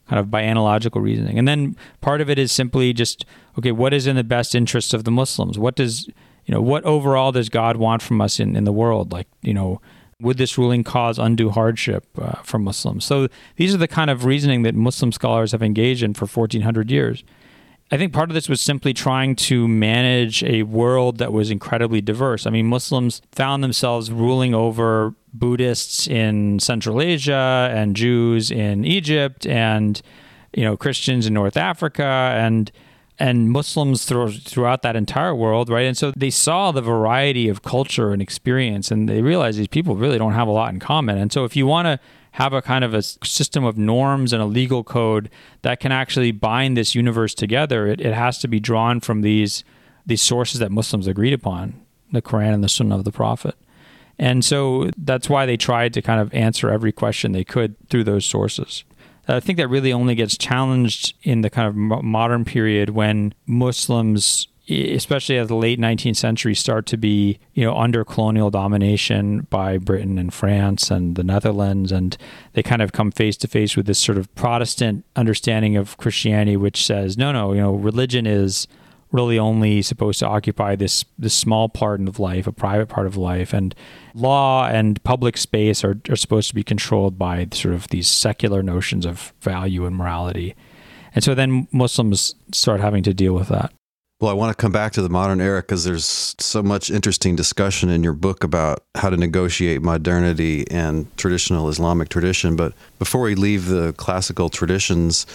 kind 0.09 0.19
of 0.19 0.31
by 0.31 0.41
analogical 0.41 1.01
reasoning. 1.01 1.37
And 1.37 1.47
then 1.47 1.75
part 2.01 2.19
of 2.19 2.31
it 2.31 2.39
is 2.39 2.51
simply 2.51 2.93
just 2.93 3.25
okay, 3.59 3.71
what 3.71 3.93
is 3.93 4.07
in 4.07 4.15
the 4.15 4.23
best 4.23 4.55
interest 4.55 4.91
of 4.95 5.03
the 5.03 5.11
Muslims? 5.11 5.59
What 5.59 5.75
does 5.75 6.07
you 6.45 6.53
know 6.53 6.61
what 6.61 6.83
overall 6.83 7.31
does 7.31 7.47
God 7.47 7.77
want 7.77 8.01
from 8.01 8.19
us 8.19 8.39
in, 8.39 8.55
in 8.55 8.63
the 8.63 8.73
world? 8.73 9.11
Like 9.11 9.27
you 9.43 9.53
know, 9.53 9.79
would 10.21 10.37
this 10.37 10.57
ruling 10.57 10.83
cause 10.83 11.17
undue 11.17 11.49
hardship 11.49 12.05
uh, 12.19 12.41
for 12.43 12.59
Muslims? 12.59 13.05
So 13.05 13.27
these 13.55 13.73
are 13.73 13.77
the 13.77 13.87
kind 13.87 14.09
of 14.09 14.25
reasoning 14.25 14.63
that 14.63 14.75
Muslim 14.75 15.11
scholars 15.11 15.51
have 15.51 15.63
engaged 15.63 16.03
in 16.03 16.13
for 16.13 16.25
1400 16.25 16.91
years. 16.91 17.23
I 17.91 17.97
think 17.97 18.13
part 18.13 18.29
of 18.29 18.35
this 18.35 18.47
was 18.47 18.61
simply 18.61 18.93
trying 18.93 19.35
to 19.37 19.67
manage 19.67 20.43
a 20.43 20.63
world 20.63 21.17
that 21.17 21.33
was 21.33 21.49
incredibly 21.49 22.01
diverse. 22.01 22.45
I 22.45 22.51
mean, 22.51 22.67
Muslims 22.67 23.21
found 23.31 23.63
themselves 23.63 24.11
ruling 24.11 24.53
over 24.53 25.15
Buddhists 25.33 26.07
in 26.07 26.59
Central 26.59 27.01
Asia 27.01 27.71
and 27.73 27.95
Jews 27.95 28.51
in 28.51 28.85
Egypt 28.85 29.47
and 29.47 30.01
you 30.53 30.63
know 30.63 30.77
Christians 30.77 31.25
in 31.25 31.33
North 31.33 31.57
Africa 31.57 32.33
and 32.35 32.71
and 33.19 33.51
Muslims 33.51 34.05
throughout 34.05 34.81
that 34.81 34.95
entire 34.95 35.35
world, 35.35 35.69
right? 35.69 35.85
And 35.85 35.97
so 35.97 36.11
they 36.15 36.29
saw 36.29 36.71
the 36.71 36.81
variety 36.81 37.49
of 37.49 37.61
culture 37.61 38.11
and 38.11 38.21
experience, 38.21 38.91
and 38.91 39.09
they 39.09 39.21
realized 39.21 39.59
these 39.59 39.67
people 39.67 39.95
really 39.95 40.17
don't 40.17 40.33
have 40.33 40.47
a 40.47 40.51
lot 40.51 40.73
in 40.73 40.79
common. 40.79 41.17
And 41.17 41.31
so, 41.31 41.43
if 41.43 41.55
you 41.55 41.67
want 41.67 41.87
to 41.87 41.99
have 42.33 42.53
a 42.53 42.61
kind 42.61 42.83
of 42.85 42.93
a 42.93 43.01
system 43.01 43.65
of 43.65 43.77
norms 43.77 44.31
and 44.31 44.41
a 44.41 44.45
legal 44.45 44.83
code 44.83 45.29
that 45.63 45.79
can 45.79 45.91
actually 45.91 46.31
bind 46.31 46.77
this 46.77 46.95
universe 46.95 47.33
together, 47.33 47.87
it, 47.87 47.99
it 47.99 48.13
has 48.13 48.39
to 48.39 48.47
be 48.47 48.59
drawn 48.59 48.99
from 48.99 49.21
these 49.21 49.63
these 50.05 50.21
sources 50.21 50.59
that 50.59 50.71
Muslims 50.71 51.05
agreed 51.05 51.33
upon, 51.33 51.81
the 52.11 52.21
Quran 52.21 52.53
and 52.53 52.63
the 52.63 52.69
Sunnah 52.69 52.95
of 52.95 53.03
the 53.03 53.11
Prophet. 53.11 53.55
And 54.17 54.43
so 54.43 54.89
that's 54.97 55.29
why 55.29 55.45
they 55.45 55.55
tried 55.55 55.93
to 55.93 56.01
kind 56.01 56.19
of 56.19 56.33
answer 56.33 56.69
every 56.69 56.91
question 56.91 57.31
they 57.31 57.43
could 57.43 57.75
through 57.89 58.05
those 58.05 58.25
sources. 58.25 58.83
I 59.29 59.39
think 59.39 59.57
that 59.57 59.67
really 59.67 59.93
only 59.93 60.15
gets 60.15 60.37
challenged 60.37 61.15
in 61.23 61.41
the 61.41 61.49
kind 61.49 61.67
of 61.67 61.75
modern 62.03 62.45
period 62.45 62.91
when 62.91 63.33
Muslims, 63.45 64.47
especially 64.69 65.37
at 65.37 65.47
the 65.47 65.55
late 65.55 65.79
19th 65.79 66.15
century, 66.15 66.55
start 66.55 66.85
to 66.87 66.97
be 66.97 67.39
you 67.53 67.63
know 67.63 67.75
under 67.75 68.03
colonial 68.03 68.49
domination 68.49 69.47
by 69.49 69.77
Britain 69.77 70.17
and 70.17 70.33
France 70.33 70.89
and 70.89 71.15
the 71.15 71.23
Netherlands, 71.23 71.91
and 71.91 72.17
they 72.53 72.63
kind 72.63 72.81
of 72.81 72.91
come 72.91 73.11
face 73.11 73.37
to 73.37 73.47
face 73.47 73.75
with 73.75 73.85
this 73.85 73.99
sort 73.99 74.17
of 74.17 74.33
Protestant 74.35 75.05
understanding 75.15 75.75
of 75.77 75.97
Christianity, 75.97 76.57
which 76.57 76.85
says 76.85 77.17
no, 77.17 77.31
no, 77.31 77.53
you 77.53 77.61
know, 77.61 77.73
religion 77.73 78.25
is 78.25 78.67
really 79.11 79.39
only 79.39 79.81
supposed 79.81 80.19
to 80.19 80.27
occupy 80.27 80.75
this 80.75 81.05
this 81.17 81.33
small 81.33 81.69
part 81.69 82.01
of 82.01 82.19
life, 82.19 82.47
a 82.47 82.51
private 82.51 82.87
part 82.87 83.07
of 83.07 83.17
life, 83.17 83.53
and 83.53 83.73
law 84.13 84.67
and 84.67 85.03
public 85.03 85.37
space 85.37 85.83
are, 85.83 85.99
are 86.09 86.15
supposed 86.15 86.49
to 86.49 86.55
be 86.55 86.63
controlled 86.63 87.17
by 87.17 87.47
sort 87.51 87.73
of 87.73 87.87
these 87.89 88.07
secular 88.07 88.61
notions 88.61 89.05
of 89.05 89.33
value 89.41 89.85
and 89.85 89.95
morality. 89.95 90.55
And 91.15 91.23
so 91.23 91.33
then 91.33 91.67
Muslims 91.71 92.35
start 92.53 92.81
having 92.81 93.03
to 93.03 93.13
deal 93.13 93.33
with 93.33 93.47
that. 93.47 93.73
Well, 94.21 94.29
I 94.29 94.33
want 94.33 94.55
to 94.55 94.61
come 94.61 94.73
back 94.73 94.91
to 94.93 95.01
the 95.01 95.09
modern 95.09 95.39
era 95.39 95.61
because 95.61 95.85
there's 95.85 96.35
so 96.39 96.61
much 96.61 96.91
interesting 96.91 97.37
discussion 97.37 97.89
in 97.89 98.03
your 98.03 98.11
book 98.11 98.43
about 98.43 98.83
how 98.95 99.09
to 99.09 99.15
negotiate 99.15 99.81
modernity 99.81 100.69
and 100.69 101.07
traditional 101.17 101.69
Islamic 101.69 102.09
tradition. 102.09 102.57
But 102.57 102.73
before 102.99 103.21
we 103.21 103.35
leave 103.35 103.67
the 103.67 103.93
classical 103.93 104.49
traditions, 104.49 105.25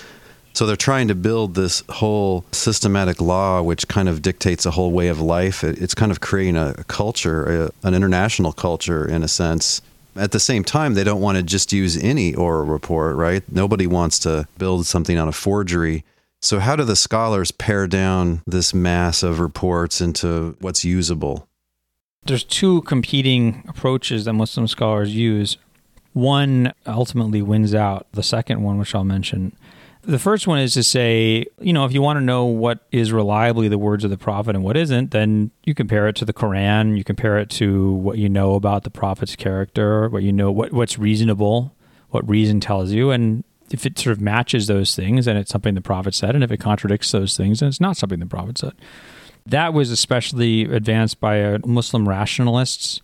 so 0.55 0.67
they're 0.67 0.77
trying 0.77 1.09
to 1.09 1.15
build 1.17 1.55
this 1.55 1.83
whole 1.89 2.45
systematic 2.53 3.21
law, 3.21 3.61
which 3.61 3.89
kind 3.89 4.09
of 4.09 4.23
dictates 4.23 4.65
a 4.65 4.71
whole 4.71 4.93
way 4.93 5.09
of 5.09 5.21
life. 5.21 5.65
It's 5.65 5.95
kind 5.95 6.13
of 6.13 6.21
creating 6.21 6.57
a 6.57 6.85
culture, 6.87 7.71
an 7.83 7.95
international 7.95 8.53
culture 8.53 9.07
in 9.07 9.25
a 9.25 9.29
sense. 9.29 9.83
At 10.17 10.31
the 10.31 10.39
same 10.39 10.63
time, 10.63 10.95
they 10.95 11.03
don't 11.03 11.21
want 11.21 11.39
to 11.39 11.43
just 11.43 11.73
use 11.73 11.97
any 11.97 12.37
oral 12.37 12.65
report, 12.65 13.17
right? 13.17 13.43
Nobody 13.51 13.89
wants 13.89 14.21
to 14.21 14.47
build 14.57 14.87
something 14.87 15.19
on 15.19 15.27
a 15.27 15.33
forgery. 15.33 16.05
So, 16.41 16.61
how 16.61 16.77
do 16.77 16.85
the 16.85 16.95
scholars 16.95 17.51
pare 17.51 17.89
down 17.89 18.43
this 18.47 18.73
mass 18.73 19.25
of 19.25 19.41
reports 19.41 20.01
into 20.01 20.57
what's 20.61 20.85
usable? 20.85 21.49
There's 22.27 22.45
two 22.45 22.83
competing 22.83 23.65
approaches 23.67 24.27
that 24.27 24.35
Muslim 24.35 24.69
scholars 24.69 25.17
use. 25.17 25.57
One 26.13 26.73
ultimately 26.87 27.43
wins 27.43 27.75
out. 27.75 28.07
The 28.13 28.23
second 28.23 28.63
one, 28.63 28.79
which 28.79 28.95
I'll 28.95 29.05
mention, 29.05 29.57
the 30.07 30.19
first 30.19 30.47
one 30.47 30.59
is 30.59 30.75
to 30.75 30.83
say, 30.83 31.47
you 31.61 31.73
know, 31.73 31.85
if 31.85 31.93
you 31.93 32.03
want 32.03 32.19
to 32.19 32.25
know 32.25 32.45
what 32.45 32.87
is 32.93 33.13
reliably 33.13 33.69
the 33.69 33.79
words 33.79 34.05
of 34.05 34.11
the 34.11 34.19
prophet 34.19 34.55
and 34.55 34.65
what 34.65 34.77
isn't, 34.77 35.11
then 35.11 35.51
you 35.65 35.75
compare 35.75 36.09
it 36.09 36.17
to 36.17 36.25
the 36.25 36.33
Quran, 36.33 36.97
you 36.97 37.05
compare 37.05 37.39
it 37.39 37.51
to 37.51 37.93
what 37.93 38.19
you 38.19 38.29
know 38.29 38.55
about 38.55 38.85
the 38.85 38.91
prophet's 38.91 39.37
character, 39.37 40.09
what 40.09 40.23
you 40.23 40.33
know 40.33 40.51
what 40.51 40.73
what's 40.73 40.99
reasonable, 40.99 41.75
what 42.11 42.29
reason 42.29 42.61
tells 42.61 42.93
you, 42.93 43.11
and 43.11 43.45
if 43.71 43.87
it 43.87 43.99
sort 43.99 44.13
of 44.13 44.21
matches 44.21 44.67
those 44.67 44.95
things, 44.95 45.25
then 45.25 45.37
it's 45.37 45.51
something 45.51 45.75
the 45.75 45.81
prophet 45.81 46.15
said, 46.15 46.35
and 46.35 46.45
if 46.45 46.53
it 46.53 46.59
contradicts 46.59 47.11
those 47.13 47.37
things, 47.37 47.61
then 47.61 47.69
it's 47.69 47.81
not 47.81 47.97
something 47.97 48.21
the 48.21 48.27
prophet 48.27 48.59
said. 48.59 48.73
That 49.47 49.75
was 49.75 49.91
especially 49.91 50.63
advanced 50.63 51.21
by 51.21 51.43
uh, 51.43 51.59
Muslim 51.65 52.09
rationalists 52.09 53.01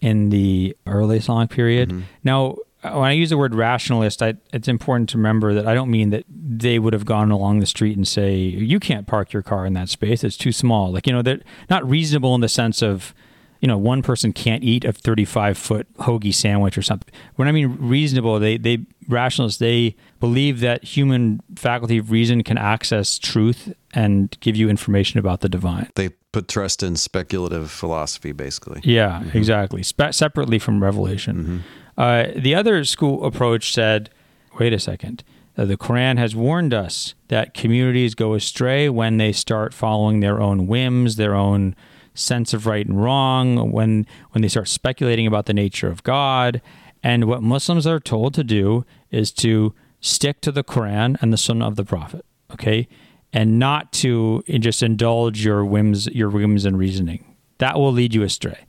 in 0.00 0.30
the 0.30 0.76
early 0.86 1.18
Islamic 1.18 1.50
period. 1.50 1.90
Mm-hmm. 1.90 2.02
Now, 2.24 2.56
when 2.82 3.04
I 3.04 3.12
use 3.12 3.30
the 3.30 3.38
word 3.38 3.54
rationalist, 3.54 4.22
I, 4.22 4.34
it's 4.52 4.66
important 4.66 5.08
to 5.10 5.16
remember 5.16 5.54
that 5.54 5.66
I 5.66 5.74
don't 5.74 5.90
mean 5.90 6.10
that 6.10 6.24
they 6.28 6.78
would 6.78 6.92
have 6.92 7.04
gone 7.04 7.30
along 7.30 7.60
the 7.60 7.66
street 7.66 7.96
and 7.96 8.06
say, 8.06 8.34
you 8.36 8.80
can't 8.80 9.06
park 9.06 9.32
your 9.32 9.42
car 9.42 9.64
in 9.66 9.72
that 9.74 9.88
space. 9.88 10.24
It's 10.24 10.36
too 10.36 10.52
small. 10.52 10.92
Like, 10.92 11.06
you 11.06 11.12
know, 11.12 11.22
they're 11.22 11.40
not 11.70 11.88
reasonable 11.88 12.34
in 12.34 12.40
the 12.40 12.48
sense 12.48 12.82
of, 12.82 13.14
you 13.60 13.68
know, 13.68 13.78
one 13.78 14.02
person 14.02 14.32
can't 14.32 14.64
eat 14.64 14.84
a 14.84 14.92
35 14.92 15.56
foot 15.56 15.86
hoagie 15.98 16.34
sandwich 16.34 16.76
or 16.76 16.82
something. 16.82 17.14
When 17.36 17.46
I 17.46 17.52
mean 17.52 17.76
reasonable, 17.78 18.40
they, 18.40 18.56
they, 18.56 18.84
rationalists, 19.08 19.58
they 19.58 19.94
believe 20.18 20.58
that 20.60 20.82
human 20.82 21.40
faculty 21.54 21.98
of 21.98 22.10
reason 22.10 22.42
can 22.42 22.58
access 22.58 23.16
truth 23.16 23.72
and 23.94 24.36
give 24.40 24.56
you 24.56 24.68
information 24.68 25.20
about 25.20 25.40
the 25.40 25.48
divine. 25.48 25.88
They 25.94 26.08
put 26.32 26.48
trust 26.48 26.82
in 26.82 26.96
speculative 26.96 27.70
philosophy, 27.70 28.32
basically. 28.32 28.80
Yeah, 28.82 29.20
mm-hmm. 29.20 29.38
exactly. 29.38 29.84
Spe- 29.84 30.10
separately 30.10 30.58
from 30.58 30.82
revelation. 30.82 31.36
Mm-hmm. 31.36 31.58
Uh, 31.96 32.26
the 32.36 32.54
other 32.54 32.84
school 32.84 33.24
approach 33.24 33.72
said, 33.72 34.10
wait 34.58 34.72
a 34.72 34.78
second. 34.78 35.24
Uh, 35.56 35.66
the 35.66 35.76
Quran 35.76 36.16
has 36.18 36.34
warned 36.34 36.72
us 36.72 37.14
that 37.28 37.52
communities 37.52 38.14
go 38.14 38.34
astray 38.34 38.88
when 38.88 39.18
they 39.18 39.32
start 39.32 39.74
following 39.74 40.20
their 40.20 40.40
own 40.40 40.66
whims, 40.66 41.16
their 41.16 41.34
own 41.34 41.76
sense 42.14 42.54
of 42.54 42.66
right 42.66 42.86
and 42.86 43.02
wrong, 43.02 43.70
when 43.70 44.06
when 44.30 44.42
they 44.42 44.48
start 44.48 44.68
speculating 44.68 45.26
about 45.26 45.46
the 45.46 45.54
nature 45.54 45.88
of 45.88 46.02
God. 46.02 46.62
And 47.02 47.26
what 47.26 47.42
Muslims 47.42 47.86
are 47.86 48.00
told 48.00 48.32
to 48.34 48.44
do 48.44 48.84
is 49.10 49.32
to 49.32 49.74
stick 50.00 50.40
to 50.42 50.52
the 50.52 50.64
Quran 50.64 51.16
and 51.20 51.32
the 51.32 51.36
Sunnah 51.36 51.66
of 51.66 51.76
the 51.76 51.84
Prophet, 51.84 52.24
okay, 52.52 52.88
and 53.32 53.58
not 53.58 53.92
to 53.92 54.42
just 54.48 54.82
indulge 54.82 55.44
your 55.44 55.64
whims, 55.64 56.06
your 56.08 56.30
whims 56.30 56.64
and 56.64 56.78
reasoning. 56.78 57.36
That 57.58 57.76
will 57.76 57.92
lead 57.92 58.14
you 58.14 58.22
astray. 58.22 58.66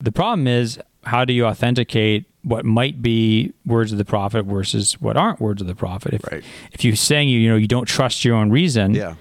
The 0.00 0.12
problem 0.12 0.46
is, 0.46 0.78
how 1.08 1.24
do 1.24 1.32
you 1.32 1.46
authenticate 1.46 2.26
what 2.42 2.64
might 2.64 3.02
be 3.02 3.52
words 3.66 3.92
of 3.92 3.98
the 3.98 4.04
prophet 4.04 4.44
versus 4.44 4.94
what 5.00 5.16
aren't 5.16 5.40
words 5.40 5.60
of 5.60 5.66
the 5.66 5.74
prophet. 5.74 6.14
If 6.14 6.32
right. 6.32 6.44
if 6.72 6.84
you're 6.84 6.96
saying 6.96 7.28
you 7.28 7.38
you 7.40 7.48
know 7.48 7.56
you 7.56 7.66
don't 7.66 7.86
trust 7.86 8.24
your 8.24 8.36
own 8.36 8.50
reason, 8.50 8.94
yeah. 8.94 9.14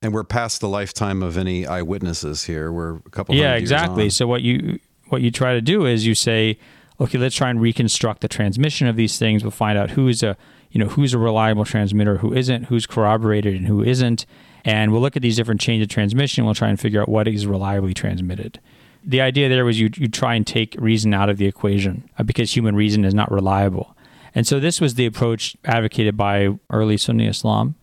And 0.00 0.14
we're 0.14 0.22
past 0.22 0.60
the 0.60 0.68
lifetime 0.68 1.24
of 1.24 1.36
any 1.36 1.66
eyewitnesses 1.66 2.44
here. 2.44 2.70
We're 2.70 2.96
a 2.98 3.10
couple. 3.10 3.34
Yeah, 3.34 3.54
exactly. 3.54 4.10
So 4.10 4.28
what 4.28 4.42
you 4.42 4.78
what 5.08 5.22
you 5.22 5.30
try 5.30 5.54
to 5.54 5.60
do 5.60 5.86
is 5.86 6.06
you 6.06 6.14
say, 6.14 6.58
okay, 7.00 7.18
let's 7.18 7.34
try 7.34 7.50
and 7.50 7.60
reconstruct 7.60 8.20
the 8.20 8.28
transmission 8.28 8.86
of 8.86 8.94
these 8.94 9.18
things. 9.18 9.42
We'll 9.42 9.50
find 9.50 9.76
out 9.76 9.90
who's 9.90 10.22
a 10.22 10.36
you 10.70 10.78
know 10.78 10.86
who's 10.86 11.14
a 11.14 11.18
reliable 11.18 11.64
transmitter, 11.64 12.18
who 12.18 12.32
isn't, 12.32 12.64
who's 12.64 12.86
corroborated, 12.86 13.56
and 13.56 13.66
who 13.66 13.82
isn't. 13.82 14.24
And 14.64 14.92
we'll 14.92 15.00
look 15.00 15.16
at 15.16 15.22
these 15.22 15.36
different 15.36 15.60
chains 15.60 15.82
of 15.82 15.88
transmission. 15.88 16.44
We'll 16.44 16.54
try 16.54 16.68
and 16.68 16.78
figure 16.78 17.00
out 17.00 17.08
what 17.08 17.26
is 17.26 17.46
reliably 17.46 17.94
transmitted 17.94 18.60
the 19.04 19.20
idea 19.20 19.48
there 19.48 19.64
was 19.64 19.78
you 19.80 19.90
you 19.96 20.08
try 20.08 20.34
and 20.34 20.46
take 20.46 20.76
reason 20.78 21.14
out 21.14 21.28
of 21.30 21.38
the 21.38 21.46
equation 21.46 22.08
uh, 22.18 22.22
because 22.22 22.54
human 22.54 22.74
reason 22.74 23.04
is 23.04 23.14
not 23.14 23.30
reliable. 23.30 23.96
And 24.34 24.46
so 24.46 24.60
this 24.60 24.80
was 24.80 24.94
the 24.94 25.06
approach 25.06 25.56
advocated 25.64 26.16
by 26.16 26.48
early 26.70 26.96
Sunni 26.96 27.26
Islam. 27.26 27.74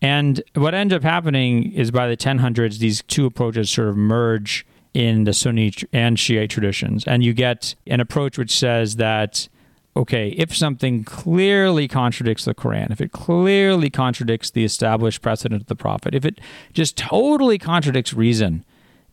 And 0.00 0.42
what 0.54 0.74
ended 0.74 0.96
up 0.96 1.02
happening 1.02 1.72
is 1.72 1.90
by 1.90 2.06
the 2.08 2.16
1000s, 2.16 2.78
these 2.78 3.02
two 3.02 3.26
approaches 3.26 3.70
sort 3.70 3.88
of 3.88 3.96
merge 3.96 4.64
in 4.94 5.24
the 5.24 5.32
Sunni 5.32 5.72
and 5.92 6.18
Shiite 6.18 6.50
traditions. 6.50 7.04
And 7.04 7.24
you 7.24 7.32
get 7.32 7.74
an 7.86 8.00
approach 8.00 8.38
which 8.38 8.56
says 8.56 8.96
that, 8.96 9.48
okay, 9.96 10.28
if 10.30 10.56
something 10.56 11.04
clearly 11.04 11.88
contradicts 11.88 12.44
the 12.44 12.54
Quran, 12.54 12.90
if 12.90 13.00
it 13.00 13.12
clearly 13.12 13.90
contradicts 13.90 14.50
the 14.50 14.64
established 14.64 15.20
precedent 15.20 15.62
of 15.62 15.66
the 15.66 15.76
Prophet, 15.76 16.14
if 16.14 16.24
it 16.24 16.40
just 16.72 16.96
totally 16.96 17.58
contradicts 17.58 18.14
reason, 18.14 18.64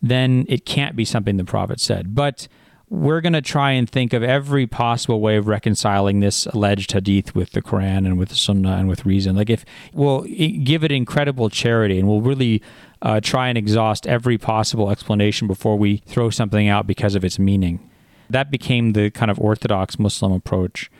then 0.09 0.45
it 0.47 0.65
can't 0.65 0.95
be 0.95 1.05
something 1.05 1.37
the 1.37 1.43
prophet 1.43 1.79
said. 1.79 2.13
But 2.13 2.47
we're 2.89 3.21
going 3.21 3.33
to 3.33 3.41
try 3.41 3.71
and 3.71 3.89
think 3.89 4.13
of 4.13 4.21
every 4.21 4.67
possible 4.67 5.19
way 5.19 5.37
of 5.37 5.47
reconciling 5.47 6.19
this 6.19 6.45
alleged 6.47 6.91
hadith 6.91 7.33
with 7.33 7.51
the 7.51 7.61
Quran 7.61 8.05
and 8.05 8.17
with 8.19 8.29
the 8.29 8.35
Sunnah 8.35 8.77
and 8.77 8.87
with 8.87 9.05
reason. 9.05 9.35
Like, 9.35 9.49
if 9.49 9.65
we'll 9.93 10.21
give 10.21 10.83
it 10.83 10.91
incredible 10.91 11.49
charity 11.49 11.97
and 11.99 12.07
we'll 12.07 12.21
really 12.21 12.61
uh, 13.01 13.19
try 13.21 13.49
and 13.49 13.57
exhaust 13.57 14.05
every 14.05 14.37
possible 14.37 14.91
explanation 14.91 15.47
before 15.47 15.77
we 15.77 15.97
throw 16.05 16.29
something 16.29 16.67
out 16.67 16.85
because 16.85 17.15
of 17.15 17.25
its 17.25 17.39
meaning. 17.39 17.89
That 18.29 18.51
became 18.51 18.93
the 18.93 19.09
kind 19.11 19.31
of 19.31 19.39
orthodox 19.39 19.97
Muslim 19.97 20.31
approach. 20.31 20.91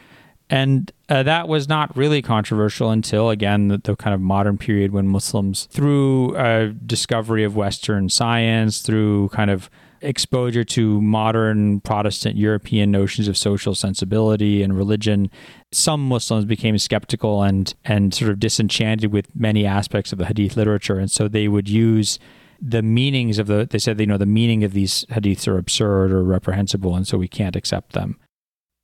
And 0.49 0.91
uh, 1.10 1.23
that 1.23 1.47
was 1.47 1.67
not 1.67 1.95
really 1.97 2.21
controversial 2.21 2.91
until, 2.91 3.29
again, 3.29 3.67
the, 3.69 3.77
the, 3.79 3.95
kind 3.95 4.13
of 4.13 4.21
modern 4.21 4.58
period 4.58 4.91
when 4.91 5.08
Muslims, 5.08 5.65
through 5.71 6.36
uh, 6.36 6.71
discovery 6.86 7.43
of 7.43 7.55
Western 7.55 8.10
science, 8.10 8.81
through 8.81 9.29
kind 9.29 9.49
of 9.49 9.71
exposure 10.01 10.63
to 10.63 11.01
modern 11.01 11.81
Protestant 11.81 12.36
European 12.36 12.91
notions 12.91 13.27
of 13.27 13.38
social 13.38 13.73
sensibility 13.73 14.62
and 14.62 14.77
religion, 14.77 15.31
some 15.71 16.08
Muslims 16.08 16.45
became 16.45 16.77
skeptical 16.77 17.41
and, 17.41 17.73
and 17.84 18.13
sort 18.13 18.29
of 18.29 18.39
disenchanted 18.39 19.12
with 19.12 19.36
many 19.36 19.65
aspects 19.65 20.12
of 20.12 20.19
the 20.19 20.25
Hadith 20.25 20.55
literature. 20.55 20.99
And 20.99 21.10
so 21.10 21.27
they 21.27 21.47
would 21.47 21.67
use 21.67 22.19
the 22.62 22.84
meanings 22.84 23.39
of 23.39 23.47
the, 23.47 23.67
they 23.69 23.79
said, 23.79 23.99
you 23.99 24.05
know, 24.05 24.17
the 24.17 24.25
meaning 24.27 24.63
of 24.63 24.73
these 24.73 25.05
Hadiths 25.05 25.47
are 25.47 25.58
absurd 25.58 26.12
or 26.12 26.23
reprehensible, 26.23 26.95
and 26.95 27.08
so 27.08 27.17
we 27.17 27.27
can't 27.27 27.55
accept 27.55 27.93
them. 27.93 28.17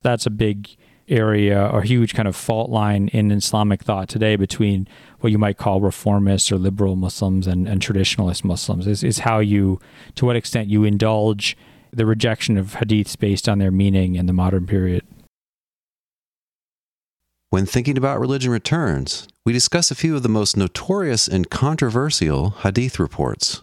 That's 0.02 0.26
a 0.26 0.30
big 0.30 0.76
area 1.08 1.68
or 1.72 1.82
huge 1.82 2.14
kind 2.14 2.28
of 2.28 2.36
fault 2.36 2.70
line 2.70 3.08
in 3.08 3.30
Islamic 3.30 3.82
thought 3.82 4.08
today 4.08 4.36
between 4.36 4.88
what 5.20 5.30
you 5.30 5.38
might 5.38 5.56
call 5.56 5.80
reformists 5.80 6.50
or 6.50 6.56
liberal 6.56 6.96
Muslims 6.96 7.46
and, 7.46 7.68
and 7.68 7.80
traditionalist 7.80 8.44
Muslims 8.44 8.86
is, 8.86 9.02
is 9.02 9.20
how 9.20 9.38
you, 9.38 9.80
to 10.14 10.24
what 10.24 10.36
extent 10.36 10.68
you 10.68 10.84
indulge 10.84 11.56
the 11.92 12.06
rejection 12.06 12.56
of 12.56 12.74
hadiths 12.74 13.18
based 13.18 13.48
on 13.48 13.58
their 13.58 13.70
meaning 13.70 14.14
in 14.14 14.26
the 14.26 14.32
modern 14.32 14.66
period. 14.66 15.02
When 17.50 17.66
thinking 17.66 17.98
about 17.98 18.18
religion 18.18 18.50
returns, 18.50 19.28
we 19.44 19.52
discuss 19.52 19.90
a 19.90 19.94
few 19.94 20.16
of 20.16 20.22
the 20.22 20.28
most 20.28 20.56
notorious 20.56 21.28
and 21.28 21.50
controversial 21.50 22.50
hadith 22.50 22.98
reports. 22.98 23.62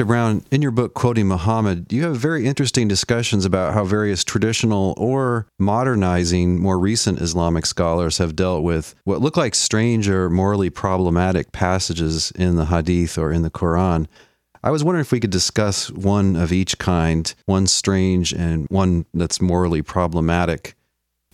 Dr. 0.00 0.06
Brown, 0.06 0.42
in 0.50 0.62
your 0.62 0.70
book, 0.70 0.94
Quoting 0.94 1.28
Muhammad, 1.28 1.92
you 1.92 2.04
have 2.04 2.16
very 2.16 2.46
interesting 2.46 2.88
discussions 2.88 3.44
about 3.44 3.74
how 3.74 3.84
various 3.84 4.24
traditional 4.24 4.94
or 4.96 5.46
modernizing, 5.58 6.58
more 6.58 6.78
recent 6.78 7.20
Islamic 7.20 7.66
scholars 7.66 8.16
have 8.16 8.34
dealt 8.34 8.62
with 8.64 8.94
what 9.04 9.20
look 9.20 9.36
like 9.36 9.54
strange 9.54 10.08
or 10.08 10.30
morally 10.30 10.70
problematic 10.70 11.52
passages 11.52 12.30
in 12.30 12.56
the 12.56 12.64
Hadith 12.64 13.18
or 13.18 13.30
in 13.30 13.42
the 13.42 13.50
Quran. 13.50 14.06
I 14.64 14.70
was 14.70 14.82
wondering 14.82 15.02
if 15.02 15.12
we 15.12 15.20
could 15.20 15.28
discuss 15.28 15.90
one 15.90 16.34
of 16.34 16.50
each 16.50 16.78
kind, 16.78 17.34
one 17.44 17.66
strange 17.66 18.32
and 18.32 18.66
one 18.70 19.04
that's 19.12 19.42
morally 19.42 19.82
problematic. 19.82 20.76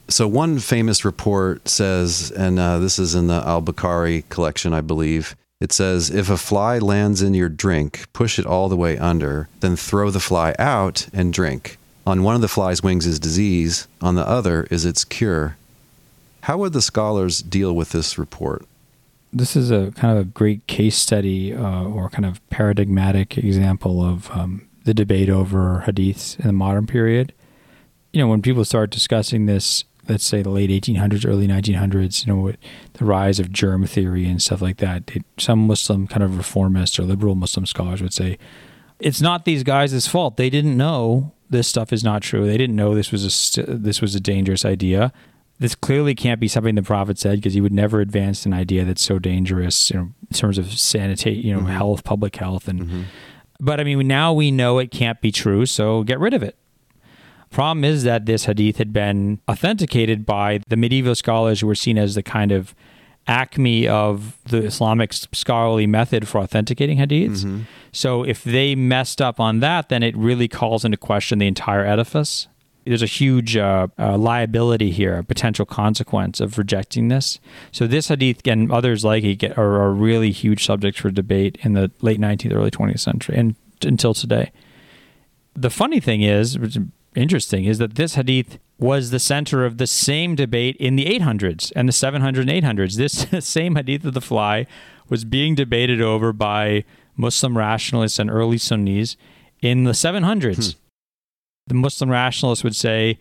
So, 0.09 0.27
one 0.27 0.59
famous 0.59 1.05
report 1.05 1.69
says, 1.69 2.33
and 2.33 2.59
uh, 2.59 2.81
this 2.81 2.99
is 2.99 3.15
in 3.15 3.29
the 3.29 3.45
Al 3.47 3.63
Bukhari 3.63 4.29
collection, 4.29 4.75
I 4.75 4.81
believe. 4.81 5.37
It 5.59 5.73
says, 5.73 6.11
if 6.11 6.29
a 6.29 6.37
fly 6.37 6.79
lands 6.79 7.23
in 7.23 7.33
your 7.33 7.49
drink, 7.49 8.05
push 8.13 8.39
it 8.39 8.45
all 8.45 8.69
the 8.69 8.77
way 8.77 8.99
under, 8.99 9.49
then 9.61 9.75
throw 9.75 10.11
the 10.11 10.21
fly 10.21 10.55
out 10.59 11.09
and 11.15 11.33
drink. 11.33 11.79
On 12.07 12.23
one 12.23 12.35
of 12.35 12.43
the 12.43 12.49
fly's 12.49 12.83
wings 12.83 13.07
is 13.07 13.19
disease, 13.19 13.89
on 14.03 14.17
the 14.17 14.29
other 14.29 14.65
is 14.71 14.85
its 14.85 15.03
cure. 15.03 15.57
How 16.43 16.59
would 16.59 16.75
the 16.75 16.83
scholars 16.83 17.41
deal 17.41 17.75
with 17.75 17.91
this 17.91 18.19
report? 18.19 18.67
This 19.33 19.57
is 19.57 19.71
a 19.71 19.93
kind 19.97 20.17
of 20.17 20.27
a 20.27 20.29
great 20.29 20.67
case 20.67 20.97
study 20.97 21.55
uh, 21.55 21.85
or 21.85 22.11
kind 22.11 22.27
of 22.27 22.47
paradigmatic 22.51 23.39
example 23.39 24.05
of 24.05 24.31
um, 24.33 24.69
the 24.85 24.95
debate 24.95 25.31
over 25.31 25.85
hadiths 25.87 26.39
in 26.39 26.47
the 26.47 26.53
modern 26.53 26.87
period. 26.87 27.33
You 28.13 28.21
know, 28.21 28.29
when 28.29 28.43
people 28.43 28.65
start 28.65 28.91
discussing 28.91 29.47
this 29.47 29.85
let's 30.09 30.25
say 30.25 30.43
the 30.43 30.51
late 30.51 30.71
1800s, 30.71 31.27
early 31.27 31.47
1900s, 31.47 32.27
you 32.27 32.33
know, 32.33 32.53
the 32.95 33.05
rise 33.05 33.39
of 33.39 33.53
germ 33.53 33.87
theory 33.87 34.27
and 34.27 34.43
stuff 34.43 34.63
like 34.63 34.79
that. 34.79 35.11
It, 35.15 35.25
some 35.39 35.67
Muslim 35.67 36.07
kind 36.07 36.23
of 36.23 36.37
reformist 36.37 36.99
or 36.99 37.03
liberal 37.03 37.35
Muslim 37.35 37.67
scholars 37.67 38.03
would 38.03 38.15
say 38.15 38.39
it's 38.99 39.21
not 39.21 39.45
these 39.45 39.63
guys' 39.63 40.07
fault. 40.07 40.37
They 40.37 40.51
didn't 40.51 40.77
know 40.77 41.33
this 41.51 41.69
stuff 41.69 41.93
is 41.93 42.03
not 42.03 42.23
true. 42.23 42.47
They 42.47 42.57
didn't 42.57 42.77
know 42.77 42.95
this 42.95 43.13
was 43.13 43.57
a 43.59 43.63
this 43.67 44.01
was 44.01 44.15
a 44.15 44.21
dangerous 44.21 44.65
idea. 44.65 45.13
This 45.59 45.75
clearly 45.75 46.15
can't 46.15 46.39
be 46.39 46.49
something 46.49 46.75
the 46.75 46.83
prophet 46.83 47.19
said 47.19 47.37
because 47.37 47.55
he 47.55 47.63
would 47.63 47.73
never 47.73 48.01
advance 48.01 48.45
an 48.45 48.53
idea 48.53 48.85
that's 48.85 49.03
so 49.03 49.19
dangerous, 49.19 49.91
you 49.91 49.97
know, 49.97 50.03
in 50.31 50.37
terms 50.37 50.59
of 50.59 50.67
sanitate, 50.67 51.43
you 51.43 51.53
know, 51.53 51.61
mm-hmm. 51.61 51.69
health, 51.69 52.05
public 52.05 52.37
health, 52.37 52.69
and. 52.69 52.81
Mm-hmm. 52.83 53.03
But 53.59 53.81
I 53.81 53.85
mean, 53.85 54.07
now 54.07 54.35
we 54.35 54.51
know 54.51 54.79
it 54.79 54.91
can't 54.91 55.19
be 55.23 55.33
true, 55.33 55.65
so 55.65 56.03
get 56.03 56.21
rid 56.21 56.35
of 56.35 56.43
it. 56.43 56.59
Problem 57.51 57.85
is 57.85 58.03
that 58.05 58.27
this 58.27 58.45
hadith 58.45 58.77
had 58.79 58.93
been 58.93 59.41
authenticated 59.49 60.27
by 60.27 60.61
the 60.69 60.77
medieval 60.77 61.15
scholars 61.15 61.61
who 61.61 61.67
were 61.67 61.75
seen 61.75 61.97
as 61.97 62.15
the 62.15 62.23
kind 62.23 62.53
of 62.53 62.75
acme 63.27 63.89
of 63.89 64.37
the 64.45 64.65
Islamic 64.65 65.13
scholarly 65.13 65.87
method 65.87 66.29
for 66.29 66.41
authenticating 66.41 66.99
hadiths. 66.99 67.45
Mm-hmm. 67.45 67.63
So 67.93 68.23
if 68.23 68.45
they 68.45 68.75
messed 68.75 69.21
up 69.21 69.41
on 69.41 69.61
that, 69.61 69.89
then 69.89 70.03
it 70.03 70.17
really 70.17 70.49
calls 70.49 70.85
into 70.85 70.97
question 70.97 71.39
the 71.39 71.47
entire 71.47 71.85
edifice. 71.85 72.49
There's 72.85 73.03
a 73.03 73.07
huge 73.07 73.57
uh, 73.57 73.89
uh, 73.99 74.17
liability 74.17 74.93
here, 74.93 75.19
a 75.19 75.25
potential 75.25 75.67
consequence 75.67 76.41
of 76.41 76.57
rejecting 76.57 77.09
this. 77.09 77.41
So 77.73 77.89
this 77.89 78.09
hadith 78.09 78.47
and 78.47 78.71
others 78.71 79.05
like 79.05 79.25
it 79.25 79.37
get, 79.37 79.59
are, 79.59 79.81
are 79.83 79.93
really 79.93 80.31
huge 80.31 80.65
subjects 80.65 81.01
for 81.01 81.11
debate 81.11 81.59
in 81.63 81.73
the 81.73 81.91
late 82.01 82.21
19th, 82.21 82.55
early 82.55 82.71
20th 82.71 83.01
century, 83.01 83.37
and 83.37 83.57
until 83.83 84.15
today. 84.15 84.53
The 85.55 85.71
funny 85.71 85.99
thing 85.99 86.23
is, 86.23 86.59
interesting 87.17 87.65
is 87.65 87.79
that 87.79 87.95
this 87.95 88.15
hadith 88.15 88.59
was 88.79 89.11
the 89.11 89.19
center 89.19 89.65
of 89.65 89.79
the 89.79 89.87
same 89.87 90.35
debate 90.35 90.77
in 90.77 90.97
the 90.97 91.07
800s 91.07 91.73
and 91.75 91.89
the 91.89 91.93
700s 91.93 92.39
and 92.39 92.51
800s. 92.51 92.97
This 92.97 93.47
same 93.47 93.77
hadith 93.77 94.05
of 94.05 94.15
the 94.15 94.21
fly 94.21 94.67
was 95.09 95.25
being 95.25 95.55
debated 95.55 96.01
over 96.01 96.33
by 96.33 96.85
Muslim 97.17 97.57
rationalists 97.57 98.19
and 98.19 98.31
early 98.31 98.59
Sunnis 98.59 99.17
in 99.63 99.85
the 99.85 99.93
700s. 99.93 100.75
Hmm. 100.75 100.79
The 101.69 101.75
Muslim 101.75 102.11
rationalists 102.11 102.63
would 102.63 102.77
say, 102.77 103.19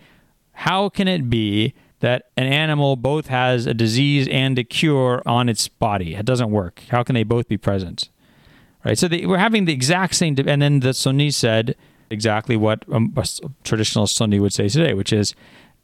How 0.51 0.89
can 0.89 1.07
it 1.07 1.29
be 1.29 1.73
that 2.01 2.25
an 2.37 2.45
animal 2.45 2.95
both 2.95 3.27
has 3.27 3.65
a 3.65 3.73
disease 3.73 4.27
and 4.27 4.59
a 4.59 4.63
cure 4.63 5.23
on 5.25 5.49
its 5.49 5.67
body? 5.67 6.15
It 6.15 6.25
doesn't 6.25 6.51
work. 6.51 6.83
How 6.89 7.03
can 7.03 7.15
they 7.15 7.23
both 7.23 7.47
be 7.47 7.57
present? 7.57 8.09
Right. 8.83 8.97
So 8.97 9.07
they, 9.07 9.25
we're 9.25 9.39
having 9.39 9.65
the 9.65 9.73
exact 9.73 10.13
same, 10.13 10.35
de- 10.35 10.47
and 10.47 10.61
then 10.61 10.81
the 10.81 10.93
Sunnis 10.93 11.35
said, 11.35 11.75
exactly 12.09 12.55
what 12.55 12.83
um, 12.91 13.13
a, 13.15 13.21
a 13.21 13.49
traditional 13.63 14.07
Sunni 14.07 14.39
would 14.39 14.53
say 14.53 14.67
today, 14.69 14.93
which 14.93 15.13
is 15.13 15.35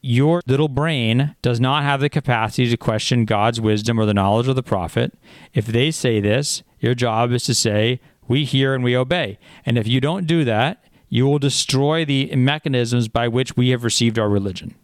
your 0.02 0.42
little 0.48 0.68
brain 0.68 1.36
does 1.42 1.60
not 1.60 1.84
have 1.84 2.02
the 2.02 2.10
capacity 2.10 2.70
to 2.70 2.78
question 2.78 3.26
God's 3.26 3.62
wisdom 3.62 4.00
or 4.00 4.06
the 4.06 4.14
knowledge 4.14 4.48
of 4.48 4.56
the 4.56 4.64
prophet. 4.64 5.14
If 5.54 5.68
they 5.68 5.92
say 5.92 6.20
this, 6.20 6.64
your 6.80 6.96
job 6.96 7.32
is 7.32 7.44
to 7.44 7.54
say, 7.54 8.02
We 8.28 8.46
hear 8.46 8.74
and 8.74 8.84
we 8.84 8.98
obey. 8.98 9.38
And 9.66 9.78
if 9.78 9.88
you 9.88 10.02
don't 10.02 10.26
do 10.26 10.44
that, 10.46 10.84
you 11.10 11.28
will 11.28 11.40
destroy 11.40 12.04
the 12.06 12.34
mechanisms 12.36 13.08
by 13.08 13.28
which 13.28 13.56
we 13.56 13.70
have 13.70 13.84
received 13.84 14.18
our 14.18 14.30
religion. 14.30 14.76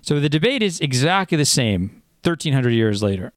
So 0.00 0.20
the 0.20 0.28
debate 0.28 0.62
is 0.62 0.80
exactly 0.80 1.36
the 1.36 1.44
same 1.44 2.02
1300 2.22 2.70
years 2.70 3.02
later. 3.02 3.32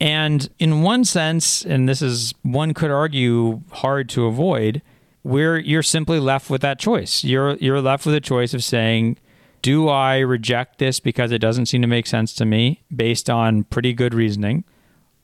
And 0.00 0.48
in 0.58 0.82
one 0.82 1.04
sense, 1.04 1.64
and 1.64 1.88
this 1.88 2.02
is 2.02 2.34
one 2.42 2.74
could 2.74 2.90
argue 2.90 3.62
hard 3.72 4.08
to 4.10 4.26
avoid, 4.26 4.82
where 5.24 5.58
you're 5.58 5.82
simply 5.82 6.20
left 6.20 6.48
with 6.48 6.60
that 6.60 6.78
choice. 6.78 7.24
You're 7.24 7.56
you're 7.56 7.80
left 7.80 8.06
with 8.06 8.14
a 8.14 8.20
choice 8.20 8.54
of 8.54 8.62
saying, 8.62 9.18
do 9.62 9.88
I 9.88 10.18
reject 10.18 10.78
this 10.78 11.00
because 11.00 11.32
it 11.32 11.38
doesn't 11.38 11.66
seem 11.66 11.80
to 11.82 11.88
make 11.88 12.06
sense 12.06 12.34
to 12.34 12.44
me 12.44 12.84
based 12.94 13.28
on 13.30 13.64
pretty 13.64 13.94
good 13.94 14.12
reasoning, 14.14 14.64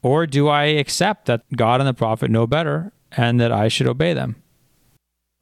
or 0.02 0.26
do 0.26 0.48
I 0.48 0.64
accept 0.64 1.26
that 1.26 1.42
God 1.54 1.80
and 1.80 1.86
the 1.86 1.94
prophet 1.94 2.30
know 2.30 2.46
better 2.46 2.92
and 3.12 3.38
that 3.38 3.52
I 3.52 3.68
should 3.68 3.86
obey 3.86 4.14
them? 4.14 4.36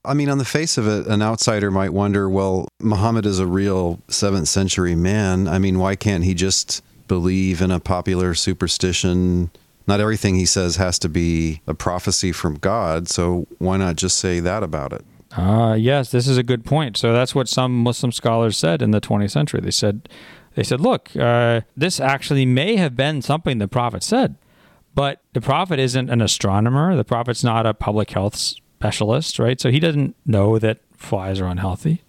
I 0.04 0.14
mean, 0.14 0.28
on 0.28 0.38
the 0.38 0.44
face 0.44 0.76
of 0.76 0.88
it, 0.88 1.06
an 1.06 1.22
outsider 1.22 1.70
might 1.70 1.92
wonder, 1.92 2.28
well, 2.28 2.66
Muhammad 2.80 3.26
is 3.26 3.38
a 3.38 3.46
real 3.46 4.00
7th 4.08 4.48
century 4.48 4.94
man. 4.96 5.46
I 5.46 5.58
mean, 5.58 5.78
why 5.78 5.94
can't 5.96 6.24
he 6.24 6.34
just 6.34 6.82
believe 7.06 7.60
in 7.62 7.70
a 7.70 7.78
popular 7.78 8.34
superstition 8.34 9.50
not 9.88 10.00
everything 10.00 10.34
he 10.34 10.44
says 10.44 10.76
has 10.76 10.98
to 11.00 11.08
be 11.08 11.62
a 11.66 11.72
prophecy 11.72 12.30
from 12.30 12.56
God. 12.56 13.08
So 13.08 13.48
why 13.56 13.78
not 13.78 13.96
just 13.96 14.18
say 14.18 14.38
that 14.38 14.62
about 14.62 14.92
it? 14.92 15.04
Uh, 15.36 15.74
yes, 15.78 16.10
this 16.10 16.28
is 16.28 16.36
a 16.36 16.42
good 16.42 16.64
point. 16.64 16.96
So 16.96 17.12
that's 17.12 17.34
what 17.34 17.48
some 17.48 17.82
Muslim 17.82 18.12
scholars 18.12 18.56
said 18.56 18.82
in 18.82 18.90
the 18.90 19.00
20th 19.00 19.30
century. 19.30 19.60
They 19.60 19.70
said, 19.70 20.08
they 20.54 20.62
said, 20.62 20.80
look, 20.80 21.16
uh, 21.16 21.62
this 21.76 22.00
actually 22.00 22.44
may 22.44 22.76
have 22.76 22.96
been 22.96 23.22
something 23.22 23.58
the 23.58 23.68
prophet 23.68 24.02
said, 24.02 24.36
but 24.94 25.22
the 25.32 25.40
prophet 25.40 25.78
isn't 25.78 26.10
an 26.10 26.20
astronomer. 26.20 26.94
The 26.94 27.04
prophet's 27.04 27.42
not 27.42 27.66
a 27.66 27.72
public 27.72 28.10
health 28.10 28.36
specialist, 28.36 29.38
right? 29.38 29.60
So 29.60 29.70
he 29.70 29.80
doesn't 29.80 30.16
know 30.26 30.58
that 30.58 30.80
flies 30.96 31.40
are 31.40 31.46
unhealthy. 31.46 32.02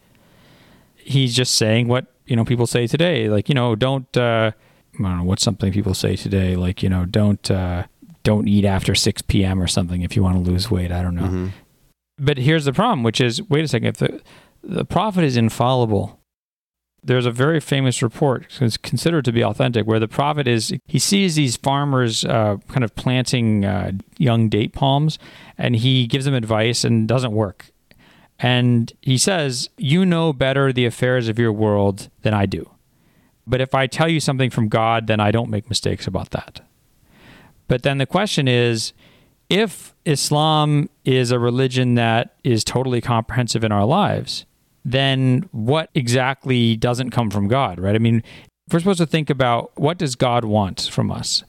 He's 0.95 1.33
just 1.33 1.55
saying 1.55 1.87
what 1.87 2.07
you 2.25 2.35
know 2.35 2.45
people 2.45 2.67
say 2.67 2.87
today, 2.87 3.29
like 3.29 3.49
you 3.49 3.55
know, 3.55 3.75
don't. 3.75 4.15
Uh, 4.15 4.51
I 4.99 5.09
don't 5.09 5.17
know 5.19 5.23
what's 5.23 5.43
something 5.43 5.71
people 5.71 5.93
say 5.93 6.15
today, 6.15 6.55
like 6.55 6.83
you 6.83 6.89
know, 6.89 7.05
don't 7.05 7.49
uh, 7.49 7.85
don't 8.23 8.47
eat 8.47 8.65
after 8.65 8.95
six 8.95 9.21
p.m. 9.21 9.61
or 9.61 9.67
something 9.67 10.01
if 10.01 10.15
you 10.15 10.23
want 10.23 10.43
to 10.43 10.51
lose 10.51 10.69
weight. 10.69 10.91
I 10.91 11.01
don't 11.01 11.15
know. 11.15 11.23
Mm-hmm. 11.23 11.47
But 12.17 12.37
here's 12.37 12.65
the 12.65 12.73
problem, 12.73 13.03
which 13.03 13.21
is, 13.21 13.41
wait 13.43 13.63
a 13.63 13.67
second, 13.67 13.87
if 13.87 13.97
the 13.97 14.21
the 14.61 14.85
prophet 14.85 15.23
is 15.23 15.37
infallible, 15.37 16.19
there's 17.01 17.25
a 17.25 17.31
very 17.31 17.61
famous 17.61 18.03
report, 18.03 18.45
it's 18.59 18.75
considered 18.75 19.23
to 19.23 19.31
be 19.31 19.41
authentic, 19.41 19.87
where 19.87 19.99
the 19.99 20.07
prophet 20.07 20.47
is 20.47 20.73
he 20.85 20.99
sees 20.99 21.35
these 21.35 21.55
farmers 21.55 22.25
uh, 22.25 22.57
kind 22.67 22.83
of 22.83 22.93
planting 22.95 23.63
uh, 23.63 23.93
young 24.17 24.49
date 24.49 24.73
palms, 24.73 25.17
and 25.57 25.77
he 25.77 26.07
gives 26.07 26.25
them 26.25 26.33
advice 26.33 26.83
and 26.83 27.07
doesn't 27.07 27.31
work. 27.31 27.71
And 28.37 28.91
he 29.01 29.17
says, 29.17 29.69
"You 29.77 30.05
know 30.05 30.33
better 30.33 30.73
the 30.73 30.85
affairs 30.85 31.29
of 31.29 31.39
your 31.39 31.53
world 31.53 32.09
than 32.21 32.33
I 32.33 32.45
do." 32.45 32.69
But 33.49 33.61
if 33.61 33.73
I 33.73 33.87
tell 33.87 34.07
you 34.07 34.19
something 34.19 34.51
from 34.51 34.69
God, 34.69 35.07
then 35.07 35.19
I 35.19 35.31
don't 35.31 35.49
make 35.49 35.69
mistakes 35.69 36.05
about 36.05 36.29
that. 36.31 36.61
But 37.67 37.83
then 37.83 37.97
the 37.97 38.05
question 38.05 38.47
is 38.47 38.93
if 39.49 39.95
Islam 40.05 40.89
is 41.03 41.31
a 41.31 41.39
religion 41.39 41.95
that 41.95 42.35
is 42.43 42.63
totally 42.63 43.01
comprehensive 43.01 43.63
in 43.63 43.71
our 43.71 43.85
lives, 43.85 44.45
then 44.85 45.49
what 45.51 45.89
exactly 45.95 46.75
doesn't 46.75 47.09
come 47.09 47.31
from 47.31 47.47
God, 47.47 47.79
right? 47.79 47.95
I 47.95 47.99
mean, 47.99 48.23
we're 48.71 48.79
supposed 48.79 48.99
to 48.99 49.07
think 49.07 49.31
about 49.31 49.71
what 49.75 49.97
does 49.97 50.15
God 50.15 50.45
want 50.45 50.89
from 50.91 51.11
us 51.11 51.43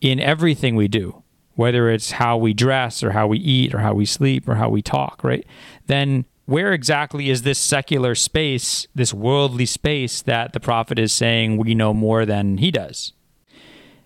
in 0.00 0.18
everything 0.18 0.74
we 0.74 0.88
do, 0.88 1.22
whether 1.54 1.88
it's 1.88 2.12
how 2.12 2.36
we 2.36 2.52
dress 2.52 3.02
or 3.02 3.12
how 3.12 3.28
we 3.28 3.38
eat 3.38 3.72
or 3.72 3.78
how 3.78 3.94
we 3.94 4.04
sleep 4.04 4.48
or 4.48 4.56
how 4.56 4.68
we 4.68 4.82
talk, 4.82 5.22
right? 5.22 5.46
Then 5.86 6.24
where 6.46 6.72
exactly 6.72 7.30
is 7.30 7.42
this 7.42 7.58
secular 7.58 8.14
space, 8.14 8.86
this 8.94 9.14
worldly 9.14 9.66
space 9.66 10.22
that 10.22 10.52
the 10.52 10.60
prophet 10.60 10.98
is 10.98 11.12
saying 11.12 11.56
we 11.56 11.74
know 11.74 11.94
more 11.94 12.26
than 12.26 12.58
he 12.58 12.70
does? 12.70 13.12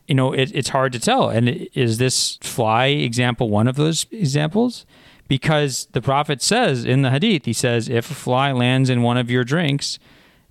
You 0.06 0.14
know, 0.14 0.32
it, 0.32 0.52
it's 0.54 0.70
hard 0.70 0.92
to 0.92 1.00
tell. 1.00 1.28
And 1.28 1.68
is 1.74 1.98
this 1.98 2.38
fly 2.40 2.86
example 2.86 3.50
one 3.50 3.68
of 3.68 3.76
those 3.76 4.06
examples? 4.10 4.86
Because 5.26 5.86
the 5.92 6.00
prophet 6.00 6.40
says 6.40 6.84
in 6.84 7.02
the 7.02 7.10
hadith, 7.10 7.44
he 7.44 7.52
says, 7.52 7.88
if 7.88 8.10
a 8.10 8.14
fly 8.14 8.52
lands 8.52 8.88
in 8.88 9.02
one 9.02 9.18
of 9.18 9.30
your 9.30 9.44
drinks, 9.44 9.98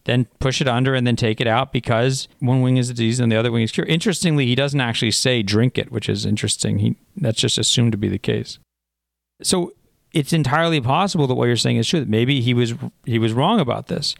then 0.07 0.25
push 0.39 0.61
it 0.61 0.67
under 0.67 0.93
and 0.93 1.05
then 1.05 1.15
take 1.15 1.41
it 1.41 1.47
out 1.47 1.73
because 1.73 2.27
one 2.39 2.61
wing 2.61 2.77
is 2.77 2.89
disease 2.89 3.19
and 3.19 3.29
the 3.31 3.35
other 3.35 3.51
wing 3.51 3.63
is 3.63 3.71
cured. 3.71 3.89
Interestingly, 3.89 4.45
he 4.45 4.55
doesn't 4.55 4.79
actually 4.79 5.11
say 5.11 5.43
drink 5.43 5.77
it, 5.77 5.91
which 5.91 6.07
is 6.07 6.25
interesting. 6.25 6.79
He 6.79 6.95
that's 7.17 7.41
just 7.41 7.57
assumed 7.57 7.91
to 7.91 7.97
be 7.97 8.07
the 8.07 8.17
case. 8.17 8.57
So 9.43 9.73
it's 10.13 10.33
entirely 10.33 10.81
possible 10.81 11.27
that 11.27 11.35
what 11.35 11.45
you're 11.45 11.55
saying 11.55 11.77
is 11.77 11.87
true. 11.87 11.99
That 11.99 12.09
maybe 12.09 12.41
he 12.41 12.53
was 12.53 12.73
he 13.05 13.19
was 13.19 13.33
wrong 13.33 13.59
about 13.59 13.87
this. 13.87 14.15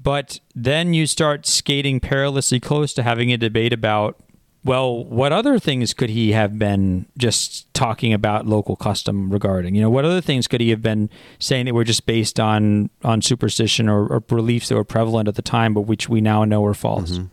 But 0.00 0.40
then 0.54 0.94
you 0.94 1.06
start 1.06 1.46
skating 1.46 2.00
perilously 2.00 2.60
close 2.60 2.92
to 2.94 3.02
having 3.02 3.32
a 3.32 3.36
debate 3.36 3.72
about 3.72 4.20
well, 4.64 5.04
what 5.04 5.32
other 5.32 5.58
things 5.58 5.94
could 5.94 6.10
he 6.10 6.32
have 6.32 6.58
been 6.58 7.06
just 7.16 7.72
talking 7.74 8.12
about 8.12 8.44
local 8.44 8.76
custom 8.76 9.30
regarding? 9.30 9.74
You 9.74 9.82
know, 9.82 9.90
what 9.90 10.04
other 10.04 10.20
things 10.20 10.48
could 10.48 10.60
he 10.60 10.70
have 10.70 10.82
been 10.82 11.08
saying 11.38 11.66
that 11.66 11.74
were 11.74 11.84
just 11.84 12.06
based 12.06 12.38
on 12.40 12.90
on 13.04 13.22
superstition 13.22 13.88
or, 13.88 14.06
or 14.06 14.20
beliefs 14.20 14.68
that 14.68 14.74
were 14.74 14.84
prevalent 14.84 15.28
at 15.28 15.36
the 15.36 15.42
time, 15.42 15.74
but 15.74 15.82
which 15.82 16.08
we 16.08 16.20
now 16.20 16.44
know 16.44 16.64
are 16.66 16.74
false? 16.74 17.12
Mm-hmm. 17.12 17.26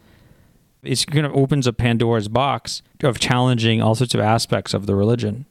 It's 0.84 1.04
kind 1.04 1.26
of 1.26 1.36
opens 1.36 1.66
a 1.66 1.74
Pandora's 1.74 2.28
box 2.28 2.84
of 3.04 3.20
challenging 3.20 3.82
all 3.82 3.96
sorts 3.96 4.14
of 4.14 4.22
aspects 4.22 4.74
of 4.74 4.86
the 4.86 4.96
religion. 4.96 5.46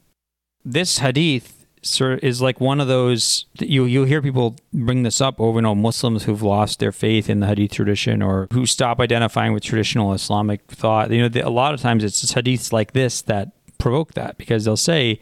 This 0.63 0.99
hadith 0.99 1.54
is 1.85 2.41
like 2.41 2.59
one 2.59 2.81
of 2.81 2.87
those 2.87 3.45
you 3.59 3.85
you 3.85 4.05
hear 4.05 4.21
people 4.21 4.55
bring 4.73 5.03
this 5.03 5.21
up 5.21 5.39
over 5.39 5.59
you 5.59 5.61
know 5.61 5.75
Muslims 5.75 6.23
who've 6.23 6.41
lost 6.41 6.79
their 6.79 6.91
faith 6.91 7.29
in 7.29 7.39
the 7.39 7.47
Hadith 7.47 7.71
tradition 7.71 8.21
or 8.21 8.47
who 8.51 8.65
stop 8.65 8.99
identifying 8.99 9.53
with 9.53 9.63
traditional 9.63 10.13
Islamic 10.13 10.61
thought. 10.67 11.11
You 11.11 11.23
know, 11.23 11.29
the, 11.29 11.41
a 11.41 11.49
lot 11.49 11.73
of 11.73 11.81
times 11.81 12.03
it's 12.03 12.23
hadiths 12.33 12.73
like 12.73 12.93
this 12.93 13.21
that 13.23 13.51
provoke 13.77 14.13
that 14.13 14.37
because 14.37 14.65
they'll 14.65 14.77
say, 14.77 15.19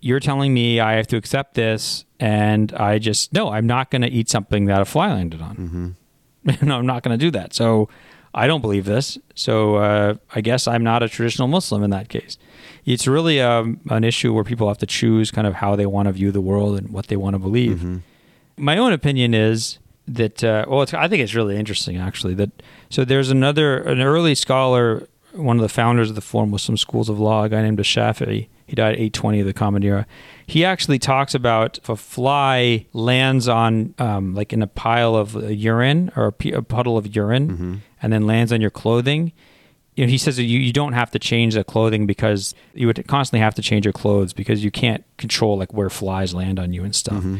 "You're 0.00 0.20
telling 0.20 0.52
me 0.52 0.80
I 0.80 0.94
have 0.94 1.06
to 1.08 1.16
accept 1.16 1.54
this, 1.54 2.04
and 2.18 2.72
I 2.74 2.98
just 2.98 3.32
no, 3.32 3.50
I'm 3.50 3.66
not 3.66 3.90
going 3.90 4.02
to 4.02 4.08
eat 4.08 4.28
something 4.28 4.64
that 4.66 4.82
a 4.82 4.84
fly 4.84 5.12
landed 5.12 5.40
on. 5.40 5.96
Mm-hmm. 6.44 6.66
no, 6.66 6.78
I'm 6.78 6.86
not 6.86 7.02
going 7.02 7.18
to 7.18 7.24
do 7.24 7.30
that. 7.32 7.54
So." 7.54 7.88
I 8.32 8.46
don't 8.46 8.60
believe 8.60 8.84
this, 8.84 9.18
so 9.34 9.74
uh, 9.74 10.14
I 10.32 10.40
guess 10.40 10.68
I'm 10.68 10.84
not 10.84 11.02
a 11.02 11.08
traditional 11.08 11.48
Muslim 11.48 11.82
in 11.82 11.90
that 11.90 12.08
case 12.08 12.38
it's 12.84 13.06
really 13.06 13.40
um, 13.40 13.80
an 13.90 14.04
issue 14.04 14.32
where 14.32 14.44
people 14.44 14.68
have 14.68 14.78
to 14.78 14.86
choose 14.86 15.30
kind 15.30 15.46
of 15.46 15.54
how 15.54 15.76
they 15.76 15.86
want 15.86 16.06
to 16.06 16.12
view 16.12 16.32
the 16.32 16.40
world 16.40 16.78
and 16.78 16.90
what 16.90 17.08
they 17.08 17.16
want 17.16 17.34
to 17.34 17.38
believe. 17.38 17.78
Mm-hmm. 17.78 17.98
My 18.56 18.76
own 18.76 18.92
opinion 18.92 19.34
is 19.34 19.78
that 20.06 20.42
uh, 20.42 20.64
well, 20.68 20.86
I 20.92 21.08
think 21.08 21.22
it's 21.22 21.34
really 21.34 21.56
interesting 21.56 21.96
actually 21.96 22.34
that 22.34 22.50
so 22.88 23.04
there's 23.04 23.30
another 23.30 23.78
an 23.82 24.00
early 24.00 24.34
scholar, 24.34 25.06
one 25.32 25.56
of 25.56 25.62
the 25.62 25.68
founders 25.68 26.10
of 26.10 26.14
the 26.14 26.20
four 26.20 26.46
Muslim 26.46 26.76
schools 26.76 27.08
of 27.08 27.18
law, 27.18 27.44
a 27.44 27.48
guy 27.48 27.62
named 27.62 27.78
Shafi'i. 27.78 28.48
He 28.66 28.76
died 28.76 28.94
820 28.94 29.40
of 29.40 29.46
the 29.46 29.52
Common 29.52 29.82
Era. 29.82 30.06
He 30.46 30.64
actually 30.64 31.00
talks 31.00 31.34
about 31.34 31.78
if 31.78 31.88
a 31.88 31.96
fly 31.96 32.86
lands 32.92 33.48
on, 33.48 33.96
um, 33.98 34.32
like 34.36 34.52
in 34.52 34.62
a 34.62 34.68
pile 34.68 35.16
of 35.16 35.34
urine 35.50 36.12
or 36.14 36.26
a, 36.26 36.32
p- 36.32 36.52
a 36.52 36.62
puddle 36.62 36.96
of 36.96 37.16
urine, 37.16 37.48
mm-hmm. 37.48 37.74
and 38.00 38.12
then 38.12 38.28
lands 38.28 38.52
on 38.52 38.60
your 38.60 38.70
clothing, 38.70 39.32
you 39.94 40.06
know, 40.06 40.10
he 40.10 40.18
says 40.18 40.36
that 40.36 40.44
you, 40.44 40.58
you 40.58 40.72
don't 40.72 40.92
have 40.92 41.10
to 41.10 41.18
change 41.18 41.54
the 41.54 41.64
clothing 41.64 42.06
because 42.06 42.54
you 42.74 42.86
would 42.86 43.06
constantly 43.06 43.42
have 43.42 43.54
to 43.56 43.62
change 43.62 43.84
your 43.84 43.92
clothes 43.92 44.32
because 44.32 44.64
you 44.64 44.70
can't 44.70 45.04
control 45.18 45.58
like 45.58 45.72
where 45.72 45.90
flies 45.90 46.32
land 46.32 46.58
on 46.58 46.72
you 46.72 46.84
and 46.84 46.94
stuff. 46.94 47.18
Mm-hmm. 47.18 47.38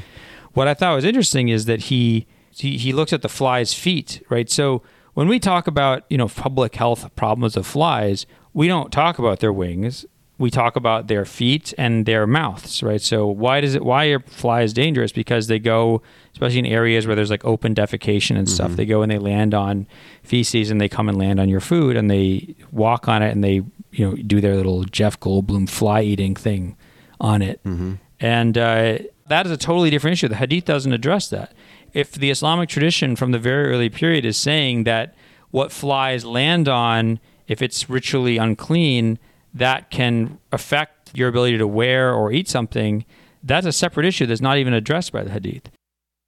What 0.52 0.68
I 0.68 0.74
thought 0.74 0.94
was 0.94 1.04
interesting 1.04 1.48
is 1.48 1.66
that 1.66 1.82
he, 1.82 2.26
he 2.50 2.76
he 2.76 2.92
looks 2.92 3.12
at 3.12 3.22
the 3.22 3.28
flies' 3.28 3.72
feet, 3.72 4.22
right? 4.28 4.50
So 4.50 4.82
when 5.14 5.28
we 5.28 5.38
talk 5.38 5.66
about 5.66 6.04
you 6.10 6.18
know 6.18 6.28
public 6.28 6.74
health 6.74 7.14
problems 7.14 7.56
of 7.56 7.66
flies, 7.66 8.26
we 8.52 8.66
don't 8.66 8.90
talk 8.92 9.18
about 9.18 9.40
their 9.40 9.52
wings 9.52 10.04
we 10.40 10.50
talk 10.50 10.74
about 10.74 11.06
their 11.06 11.26
feet 11.26 11.74
and 11.76 12.06
their 12.06 12.26
mouths, 12.26 12.82
right? 12.82 13.02
So 13.02 13.26
why 13.26 13.60
does 13.60 13.74
it 13.74 13.84
why 13.84 14.06
are 14.06 14.20
flies 14.20 14.72
dangerous? 14.72 15.12
Because 15.12 15.48
they 15.48 15.58
go, 15.58 16.00
especially 16.32 16.60
in 16.60 16.66
areas 16.66 17.06
where 17.06 17.14
there's 17.14 17.30
like 17.30 17.44
open 17.44 17.74
defecation 17.74 18.38
and 18.38 18.48
stuff, 18.48 18.68
mm-hmm. 18.68 18.76
they 18.76 18.86
go 18.86 19.02
and 19.02 19.12
they 19.12 19.18
land 19.18 19.52
on 19.52 19.86
feces 20.22 20.70
and 20.70 20.80
they 20.80 20.88
come 20.88 21.10
and 21.10 21.18
land 21.18 21.40
on 21.40 21.50
your 21.50 21.60
food 21.60 21.94
and 21.94 22.10
they 22.10 22.54
walk 22.72 23.06
on 23.06 23.22
it 23.22 23.32
and 23.32 23.44
they 23.44 23.62
you 23.90 24.08
know 24.08 24.16
do 24.16 24.40
their 24.40 24.56
little 24.56 24.84
Jeff 24.84 25.20
Goldblum 25.20 25.68
fly 25.68 26.00
eating 26.00 26.34
thing 26.34 26.74
on 27.20 27.42
it, 27.42 27.62
mm-hmm. 27.62 27.96
and 28.18 28.56
uh, 28.56 28.98
that 29.26 29.44
is 29.44 29.52
a 29.52 29.58
totally 29.58 29.90
different 29.90 30.14
issue. 30.14 30.28
The 30.28 30.36
Hadith 30.36 30.64
doesn't 30.64 30.92
address 30.92 31.28
that. 31.28 31.52
If 31.92 32.12
the 32.12 32.30
Islamic 32.30 32.70
tradition 32.70 33.14
from 33.14 33.32
the 33.32 33.38
very 33.38 33.70
early 33.70 33.90
period 33.90 34.24
is 34.24 34.38
saying 34.38 34.84
that 34.84 35.14
what 35.50 35.70
flies 35.70 36.24
land 36.24 36.66
on, 36.66 37.20
if 37.46 37.60
it's 37.60 37.90
ritually 37.90 38.38
unclean 38.38 39.18
that 39.54 39.90
can 39.90 40.38
affect 40.52 41.16
your 41.16 41.28
ability 41.28 41.58
to 41.58 41.66
wear 41.66 42.12
or 42.12 42.32
eat 42.32 42.48
something, 42.48 43.04
that's 43.42 43.66
a 43.66 43.72
separate 43.72 44.06
issue 44.06 44.26
that's 44.26 44.40
not 44.40 44.58
even 44.58 44.74
addressed 44.74 45.12
by 45.12 45.22
the 45.22 45.30
hadith. 45.30 45.70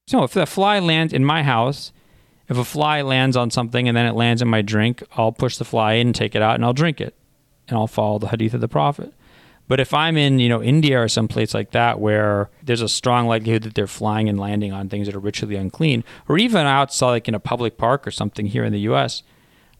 So 0.09 0.25
if 0.25 0.35
a 0.37 0.47
fly 0.47 0.79
lands 0.79 1.13
in 1.13 1.25
my 1.25 1.43
house, 1.43 1.93
if 2.49 2.59
a 2.59 2.65
fly 2.65 3.03
lands 3.03 3.37
on 3.37 3.51
something 3.51 3.87
and 3.87 3.97
then 3.97 4.07
it 4.07 4.15
lands 4.15 4.43
in 4.43 4.49
my 4.49 4.63
drink, 4.63 5.03
I'll 5.17 5.33
push 5.33 5.57
the 5.57 5.65
fly 5.65 5.95
in 5.95 6.09
and 6.09 6.15
take 6.15 6.35
it 6.35 6.43
out 6.43 6.57
and 6.57 6.65
I'll 6.65 6.73
drink 6.73 7.01
it 7.01 7.15
and 7.69 7.79
I'll 7.79 7.87
follow 7.87 8.19
the 8.19 8.29
hadith 8.29 8.55
of 8.55 8.61
the 8.61 8.69
prophet. 8.69 9.15
But 9.69 9.81
if 9.81 9.95
I'm 9.95 10.17
in, 10.17 10.39
you 10.39 10.49
know, 10.49 10.63
India 10.63 11.01
or 11.01 11.09
some 11.09 11.29
place 11.29 11.55
like 11.55 11.71
that 11.71 12.01
where 12.01 12.51
there's 12.63 12.83
a 12.83 12.89
strong 12.89 13.27
likelihood 13.27 13.63
that 13.63 13.75
they're 13.75 13.87
flying 13.87 14.29
and 14.29 14.39
landing 14.39 14.73
on 14.73 14.89
things 14.89 15.07
that 15.07 15.15
are 15.15 15.21
ritually 15.21 15.57
unclean, 15.57 16.05
or 16.29 16.37
even 16.37 16.67
outside, 16.67 17.11
like 17.11 17.29
in 17.29 17.35
a 17.35 17.41
public 17.41 17.79
park 17.79 18.07
or 18.07 18.11
something 18.11 18.47
here 18.47 18.65
in 18.65 18.73
the 18.73 18.81
U.S., 18.81 19.23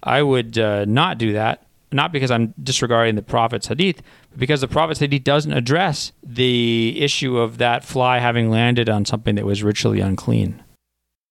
I 0.03 0.23
would 0.23 0.57
uh, 0.57 0.85
not 0.87 1.19
do 1.19 1.33
that 1.35 1.67
not 1.93 2.13
because 2.13 2.31
I'm 2.31 2.55
disregarding 2.63 3.15
the 3.15 3.23
Prophet's 3.23 3.67
hadith, 3.67 4.03
but 4.31 4.39
because 4.39 4.61
the 4.61 4.69
Prophet's 4.69 5.01
hadith 5.01 5.25
doesn't 5.25 5.53
address 5.53 6.13
the 6.23 7.01
issue 7.01 7.39
of 7.39 7.59
that 7.59 7.85
fly 7.85 8.19
having 8.19 8.51
landed 8.51 8.89
on 8.89 9.05
something 9.05 9.35
that 9.35 9.45
was 9.45 9.63
ritually 9.63 10.01
unclean. 10.01 10.63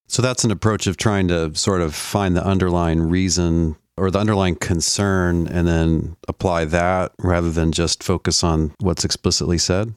So 0.07 0.21
that's 0.21 0.43
an 0.43 0.51
approach 0.51 0.87
of 0.87 0.97
trying 0.97 1.29
to 1.29 1.55
sort 1.55 1.81
of 1.81 1.95
find 1.95 2.35
the 2.35 2.45
underlying 2.45 3.01
reason 3.09 3.77
or 3.97 4.11
the 4.11 4.19
underlying 4.19 4.55
concern 4.55 5.47
and 5.47 5.67
then 5.67 6.17
apply 6.27 6.65
that 6.65 7.13
rather 7.19 7.49
than 7.49 7.71
just 7.71 8.03
focus 8.03 8.43
on 8.43 8.73
what's 8.79 9.05
explicitly 9.05 9.57
said. 9.57 9.93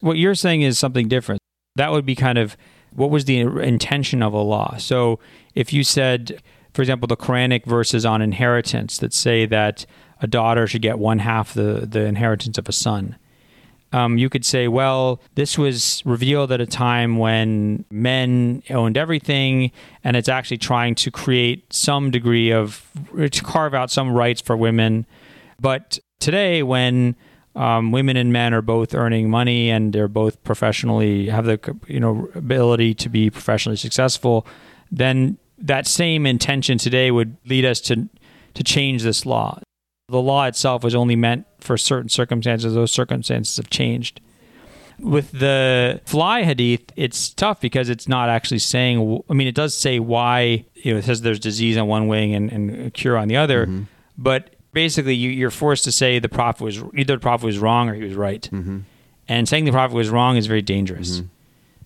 What 0.00 0.18
you're 0.18 0.34
saying 0.34 0.62
is 0.62 0.78
something 0.78 1.08
different. 1.08 1.40
That 1.76 1.90
would 1.90 2.06
be 2.06 2.14
kind 2.14 2.38
of 2.38 2.56
what 2.92 3.10
was 3.10 3.24
the 3.24 3.40
intention 3.40 4.22
of 4.22 4.32
a 4.32 4.40
law. 4.40 4.76
So 4.76 5.18
if 5.54 5.72
you 5.72 5.84
said, 5.84 6.40
for 6.78 6.82
example, 6.82 7.08
the 7.08 7.16
Quranic 7.16 7.64
verses 7.64 8.06
on 8.06 8.22
inheritance 8.22 8.98
that 8.98 9.12
say 9.12 9.46
that 9.46 9.84
a 10.22 10.28
daughter 10.28 10.68
should 10.68 10.80
get 10.80 11.00
one 11.00 11.18
half 11.18 11.52
the, 11.52 11.84
the 11.84 12.04
inheritance 12.04 12.56
of 12.56 12.68
a 12.68 12.72
son. 12.72 13.16
Um, 13.92 14.16
you 14.16 14.28
could 14.28 14.44
say, 14.44 14.68
well, 14.68 15.20
this 15.34 15.58
was 15.58 16.04
revealed 16.06 16.52
at 16.52 16.60
a 16.60 16.66
time 16.66 17.16
when 17.16 17.84
men 17.90 18.62
owned 18.70 18.96
everything, 18.96 19.72
and 20.04 20.16
it's 20.16 20.28
actually 20.28 20.58
trying 20.58 20.94
to 20.94 21.10
create 21.10 21.72
some 21.72 22.12
degree 22.12 22.52
of, 22.52 22.88
to 23.16 23.42
carve 23.42 23.74
out 23.74 23.90
some 23.90 24.12
rights 24.12 24.40
for 24.40 24.56
women. 24.56 25.04
But 25.58 25.98
today, 26.20 26.62
when 26.62 27.16
um, 27.56 27.90
women 27.90 28.16
and 28.16 28.32
men 28.32 28.54
are 28.54 28.62
both 28.62 28.94
earning 28.94 29.30
money 29.30 29.68
and 29.68 29.92
they're 29.92 30.06
both 30.06 30.40
professionally 30.44 31.26
have 31.26 31.44
the 31.44 31.76
you 31.88 31.98
know 31.98 32.28
ability 32.36 32.94
to 32.94 33.08
be 33.08 33.30
professionally 33.30 33.76
successful, 33.76 34.46
then 34.92 35.38
that 35.58 35.86
same 35.86 36.26
intention 36.26 36.78
today 36.78 37.10
would 37.10 37.36
lead 37.46 37.64
us 37.64 37.80
to 37.82 38.08
to 38.54 38.64
change 38.64 39.02
this 39.02 39.24
law. 39.24 39.60
The 40.08 40.20
law 40.20 40.46
itself 40.46 40.82
was 40.82 40.94
only 40.94 41.16
meant 41.16 41.46
for 41.60 41.76
certain 41.76 42.08
circumstances. 42.08 42.74
Those 42.74 42.92
circumstances 42.92 43.56
have 43.56 43.70
changed. 43.70 44.20
With 44.98 45.30
the 45.30 46.00
fly 46.06 46.42
hadith, 46.42 46.90
it's 46.96 47.30
tough 47.30 47.60
because 47.60 47.88
it's 47.88 48.08
not 48.08 48.28
actually 48.28 48.58
saying. 48.58 49.22
I 49.30 49.34
mean, 49.34 49.46
it 49.46 49.54
does 49.54 49.76
say 49.76 50.00
why. 50.00 50.64
You 50.74 50.92
know, 50.92 50.98
it 50.98 51.04
says 51.04 51.20
there's 51.20 51.38
disease 51.38 51.76
on 51.76 51.86
one 51.86 52.08
wing 52.08 52.34
and, 52.34 52.50
and 52.50 52.86
a 52.86 52.90
cure 52.90 53.16
on 53.16 53.28
the 53.28 53.36
other, 53.36 53.66
mm-hmm. 53.66 53.84
but 54.16 54.56
basically 54.72 55.14
you, 55.14 55.46
are 55.46 55.50
forced 55.50 55.84
to 55.84 55.92
say 55.92 56.18
the 56.18 56.28
prophet 56.28 56.62
was 56.62 56.82
either 56.94 57.14
the 57.14 57.20
prophet 57.20 57.46
was 57.46 57.58
wrong 57.58 57.88
or 57.88 57.94
he 57.94 58.02
was 58.02 58.14
right. 58.14 58.48
Mm-hmm. 58.52 58.80
And 59.28 59.48
saying 59.48 59.64
the 59.66 59.72
prophet 59.72 59.94
was 59.94 60.08
wrong 60.08 60.36
is 60.36 60.46
very 60.46 60.62
dangerous. 60.62 61.18
Mm-hmm. 61.18 61.26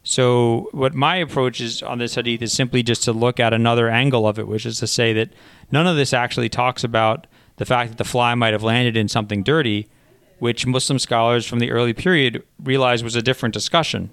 So, 0.05 0.69
what 0.73 0.95
my 0.95 1.17
approach 1.17 1.61
is 1.61 1.83
on 1.83 1.99
this 1.99 2.17
hadith 2.17 2.43
is 2.43 2.53
simply 2.53 2.83
just 2.83 3.05
to 3.05 3.13
look 3.13 3.39
at 3.39 3.55
another 3.55 3.89
angle 3.89 4.27
of 4.27 4.39
it, 4.39 4.49
which 4.49 4.67
is 4.67 4.81
to 4.81 4.87
say 4.87 5.13
that 5.13 5.31
none 5.71 5.87
of 5.87 5.97
this 5.97 6.13
actually 6.13 6.49
talks 6.49 6.83
about 6.83 7.29
the 7.57 7.65
fact 7.65 7.91
that 7.91 7.99
the 7.99 8.05
fly 8.05 8.35
might 8.35 8.53
have 8.53 8.65
landed 8.65 8.97
in 8.97 9.09
something 9.09 9.45
dirty, 9.45 9.89
which 10.41 10.67
Muslim 10.67 10.99
scholars 10.99 11.47
from 11.47 11.61
the 11.61 11.71
early 11.71 11.93
period 11.93 12.43
realized 12.61 13.05
was 13.05 13.15
a 13.15 13.23
different 13.23 13.53
discussion. 13.53 14.11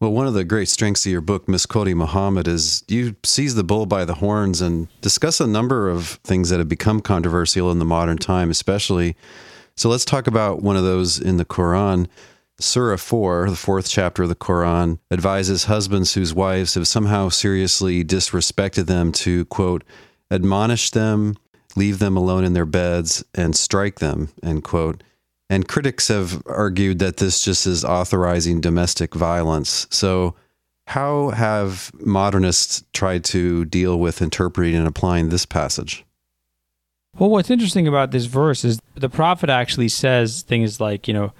Well, 0.00 0.12
one 0.12 0.26
of 0.26 0.34
the 0.34 0.44
great 0.44 0.68
strengths 0.68 1.04
of 1.04 1.12
your 1.12 1.20
book, 1.20 1.46
Misquoting 1.46 1.98
Muhammad, 1.98 2.48
is 2.48 2.84
you 2.88 3.16
seize 3.22 3.54
the 3.54 3.64
bull 3.64 3.84
by 3.84 4.06
the 4.06 4.14
horns 4.14 4.62
and 4.62 4.88
discuss 5.02 5.40
a 5.40 5.46
number 5.46 5.90
of 5.90 6.20
things 6.24 6.48
that 6.48 6.58
have 6.58 6.68
become 6.68 7.00
controversial 7.00 7.70
in 7.70 7.80
the 7.80 7.84
modern 7.84 8.16
time, 8.16 8.50
especially. 8.50 9.14
So 9.76 9.90
let's 9.90 10.06
talk 10.06 10.26
about 10.26 10.62
one 10.62 10.76
of 10.76 10.84
those 10.84 11.18
in 11.18 11.36
the 11.36 11.44
Quran. 11.44 12.06
Surah 12.60 12.96
4, 12.96 13.50
the 13.50 13.56
fourth 13.56 13.88
chapter 13.88 14.22
of 14.22 14.28
the 14.28 14.34
Quran, 14.34 14.98
advises 15.10 15.64
husbands 15.64 16.14
whose 16.14 16.34
wives 16.34 16.74
have 16.74 16.86
somehow 16.86 17.30
seriously 17.30 18.04
disrespected 18.04 18.86
them 18.86 19.12
to, 19.12 19.46
quote, 19.46 19.82
admonish 20.30 20.90
them, 20.90 21.36
leave 21.74 21.98
them 21.98 22.16
alone 22.16 22.44
in 22.44 22.52
their 22.52 22.66
beds, 22.66 23.24
and 23.34 23.56
strike 23.56 23.98
them, 23.98 24.28
end 24.42 24.62
quote. 24.62 25.02
And 25.48 25.66
critics 25.66 26.08
have 26.08 26.42
argued 26.46 26.98
that 27.00 27.16
this 27.16 27.40
just 27.40 27.66
is 27.66 27.84
authorizing 27.84 28.60
domestic 28.60 29.14
violence. 29.14 29.86
So, 29.90 30.36
how 30.86 31.30
have 31.30 31.90
modernists 31.94 32.84
tried 32.92 33.24
to 33.24 33.64
deal 33.64 33.98
with 33.98 34.20
interpreting 34.20 34.74
and 34.74 34.86
applying 34.86 35.28
this 35.28 35.46
passage? 35.46 36.04
Well, 37.18 37.30
what's 37.30 37.50
interesting 37.50 37.88
about 37.88 38.10
this 38.10 38.26
verse 38.26 38.64
is 38.64 38.80
the 38.94 39.08
prophet 39.08 39.50
actually 39.50 39.88
says 39.88 40.42
things 40.42 40.80
like, 40.80 41.08
you 41.08 41.14
know, 41.14 41.32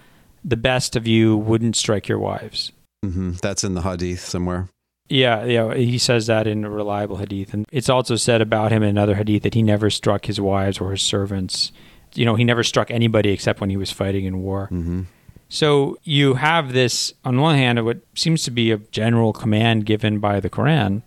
the 0.44 0.56
best 0.56 0.96
of 0.96 1.06
you 1.06 1.36
wouldn't 1.36 1.76
strike 1.76 2.08
your 2.08 2.18
wives. 2.18 2.72
hmm 3.04 3.32
That's 3.42 3.64
in 3.64 3.74
the 3.74 3.82
hadith 3.82 4.20
somewhere. 4.20 4.68
Yeah, 5.08 5.44
yeah, 5.44 5.74
he 5.74 5.98
says 5.98 6.26
that 6.28 6.46
in 6.46 6.64
a 6.64 6.70
reliable 6.70 7.16
hadith. 7.16 7.52
And 7.52 7.66
it's 7.72 7.88
also 7.88 8.14
said 8.16 8.40
about 8.40 8.70
him 8.70 8.82
in 8.84 8.88
another 8.90 9.16
hadith 9.16 9.42
that 9.42 9.54
he 9.54 9.62
never 9.62 9.90
struck 9.90 10.26
his 10.26 10.40
wives 10.40 10.78
or 10.78 10.92
his 10.92 11.02
servants. 11.02 11.72
You 12.14 12.24
know, 12.24 12.36
he 12.36 12.44
never 12.44 12.62
struck 12.62 12.90
anybody 12.92 13.30
except 13.30 13.60
when 13.60 13.70
he 13.70 13.76
was 13.76 13.90
fighting 13.90 14.24
in 14.24 14.40
war. 14.42 14.66
hmm 14.66 15.02
So 15.48 15.98
you 16.04 16.34
have 16.34 16.72
this, 16.72 17.12
on 17.24 17.40
one 17.40 17.56
hand, 17.56 17.84
what 17.84 17.98
seems 18.14 18.44
to 18.44 18.52
be 18.52 18.70
a 18.70 18.78
general 18.78 19.32
command 19.32 19.84
given 19.84 20.20
by 20.20 20.38
the 20.38 20.48
Quran. 20.50 21.02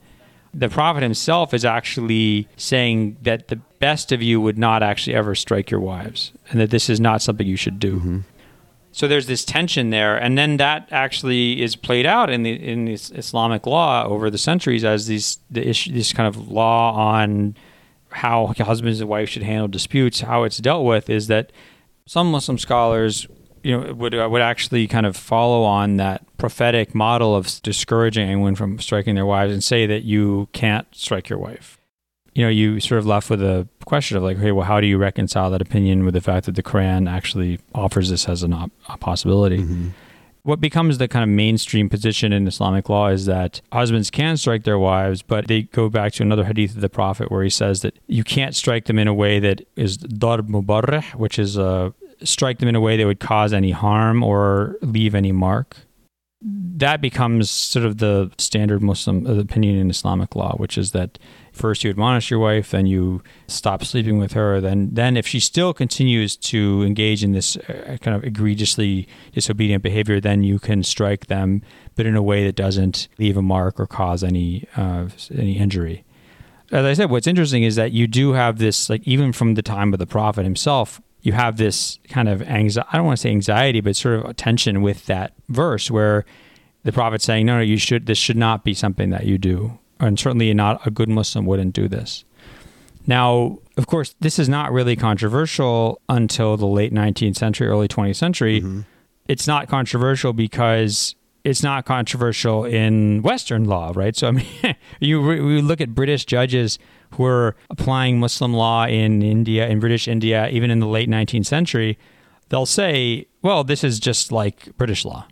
The 0.54 0.70
Prophet 0.70 1.02
himself 1.02 1.54
is 1.54 1.64
actually 1.66 2.48
saying 2.58 3.18
that 3.24 3.48
the 3.48 3.56
best 3.80 4.12
of 4.12 4.22
you 4.22 4.40
would 4.42 4.58
not 4.58 4.84
actually 4.84 5.16
ever 5.16 5.34
strike 5.34 5.72
your 5.72 5.80
wives, 5.80 6.32
and 6.50 6.60
that 6.60 6.70
this 6.72 6.90
is 6.90 7.00
not 7.00 7.22
something 7.22 7.48
you 7.48 7.56
should 7.58 7.80
do. 7.80 8.24
So 8.94 9.08
there's 9.08 9.26
this 9.26 9.44
tension 9.44 9.90
there, 9.90 10.16
and 10.16 10.38
then 10.38 10.58
that 10.58 10.88
actually 10.92 11.64
is 11.64 11.76
played 11.76 12.06
out 12.06 12.30
in 12.30 12.44
the 12.44 12.52
in 12.52 12.86
this 12.86 13.10
Islamic 13.10 13.66
law 13.66 14.06
over 14.06 14.30
the 14.30 14.38
centuries 14.38 14.86
as 14.86 15.08
these 15.08 15.40
the 15.50 15.68
issue, 15.68 15.92
this 15.92 16.14
kind 16.14 16.28
of 16.28 16.52
law 16.52 16.94
on 16.94 17.58
how 18.12 18.54
husbands 18.60 19.02
and 19.02 19.10
wives 19.10 19.32
should 19.32 19.42
handle 19.42 19.68
disputes. 19.68 20.22
How 20.22 20.44
it's 20.44 20.60
dealt 20.60 20.86
with 20.86 21.10
is 21.10 21.26
that 21.28 21.52
some 22.06 22.30
Muslim 22.30 22.60
scholars, 22.60 23.26
you 23.64 23.76
know, 23.76 23.94
would 23.96 24.14
uh, 24.14 24.30
would 24.30 24.44
actually 24.44 24.88
kind 24.88 25.08
of 25.08 25.18
follow 25.18 25.64
on 25.64 25.98
that 25.98 26.24
prophetic 26.38 26.94
model 26.94 27.36
of 27.36 27.62
discouraging 27.64 28.30
anyone 28.30 28.54
from 28.54 28.78
striking 28.78 29.16
their 29.16 29.26
wives 29.26 29.52
and 29.52 29.64
say 29.64 29.88
that 29.88 30.04
you 30.04 30.50
can't 30.54 30.86
strike 30.92 31.30
your 31.30 31.40
wife. 31.40 31.80
You 32.36 32.44
know, 32.44 32.50
you 32.50 32.80
sort 32.80 33.00
of 33.00 33.06
left 33.06 33.30
with 33.30 33.44
a 33.44 33.68
question 33.86 34.18
of 34.18 34.24
like, 34.24 34.38
hey, 34.38 34.52
well, 34.52 34.66
how 34.66 34.82
do 34.82 34.88
you 34.88 34.98
reconcile 34.98 35.52
that 35.52 35.62
opinion 35.62 36.04
with 36.04 36.16
the 36.16 36.22
fact 36.22 36.46
that 36.48 36.56
the 36.56 36.64
Quran 36.64 37.10
actually 37.10 37.60
offers 37.76 38.10
this 38.10 38.28
as 38.28 38.42
an 38.44 38.54
op- 38.54 38.72
a 38.90 38.98
possibility? 38.98 39.62
hmm 39.62 39.90
What 40.44 40.60
becomes 40.60 40.98
the 40.98 41.08
kind 41.08 41.24
of 41.24 41.30
mainstream 41.30 41.90
position 41.90 42.34
in 42.34 42.48
Islamic 42.48 42.90
law 42.90 43.08
is 43.08 43.26
that 43.28 43.62
husbands 43.72 44.10
can 44.10 44.36
strike 44.38 44.64
their 44.64 44.80
wives, 44.80 45.22
but 45.22 45.48
they 45.48 45.64
go 45.64 45.90
back 45.90 46.12
to 46.14 46.24
another 46.24 46.44
hadith 46.44 46.76
of 46.76 46.82
the 46.82 46.90
Prophet 46.90 47.32
where 47.32 47.44
he 47.44 47.50
says 47.50 47.82
that 47.82 47.98
you 48.08 48.24
can't 48.24 48.56
strike 48.56 48.86
them 48.86 49.00
in 49.00 49.08
a 49.08 49.14
way 49.14 49.40
that 49.40 49.62
is 49.76 49.98
darb 49.98 50.50
mubarrih, 50.50 51.16
which 51.16 51.38
is 51.40 51.58
uh, 51.58 51.92
strike 52.24 52.60
them 52.60 52.68
in 52.68 52.76
a 52.76 52.82
way 52.82 52.98
that 52.98 53.06
would 53.06 53.20
cause 53.20 53.54
any 53.54 53.72
harm 53.72 54.24
or 54.24 54.76
leave 54.82 55.16
any 55.16 55.32
mark. 55.32 55.78
That 56.42 57.00
becomes 57.00 57.50
sort 57.50 57.86
of 57.86 58.00
the 58.00 58.30
standard 58.38 58.82
Muslim 58.82 59.26
uh, 59.26 59.36
opinion 59.40 59.78
in 59.78 59.90
Islamic 59.90 60.36
law, 60.36 60.56
which 60.58 60.78
is 60.78 60.92
that 60.92 61.20
first 61.54 61.84
you 61.84 61.90
admonish 61.90 62.30
your 62.30 62.40
wife, 62.40 62.72
then 62.72 62.86
you 62.86 63.24
stop 63.48 63.86
sleeping 63.86 64.18
with 64.18 64.34
her, 64.34 64.60
then 64.60 64.90
then 64.92 65.16
if 65.16 65.26
she 65.26 65.40
still 65.40 65.74
continues 65.74 66.36
to 66.36 66.84
engage 66.84 67.24
in 67.24 67.32
this 67.32 67.56
uh, 67.56 67.98
kind 68.02 68.18
of 68.18 68.24
egregiously 68.24 69.08
disobedient 69.32 69.84
behavior, 69.84 70.20
then 70.20 70.44
you 70.44 70.60
can 70.60 70.84
strike 70.84 71.28
them, 71.28 71.62
but 71.96 72.06
in 72.06 72.16
a 72.16 72.24
way 72.24 72.44
that 72.44 72.56
doesn't 72.56 73.08
leave 73.18 73.38
a 73.38 73.42
mark 73.42 73.80
or 73.80 73.88
cause 73.88 74.24
any 74.24 74.68
uh, 74.76 75.08
any 75.32 75.58
injury. 75.58 76.04
As 76.72 76.86
I 76.86 76.94
said, 76.94 77.12
what's 77.12 77.28
interesting 77.28 77.64
is 77.64 77.76
that 77.76 77.92
you 77.92 78.08
do 78.08 78.34
have 78.34 78.58
this, 78.58 78.90
like 78.90 79.08
even 79.08 79.32
from 79.32 79.54
the 79.54 79.62
time 79.62 79.94
of 79.94 80.00
the 80.00 80.08
prophet 80.08 80.44
himself, 80.44 81.00
you 81.22 81.34
have 81.34 81.58
this 81.58 82.00
kind 82.10 82.28
of 82.28 82.42
anxiety. 82.42 82.90
I 82.92 82.98
don't 82.98 83.06
want 83.06 83.18
to 83.18 83.22
say 83.22 83.30
anxiety, 83.30 83.80
but 83.80 83.96
sort 83.96 84.26
of 84.26 84.36
tension 84.36 84.82
with 84.82 85.06
that 85.06 85.34
verse 85.50 85.92
where 85.92 86.26
the 86.84 86.92
prophet's 86.92 87.24
saying, 87.24 87.46
"No, 87.46 87.58
no, 87.58 87.62
you 87.62 87.78
should. 87.78 88.08
This 88.08 88.18
should 88.18 88.38
not 88.38 88.64
be 88.64 88.74
something 88.74 89.12
that 89.12 89.26
you 89.26 89.38
do." 89.38 89.80
And 90.06 90.20
certainly 90.20 90.54
not 90.54 90.86
a 90.86 90.92
good 90.92 91.10
Muslim 91.10 91.46
wouldn't 91.46 91.74
do 91.74 91.88
this. 91.88 92.24
Now, 93.06 93.60
of 93.78 93.88
course, 93.88 94.16
this 94.20 94.40
is 94.40 94.48
not 94.48 94.72
really 94.72 94.96
controversial 94.96 96.02
until 96.08 96.58
the 96.58 96.68
late 96.68 96.94
19th 96.94 97.36
century, 97.36 97.68
early 97.68 97.88
20th 97.88 98.16
century. 98.16 98.62
Mm-hmm. 98.62 98.82
It's 99.28 99.48
not 99.48 99.68
controversial 99.68 100.34
because 100.34 101.16
it's 101.44 101.64
not 101.64 101.86
controversial 101.86 102.64
in 102.64 103.22
Western 103.22 103.66
law, 103.66 103.92
right? 103.94 104.16
So, 104.16 104.28
I 104.30 104.32
mean, 104.32 104.46
you 105.00 105.22
we 105.22 105.62
look 105.62 105.82
at 105.82 105.94
British 105.94 106.26
judges 106.26 106.80
who 107.12 107.26
are 107.26 107.56
applying 107.70 108.20
Muslim 108.20 108.54
law 108.54 108.86
in 108.86 109.22
India, 109.22 109.68
in 109.68 109.80
British 109.80 110.08
India, 110.08 110.48
even 110.50 110.72
in 110.72 110.80
the 110.80 110.88
late 110.88 111.10
19th 111.10 111.46
century, 111.46 111.98
they'll 112.50 112.66
say, 112.66 113.28
well, 113.42 113.64
this 113.64 113.84
is 113.84 114.00
just 114.00 114.32
like 114.32 114.76
British 114.78 115.04
law, 115.06 115.28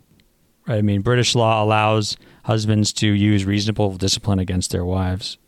right? 0.66 0.78
I 0.78 0.82
mean, 0.82 1.00
British 1.00 1.34
law 1.34 1.62
allows 1.62 2.16
husbands 2.44 2.92
to 2.94 3.08
use 3.08 3.44
reasonable 3.44 3.96
discipline 3.96 4.38
against 4.38 4.70
their 4.70 4.84
wives. 4.84 5.38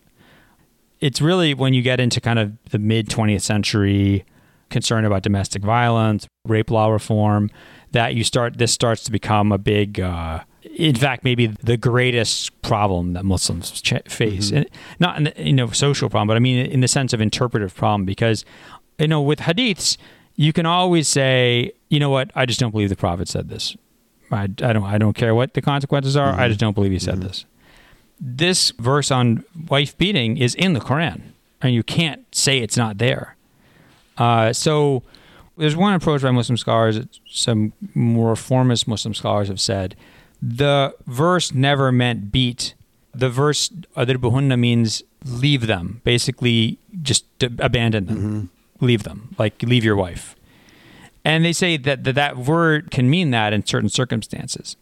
It's 1.01 1.21
really 1.21 1.55
when 1.55 1.75
you 1.75 1.83
get 1.83 2.01
into 2.01 2.21
kind 2.21 2.39
of 2.39 2.53
the 2.71 2.79
mid 2.79 3.09
20th 3.09 3.43
century 3.43 4.25
concern 4.71 5.05
about 5.05 5.23
domestic 5.23 5.63
violence, 5.63 6.27
rape 6.47 6.71
law 6.71 6.89
reform, 6.89 7.51
that 7.93 8.15
you 8.15 8.25
start 8.25 8.59
this 8.59 8.73
starts 8.73 9.05
to 9.05 9.13
become 9.13 9.53
a 9.53 9.59
big 9.59 10.01
uh, 10.01 10.41
in 10.77 10.95
fact 10.95 11.23
maybe 11.25 11.47
the 11.47 11.77
greatest 11.77 12.61
problem 12.63 13.13
that 13.13 13.25
Muslims 13.25 13.71
ch- 13.81 13.93
face. 14.09 14.51
Mhm. 14.51 14.57
And 14.57 14.67
not 14.99 15.17
in 15.19 15.25
the, 15.25 15.35
you 15.37 15.53
know 15.53 15.69
social 15.71 16.09
problem, 16.09 16.29
but 16.29 16.37
I 16.37 16.41
mean 16.41 16.65
in 16.67 16.81
the 16.81 16.89
sense 16.89 17.13
of 17.13 17.21
interpretive 17.21 17.75
problem 17.75 18.05
because 18.05 18.45
you 18.99 19.09
know 19.09 19.21
with 19.21 19.41
hadiths 19.41 19.97
you 20.37 20.53
can 20.53 20.67
always 20.67 21.07
say, 21.07 21.71
you 21.91 22.01
know 22.01 22.11
what, 22.11 22.33
I 22.35 22.45
just 22.45 22.59
don't 22.59 22.73
believe 22.73 22.89
the 22.89 22.97
prophet 22.97 23.29
said 23.29 23.49
this. 23.49 23.77
I, 24.35 24.43
I 24.45 24.73
don't 24.73 24.85
I 24.85 24.99
don't 24.99 25.15
care 25.15 25.35
what 25.35 25.55
the 25.55 25.63
consequences 25.63 26.17
are. 26.17 26.33
I 26.33 26.47
Mhm. 26.47 26.49
just 26.49 26.61
don't 26.61 26.75
believe 26.75 26.93
he 26.93 26.99
said 26.99 27.17
Mhm. 27.19 27.23
this. 27.23 27.45
This 28.21 28.73
verse 28.79 29.11
on 29.11 29.45
wife 29.69 29.97
beating 29.99 30.37
is 30.37 30.55
in 30.55 30.73
the 30.73 30.81
Quran, 30.81 31.21
and 31.63 31.75
you 31.75 31.83
can't 31.83 32.23
say 32.35 32.59
it's 32.59 32.77
not 32.77 32.99
there. 32.99 33.37
Uh, 34.19 34.53
so 34.53 35.03
there's 35.57 35.77
one 35.77 35.95
approach 35.95 36.23
by 36.23 36.31
Muslim 36.31 36.57
scholars. 36.57 37.01
Some 37.29 37.73
more 37.95 38.31
reformist 38.31 38.87
Muslim 38.89 39.15
scholars 39.15 39.49
have 39.49 39.61
said 39.61 39.97
the 40.41 40.95
verse 41.07 41.53
never 41.55 41.91
meant 41.93 42.31
beat. 42.31 42.75
The 43.15 43.31
verse 43.31 43.71
adrbuhunna 43.97 44.59
means 44.59 45.03
leave 45.25 45.67
them, 45.67 46.01
basically 46.05 46.79
just 47.03 47.25
abandon 47.41 48.07
them, 48.07 48.19
Mhm. 48.19 48.49
leave 48.87 49.03
them, 49.05 49.35
like 49.39 49.63
leave 49.63 49.85
your 49.85 49.97
wife. 49.97 50.37
And 51.25 51.45
they 51.45 51.53
say 51.53 51.77
that, 51.79 52.05
that 52.05 52.15
that 52.15 52.37
word 52.37 52.91
can 52.91 53.09
mean 53.09 53.31
that 53.31 53.53
in 53.53 53.65
certain 53.65 53.89
circumstances. 53.89 54.77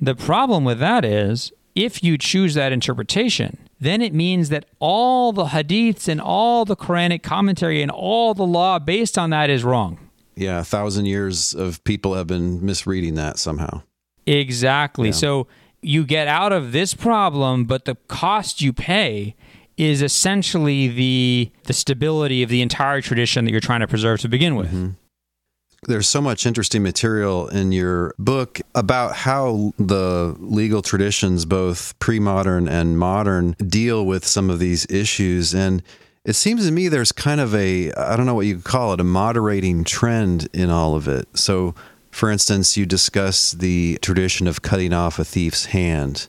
The 0.00 0.14
problem 0.14 0.64
with 0.64 0.78
that 0.78 1.04
is 1.04 1.52
if 1.74 2.02
you 2.02 2.16
choose 2.16 2.54
that 2.54 2.72
interpretation, 2.72 3.58
then 3.80 4.00
it 4.00 4.14
means 4.14 4.48
that 4.48 4.66
all 4.78 5.32
the 5.32 5.46
hadiths 5.46 6.08
and 6.08 6.20
all 6.20 6.64
the 6.64 6.76
Quranic 6.76 7.22
commentary 7.22 7.82
and 7.82 7.90
all 7.90 8.32
the 8.34 8.46
law 8.46 8.78
based 8.78 9.18
on 9.18 9.30
that 9.30 9.50
is 9.50 9.64
wrong. 9.64 9.98
Yeah, 10.34 10.60
a 10.60 10.64
thousand 10.64 11.06
years 11.06 11.54
of 11.54 11.82
people 11.84 12.14
have 12.14 12.26
been 12.26 12.64
misreading 12.64 13.14
that 13.14 13.38
somehow. 13.38 13.82
Exactly. 14.26 15.08
Yeah. 15.08 15.14
So 15.14 15.46
you 15.82 16.04
get 16.04 16.28
out 16.28 16.52
of 16.52 16.72
this 16.72 16.94
problem, 16.94 17.64
but 17.64 17.84
the 17.84 17.96
cost 18.08 18.60
you 18.60 18.72
pay 18.72 19.34
is 19.76 20.00
essentially 20.02 20.88
the 20.88 21.50
the 21.64 21.72
stability 21.72 22.42
of 22.42 22.48
the 22.48 22.62
entire 22.62 23.00
tradition 23.00 23.44
that 23.44 23.50
you're 23.50 23.60
trying 23.60 23.80
to 23.80 23.86
preserve 23.86 24.20
to 24.20 24.28
begin 24.28 24.56
with. 24.56 24.68
Mm-hmm. 24.68 24.88
There's 25.82 26.08
so 26.08 26.20
much 26.20 26.46
interesting 26.46 26.82
material 26.82 27.48
in 27.48 27.70
your 27.70 28.14
book 28.18 28.60
about 28.74 29.14
how 29.14 29.72
the 29.78 30.34
legal 30.38 30.82
traditions, 30.82 31.44
both 31.44 31.96
pre 31.98 32.18
modern 32.18 32.66
and 32.66 32.98
modern, 32.98 33.52
deal 33.52 34.04
with 34.04 34.26
some 34.26 34.50
of 34.50 34.58
these 34.58 34.86
issues. 34.90 35.54
And 35.54 35.82
it 36.24 36.34
seems 36.34 36.66
to 36.66 36.72
me 36.72 36.88
there's 36.88 37.12
kind 37.12 37.40
of 37.40 37.54
a, 37.54 37.92
I 37.92 38.16
don't 38.16 38.26
know 38.26 38.34
what 38.34 38.46
you 38.46 38.58
call 38.58 38.92
it, 38.94 39.00
a 39.00 39.04
moderating 39.04 39.84
trend 39.84 40.48
in 40.52 40.70
all 40.70 40.96
of 40.96 41.06
it. 41.06 41.28
So, 41.38 41.74
for 42.10 42.30
instance, 42.30 42.76
you 42.76 42.86
discuss 42.86 43.52
the 43.52 43.98
tradition 44.02 44.46
of 44.46 44.62
cutting 44.62 44.92
off 44.92 45.18
a 45.18 45.24
thief's 45.24 45.66
hand. 45.66 46.26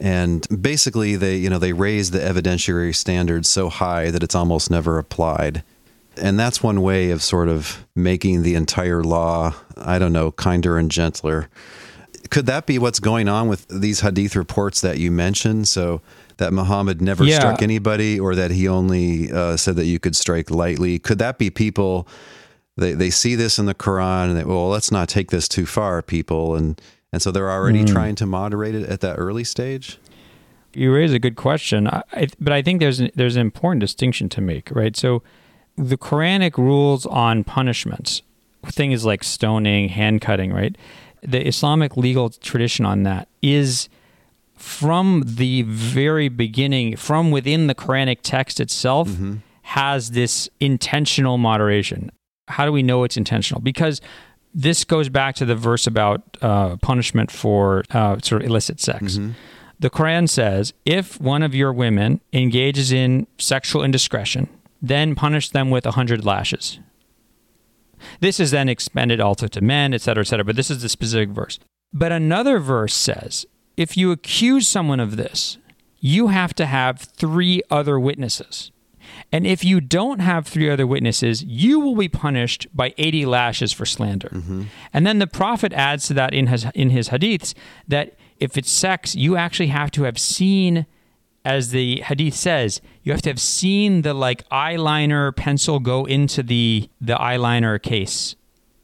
And 0.00 0.46
basically, 0.62 1.14
they, 1.14 1.36
you 1.36 1.50
know, 1.50 1.58
they 1.58 1.74
raise 1.74 2.10
the 2.10 2.18
evidentiary 2.18 2.94
standards 2.94 3.48
so 3.48 3.68
high 3.68 4.10
that 4.10 4.22
it's 4.22 4.34
almost 4.34 4.70
never 4.70 4.98
applied. 4.98 5.62
And 6.16 6.38
that's 6.38 6.62
one 6.62 6.82
way 6.82 7.10
of 7.10 7.22
sort 7.22 7.48
of 7.48 7.86
making 7.94 8.42
the 8.42 8.54
entire 8.54 9.02
law, 9.02 9.54
I 9.76 9.98
don't 9.98 10.12
know, 10.12 10.32
kinder 10.32 10.76
and 10.76 10.90
gentler. 10.90 11.48
Could 12.30 12.46
that 12.46 12.66
be 12.66 12.78
what's 12.78 13.00
going 13.00 13.28
on 13.28 13.48
with 13.48 13.66
these 13.68 14.00
hadith 14.00 14.36
reports 14.36 14.80
that 14.82 14.98
you 14.98 15.10
mentioned? 15.10 15.68
So 15.68 16.00
that 16.36 16.52
Muhammad 16.52 17.00
never 17.00 17.24
Yeah. 17.24 17.38
struck 17.38 17.62
anybody, 17.62 18.18
or 18.18 18.34
that 18.34 18.50
he 18.50 18.66
only 18.68 19.30
uh, 19.32 19.56
said 19.56 19.76
that 19.76 19.86
you 19.86 19.98
could 19.98 20.16
strike 20.16 20.50
lightly? 20.50 20.98
Could 20.98 21.18
that 21.18 21.38
be 21.38 21.50
people? 21.50 22.06
They 22.76 22.92
they 22.92 23.10
see 23.10 23.34
this 23.34 23.58
in 23.58 23.66
the 23.66 23.74
Quran 23.74 24.28
and 24.30 24.36
they 24.36 24.44
well, 24.44 24.68
let's 24.68 24.90
not 24.90 25.08
take 25.08 25.30
this 25.30 25.48
too 25.48 25.66
far, 25.66 26.02
people, 26.02 26.54
and 26.56 26.80
and 27.12 27.20
so 27.20 27.30
they're 27.30 27.50
already 27.50 27.82
Mm. 27.84 27.88
trying 27.92 28.14
to 28.16 28.26
moderate 28.26 28.74
it 28.74 28.88
at 28.88 29.00
that 29.00 29.16
early 29.18 29.44
stage. 29.44 29.98
You 30.72 30.94
raise 30.94 31.12
a 31.12 31.18
good 31.18 31.34
question, 31.34 31.88
I, 31.88 32.02
I, 32.12 32.28
but 32.38 32.52
I 32.52 32.62
think 32.62 32.78
there's 32.80 33.00
an, 33.00 33.10
there's 33.16 33.34
an 33.34 33.40
important 33.42 33.80
distinction 33.80 34.28
to 34.30 34.40
make, 34.40 34.70
right? 34.70 34.96
So, 34.96 35.22
the 35.76 35.96
Quranic 35.96 36.58
rules 36.58 37.06
on 37.06 37.44
punishments, 37.44 38.22
things 38.66 39.04
like 39.04 39.24
stoning, 39.24 39.88
hand 39.88 40.20
cutting, 40.20 40.52
right? 40.52 40.76
The 41.22 41.46
Islamic 41.46 41.96
legal 41.96 42.30
tradition 42.30 42.84
on 42.84 43.02
that 43.04 43.28
is 43.42 43.88
from 44.56 45.22
the 45.26 45.62
very 45.62 46.28
beginning, 46.28 46.96
from 46.96 47.30
within 47.30 47.66
the 47.66 47.74
Quranic 47.74 48.18
text 48.22 48.60
itself, 48.60 49.08
has 49.62 50.10
this 50.10 50.48
intentional 50.60 51.38
moderation. 51.38 52.10
How 52.48 52.66
do 52.66 52.72
we 52.72 52.82
know 52.82 53.04
it's 53.04 53.16
intentional? 53.16 53.62
Because 53.62 54.00
this 54.52 54.84
goes 54.84 55.08
back 55.08 55.36
to 55.36 55.44
the 55.44 55.54
verse 55.54 55.86
about 55.86 56.22
uh, 56.42 56.76
punishment 56.78 57.30
for 57.30 57.84
uh, 57.90 58.18
sort 58.22 58.42
of 58.42 58.48
illicit 58.48 58.80
sex. 58.80 59.16
The 59.78 59.88
Quran 59.88 60.28
says 60.28 60.74
if 60.84 61.18
one 61.20 61.42
of 61.42 61.54
your 61.54 61.72
women 61.72 62.20
engages 62.32 62.92
in 62.92 63.26
sexual 63.38 63.82
indiscretion, 63.82 64.48
then 64.80 65.14
punish 65.14 65.50
them 65.50 65.70
with 65.70 65.86
a 65.86 65.92
hundred 65.92 66.24
lashes. 66.24 66.78
This 68.20 68.40
is 68.40 68.50
then 68.50 68.68
expanded 68.68 69.20
also 69.20 69.46
to 69.48 69.60
men, 69.60 69.92
et 69.92 70.00
cetera, 70.00 70.22
et 70.22 70.28
cetera. 70.28 70.44
But 70.44 70.56
this 70.56 70.70
is 70.70 70.82
the 70.82 70.88
specific 70.88 71.30
verse. 71.30 71.58
But 71.92 72.12
another 72.12 72.58
verse 72.58 72.94
says 72.94 73.46
if 73.76 73.96
you 73.96 74.10
accuse 74.10 74.68
someone 74.68 75.00
of 75.00 75.16
this, 75.16 75.58
you 75.98 76.28
have 76.28 76.54
to 76.54 76.66
have 76.66 77.00
three 77.00 77.62
other 77.70 77.98
witnesses. 78.00 78.70
And 79.32 79.46
if 79.46 79.64
you 79.64 79.80
don't 79.80 80.20
have 80.20 80.46
three 80.46 80.70
other 80.70 80.86
witnesses, 80.86 81.42
you 81.42 81.80
will 81.80 81.96
be 81.96 82.08
punished 82.08 82.66
by 82.74 82.94
80 82.96 83.26
lashes 83.26 83.72
for 83.72 83.86
slander. 83.86 84.28
Mm-hmm. 84.28 84.64
And 84.92 85.06
then 85.06 85.18
the 85.18 85.26
prophet 85.26 85.72
adds 85.72 86.06
to 86.08 86.14
that 86.14 86.32
in 86.32 86.46
his, 86.46 86.66
in 86.74 86.90
his 86.90 87.08
hadiths 87.08 87.54
that 87.88 88.16
if 88.38 88.56
it's 88.56 88.70
sex, 88.70 89.14
you 89.14 89.36
actually 89.36 89.68
have 89.68 89.90
to 89.92 90.04
have 90.04 90.18
seen, 90.18 90.86
as 91.44 91.70
the 91.70 92.00
hadith 92.02 92.34
says, 92.34 92.80
you 93.02 93.12
have 93.12 93.22
to 93.22 93.30
have 93.30 93.40
seen 93.40 94.02
the 94.02 94.14
like 94.14 94.48
eyeliner 94.50 95.34
pencil 95.34 95.78
go 95.78 96.04
into 96.04 96.42
the, 96.42 96.88
the 97.00 97.14
eyeliner 97.14 97.80
case. 97.80 98.36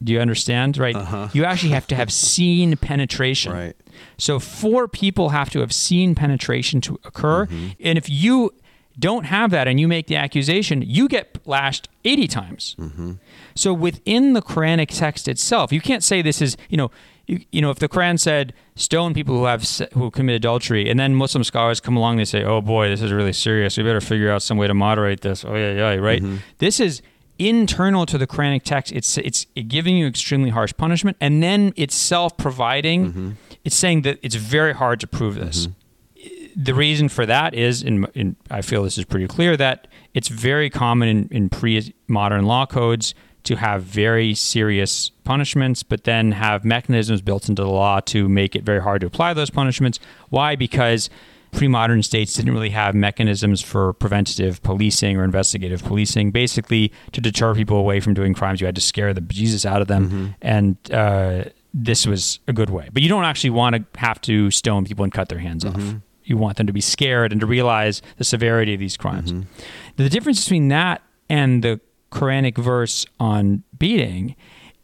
Do 0.03 0.13
you 0.13 0.19
understand? 0.19 0.77
Right. 0.77 0.95
Uh-huh. 0.95 1.29
You 1.33 1.45
actually 1.45 1.71
have 1.71 1.87
to 1.87 1.95
have 1.95 2.11
seen 2.31 2.75
penetration. 2.77 3.53
Right. 3.53 3.75
So 4.17 4.39
four 4.39 4.87
people 4.87 5.29
have 5.29 5.49
to 5.51 5.59
have 5.59 5.73
seen 5.73 6.15
penetration 6.15 6.81
to 6.81 6.99
occur. 7.03 7.45
Mm-hmm. 7.45 7.67
And 7.79 7.97
if 7.97 8.09
you 8.09 8.53
don't 8.99 9.25
have 9.25 9.51
that 9.51 9.67
and 9.67 9.79
you 9.79 9.87
make 9.87 10.07
the 10.07 10.15
accusation, 10.15 10.81
you 10.81 11.07
get 11.07 11.37
lashed 11.45 11.87
80 12.03 12.27
times. 12.27 12.75
Mm-hmm. 12.79 13.13
So 13.55 13.73
within 13.73 14.33
the 14.33 14.41
Quranic 14.41 14.89
text 14.89 15.27
itself, 15.27 15.71
you 15.71 15.81
can't 15.81 16.03
say 16.03 16.21
this 16.21 16.41
is, 16.41 16.57
you 16.69 16.77
know, 16.77 16.91
you, 17.27 17.41
you 17.51 17.61
know, 17.61 17.69
if 17.69 17.79
the 17.79 17.89
Quran 17.89 18.19
said 18.19 18.53
stone 18.75 19.13
people 19.13 19.37
who 19.37 19.45
have 19.45 19.63
who 19.93 20.09
commit 20.09 20.35
adultery, 20.35 20.89
and 20.89 20.99
then 20.99 21.13
Muslim 21.13 21.43
scholars 21.43 21.79
come 21.79 21.97
along, 21.97 22.17
they 22.17 22.25
say, 22.25 22.43
"Oh 22.43 22.61
boy, 22.61 22.87
this 22.87 23.01
is 23.01 23.11
really 23.11 23.33
serious. 23.33 23.77
We 23.77 23.83
better 23.83 24.01
figure 24.01 24.31
out 24.31 24.41
some 24.41 24.57
way 24.57 24.67
to 24.67 24.73
moderate 24.73 25.21
this." 25.21 25.45
Oh 25.45 25.55
yeah, 25.55 25.73
yeah, 25.73 25.95
right. 25.95 26.21
Mm-hmm. 26.21 26.37
This 26.57 26.79
is 26.79 27.01
internal 27.37 28.05
to 28.07 28.17
the 28.17 28.25
Quranic 28.25 28.63
text. 28.63 28.91
It's 28.93 29.17
it's 29.17 29.45
giving 29.67 29.97
you 29.97 30.07
extremely 30.07 30.49
harsh 30.49 30.73
punishment, 30.77 31.17
and 31.19 31.43
then 31.43 31.73
itself 31.75 32.37
providing. 32.37 33.07
Mm-hmm. 33.07 33.31
It's 33.65 33.75
saying 33.75 34.03
that 34.03 34.19
it's 34.21 34.35
very 34.35 34.73
hard 34.73 35.01
to 35.01 35.07
prove 35.07 35.35
this. 35.35 35.67
Mm-hmm. 35.67 36.63
The 36.63 36.73
reason 36.73 37.09
for 37.09 37.25
that 37.25 37.53
is, 37.53 37.83
in, 37.83 38.05
in 38.15 38.35
I 38.49 38.61
feel 38.61 38.83
this 38.83 38.97
is 38.97 39.05
pretty 39.05 39.27
clear 39.27 39.57
that 39.57 39.87
it's 40.13 40.29
very 40.29 40.69
common 40.69 41.07
in, 41.09 41.27
in 41.29 41.49
pre-modern 41.49 42.45
law 42.45 42.65
codes 42.65 43.13
to 43.47 43.55
have 43.55 43.83
very 43.83 44.33
serious 44.33 45.09
punishments, 45.23 45.83
but 45.83 46.03
then 46.03 46.33
have 46.33 46.63
mechanisms 46.65 47.21
built 47.21 47.49
into 47.49 47.63
the 47.63 47.69
law 47.69 47.99
to 48.01 48.29
make 48.29 48.55
it 48.55 48.63
very 48.63 48.81
hard 48.81 49.01
to 49.01 49.07
apply 49.07 49.33
those 49.33 49.49
punishments. 49.49 49.99
Why? 50.29 50.55
Because 50.55 51.09
pre-modern 51.51 52.03
states 52.03 52.33
didn't 52.33 52.53
really 52.53 52.71
have 52.71 52.93
mechanisms 52.93 53.61
for 53.61 53.93
preventative 53.93 54.61
policing 54.63 55.17
or 55.17 55.23
investigative 55.23 55.81
policing. 55.83 56.31
Basically, 56.31 56.91
to 57.13 57.21
deter 57.21 57.55
people 57.55 57.77
away 57.77 57.99
from 58.01 58.13
doing 58.13 58.33
crimes, 58.33 58.59
you 58.59 58.65
had 58.65 58.75
to 58.75 58.81
scare 58.81 59.13
the 59.13 59.21
Jesus 59.21 59.65
out 59.65 59.81
of 59.81 59.87
them, 59.87 60.05
mm-hmm. 60.05 60.27
and 60.41 60.77
uh, 60.91 61.45
this 61.73 62.05
was 62.05 62.39
a 62.47 62.53
good 62.53 62.69
way. 62.69 62.89
But 62.91 63.01
you 63.01 63.09
don't 63.09 63.23
actually 63.23 63.51
want 63.51 63.75
to 63.75 63.99
have 63.99 64.19
to 64.21 64.51
stone 64.51 64.85
people 64.85 65.03
and 65.03 65.13
cut 65.13 65.29
their 65.29 65.39
hands 65.39 65.63
off. 65.63 65.75
Mm-hmm. 65.75 65.97
You 66.25 66.35
want 66.35 66.57
them 66.57 66.67
to 66.67 66.73
be 66.73 66.81
scared 66.81 67.31
and 67.31 67.39
to 67.39 67.47
realize 67.47 68.01
the 68.17 68.25
severity 68.25 68.73
of 68.73 68.79
these 68.81 68.97
crimes. 68.97 69.31
Mm-hmm. 69.31 69.49
The 69.95 70.09
difference 70.09 70.43
between 70.43 70.67
that 70.67 71.01
and 71.29 71.63
the 71.63 71.79
Quranic 72.11 72.57
verse 72.57 73.05
on 73.19 73.63
beating 73.77 74.35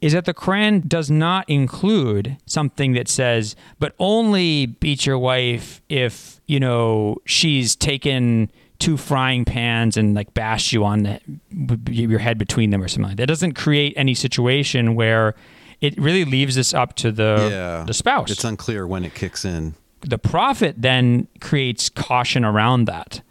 is 0.02 0.12
that 0.12 0.26
the 0.26 0.34
Quran 0.34 0.86
does 0.86 1.10
not 1.10 1.50
include 1.50 2.36
something 2.46 2.92
that 2.92 3.08
says, 3.08 3.56
but 3.80 3.96
only 4.00 4.66
beat 4.66 5.06
your 5.06 5.18
wife 5.18 5.82
if, 5.88 6.42
you 6.46 6.60
know, 6.60 7.16
she's 7.26 7.74
taken 7.74 8.52
two 8.80 8.98
frying 8.98 9.46
pans 9.46 9.96
and 9.96 10.14
like 10.14 10.34
bashed 10.34 10.74
you 10.74 10.84
on 10.84 11.04
the, 11.04 11.80
your 11.90 12.20
head 12.20 12.38
between 12.38 12.72
them 12.72 12.84
or 12.84 12.90
something 12.90 13.12
like 13.12 13.18
that. 13.18 13.24
It 13.24 13.28
doesn't 13.28 13.54
create 13.54 13.94
any 13.96 14.14
situation 14.14 14.96
where 14.96 15.36
it 15.80 15.98
really 15.98 16.26
leaves 16.26 16.56
this 16.56 16.74
up 16.74 16.96
to 16.96 17.10
the, 17.10 17.48
yeah. 17.50 17.86
the 17.88 17.94
spouse 17.94 18.30
It's 18.30 18.44
unclear 18.44 18.86
when 18.86 19.06
it 19.06 19.14
kicks 19.14 19.46
in. 19.46 19.76
the 20.02 20.18
prophet 20.18 20.76
then 20.78 21.30
creates 21.40 21.88
caution 21.88 22.44
around 22.44 22.86
that, 22.86 23.22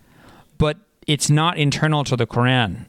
but 0.57 0.79
it's 1.07 1.29
not 1.29 1.59
internal 1.59 2.03
to 2.05 2.17
the 2.17 2.27
Quran. 2.27 2.87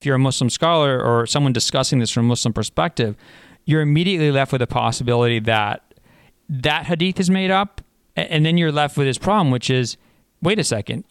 If 0.00 0.06
you're 0.06 0.16
a 0.16 0.18
Muslim 0.18 0.48
scholar 0.48 0.98
or 0.98 1.26
someone 1.26 1.52
discussing 1.52 1.98
this 1.98 2.10
from 2.10 2.24
a 2.24 2.28
Muslim 2.28 2.54
perspective, 2.54 3.16
you're 3.66 3.82
immediately 3.82 4.30
left 4.30 4.50
with 4.50 4.60
the 4.60 4.66
possibility 4.66 5.40
that 5.40 5.92
that 6.48 6.86
hadith 6.86 7.20
is 7.20 7.28
made 7.28 7.50
up, 7.50 7.82
and 8.16 8.46
then 8.46 8.56
you're 8.56 8.72
left 8.72 8.96
with 8.96 9.06
this 9.06 9.18
problem, 9.18 9.50
which 9.50 9.68
is, 9.68 9.98
wait 10.40 10.58
a 10.58 10.64
second, 10.64 11.04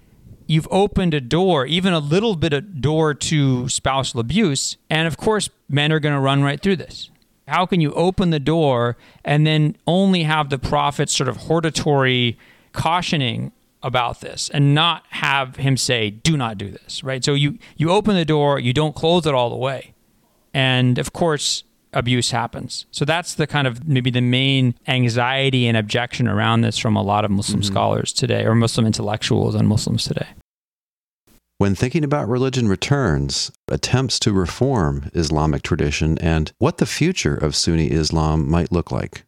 you've 0.48 0.68
opened 0.72 1.14
a 1.14 1.22
door, 1.22 1.68
even 1.68 1.94
a 1.94 2.00
little 2.00 2.36
bit 2.36 2.52
of 2.52 2.82
door 2.82 3.14
to 3.14 3.70
spousal 3.70 4.20
abuse, 4.20 4.76
and 4.90 5.08
of 5.08 5.18
course, 5.18 5.52
men 5.70 5.92
are 5.92 6.00
going 6.00 6.16
to 6.16 6.20
run 6.20 6.42
right 6.42 6.60
through 6.60 6.78
this. 6.78 7.12
How 7.48 7.68
can 7.68 7.82
you 7.82 7.94
open 7.94 8.32
the 8.32 8.40
door 8.40 8.98
and 9.24 9.46
then 9.46 9.76
only 9.86 10.24
have 10.24 10.50
the 10.50 10.58
prophet 10.58 11.12
sort 11.12 11.30
of 11.30 11.38
hortatory 11.38 12.40
cautioning 12.72 13.52
about 13.82 14.22
this 14.22 14.50
and 14.50 14.76
not 14.76 15.04
have 15.10 15.56
him 15.56 15.78
say, 15.78 16.10
do 16.10 16.36
not 16.36 16.58
do 16.58 16.70
this, 16.70 17.04
right? 17.04 17.24
So 17.24 17.34
you, 17.34 17.58
you 17.78 17.92
open 17.92 18.16
the 18.16 18.26
door, 18.26 18.60
you 18.60 18.74
don't 18.74 18.96
close 18.96 19.26
it 19.26 19.34
all 19.34 19.50
the 19.50 19.56
way. 19.56 19.94
And 20.54 20.98
of 20.98 21.14
course, 21.14 21.64
abuse 21.94 22.32
happens. 22.32 22.86
So 22.92 23.06
that's 23.06 23.36
the 23.36 23.48
kind 23.48 23.68
of 23.68 23.88
maybe 23.88 24.12
the 24.12 24.22
main 24.22 24.76
anxiety 24.88 25.68
and 25.68 25.78
objection 25.78 26.28
around 26.28 26.62
this 26.62 26.78
from 26.78 26.96
a 26.96 27.02
lot 27.02 27.26
of 27.26 27.32
Muslim 27.32 27.62
mm-hmm. 27.62 27.72
scholars 27.72 28.14
today 28.14 28.46
or 28.46 28.56
Muslim 28.56 28.86
intellectuals 28.86 29.56
and 29.56 29.68
Muslims 29.68 30.04
today. 30.04 30.28
When 31.58 31.76
thinking 31.76 32.06
about 32.06 32.30
religion 32.30 32.70
returns, 32.70 33.52
attempts 33.68 34.18
to 34.20 34.32
reform 34.32 35.12
Islamic 35.14 35.62
tradition 35.62 36.18
and 36.20 36.54
what 36.58 36.78
the 36.78 36.86
future 36.86 37.36
of 37.36 37.54
Sunni 37.54 37.92
Islam 37.92 38.50
might 38.50 38.72
look 38.72 38.92
like. 38.92 39.26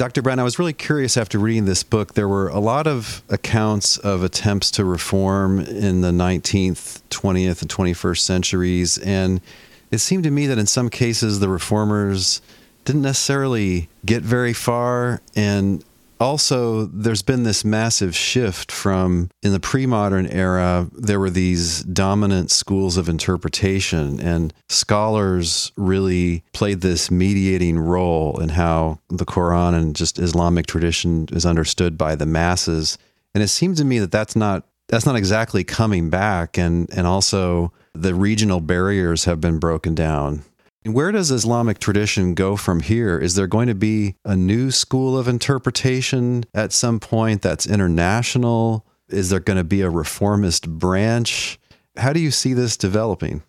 Dr. 0.00 0.22
Brown, 0.22 0.38
I 0.38 0.44
was 0.44 0.58
really 0.58 0.72
curious 0.72 1.18
after 1.18 1.38
reading 1.38 1.66
this 1.66 1.82
book. 1.82 2.14
There 2.14 2.26
were 2.26 2.48
a 2.48 2.58
lot 2.58 2.86
of 2.86 3.22
accounts 3.28 3.98
of 3.98 4.22
attempts 4.22 4.70
to 4.70 4.84
reform 4.86 5.60
in 5.60 6.00
the 6.00 6.08
19th, 6.08 7.02
20th, 7.10 7.60
and 7.60 7.70
21st 7.70 8.18
centuries. 8.20 8.96
And 8.96 9.42
it 9.90 9.98
seemed 9.98 10.24
to 10.24 10.30
me 10.30 10.46
that 10.46 10.56
in 10.56 10.64
some 10.64 10.88
cases 10.88 11.38
the 11.38 11.50
reformers 11.50 12.40
didn't 12.86 13.02
necessarily 13.02 13.90
get 14.06 14.22
very 14.22 14.54
far. 14.54 15.20
And 15.36 15.84
also, 16.20 16.84
there's 16.84 17.22
been 17.22 17.44
this 17.44 17.64
massive 17.64 18.14
shift 18.14 18.70
from 18.70 19.30
in 19.42 19.52
the 19.52 19.60
pre 19.60 19.86
modern 19.86 20.26
era, 20.26 20.86
there 20.92 21.18
were 21.18 21.30
these 21.30 21.82
dominant 21.84 22.50
schools 22.50 22.98
of 22.98 23.08
interpretation, 23.08 24.20
and 24.20 24.52
scholars 24.68 25.72
really 25.76 26.44
played 26.52 26.82
this 26.82 27.10
mediating 27.10 27.78
role 27.78 28.38
in 28.38 28.50
how 28.50 28.98
the 29.08 29.24
Quran 29.24 29.74
and 29.74 29.96
just 29.96 30.18
Islamic 30.18 30.66
tradition 30.66 31.26
is 31.32 31.46
understood 31.46 31.96
by 31.96 32.14
the 32.14 32.26
masses. 32.26 32.98
And 33.34 33.42
it 33.42 33.48
seems 33.48 33.78
to 33.78 33.84
me 33.84 33.98
that 33.98 34.12
that's 34.12 34.36
not 34.36 34.66
that's 34.88 35.06
not 35.06 35.16
exactly 35.16 35.64
coming 35.64 36.10
back 36.10 36.58
and 36.58 36.90
and 36.92 37.06
also 37.06 37.72
the 37.94 38.14
regional 38.14 38.60
barriers 38.60 39.24
have 39.24 39.40
been 39.40 39.58
broken 39.58 39.94
down 39.94 40.44
where 40.84 41.12
does 41.12 41.30
Islamic 41.30 41.78
tradition 41.78 42.34
go 42.34 42.56
from 42.56 42.80
here? 42.80 43.18
Is 43.18 43.34
there 43.34 43.46
going 43.46 43.68
to 43.68 43.74
be 43.74 44.16
a 44.24 44.34
new 44.34 44.70
school 44.70 45.18
of 45.18 45.28
interpretation 45.28 46.44
at 46.54 46.72
some 46.72 46.98
point 47.00 47.42
that's 47.42 47.66
international? 47.66 48.86
Is 49.08 49.30
there 49.30 49.40
going 49.40 49.58
to 49.58 49.64
be 49.64 49.82
a 49.82 49.90
reformist 49.90 50.68
branch? 50.68 51.58
How 51.96 52.12
do 52.12 52.20
you 52.20 52.30
see 52.30 52.54
this 52.54 52.76
developing? 52.76 53.42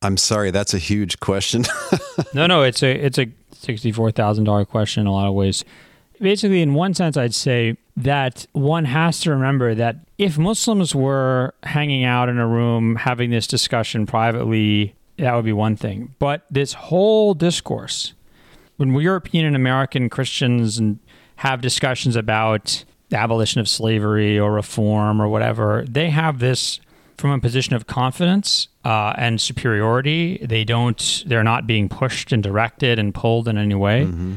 I'm 0.00 0.16
sorry, 0.16 0.50
that's 0.50 0.74
a 0.74 0.78
huge 0.78 1.20
question. 1.20 1.64
no, 2.34 2.46
no, 2.46 2.62
it's 2.62 2.82
a 2.82 2.92
it's 2.92 3.18
a 3.18 3.26
sixty-four 3.52 4.10
thousand 4.10 4.44
dollar 4.44 4.64
question 4.64 5.02
in 5.02 5.06
a 5.06 5.12
lot 5.12 5.28
of 5.28 5.34
ways. 5.34 5.64
Basically, 6.20 6.62
in 6.62 6.74
one 6.74 6.94
sense, 6.94 7.16
I'd 7.16 7.34
say 7.34 7.76
that 7.96 8.46
one 8.52 8.84
has 8.84 9.20
to 9.20 9.30
remember 9.30 9.74
that 9.74 9.96
if 10.18 10.38
Muslims 10.38 10.94
were 10.94 11.54
hanging 11.62 12.04
out 12.04 12.28
in 12.28 12.38
a 12.38 12.46
room 12.46 12.96
having 12.96 13.30
this 13.30 13.46
discussion 13.46 14.06
privately, 14.06 14.94
that 15.18 15.34
would 15.34 15.44
be 15.44 15.52
one 15.52 15.76
thing. 15.76 16.14
But 16.18 16.46
this 16.50 16.72
whole 16.72 17.34
discourse, 17.34 18.14
when 18.76 18.94
European 18.94 19.44
and 19.44 19.56
American 19.56 20.08
Christians 20.08 20.78
and 20.78 20.98
have 21.36 21.60
discussions 21.60 22.16
about 22.16 22.84
the 23.08 23.18
abolition 23.18 23.60
of 23.60 23.68
slavery 23.68 24.38
or 24.38 24.52
reform 24.52 25.20
or 25.20 25.28
whatever, 25.28 25.84
they 25.88 26.10
have 26.10 26.38
this 26.38 26.80
from 27.18 27.30
a 27.30 27.38
position 27.38 27.74
of 27.74 27.86
confidence 27.86 28.68
uh, 28.84 29.12
and 29.16 29.40
superiority. 29.40 30.38
They 30.42 30.64
don't. 30.64 31.22
They're 31.26 31.44
not 31.44 31.66
being 31.66 31.88
pushed 31.88 32.32
and 32.32 32.42
directed 32.42 32.98
and 32.98 33.14
pulled 33.14 33.48
in 33.48 33.58
any 33.58 33.74
way. 33.74 34.04
Mm-hmm. 34.04 34.36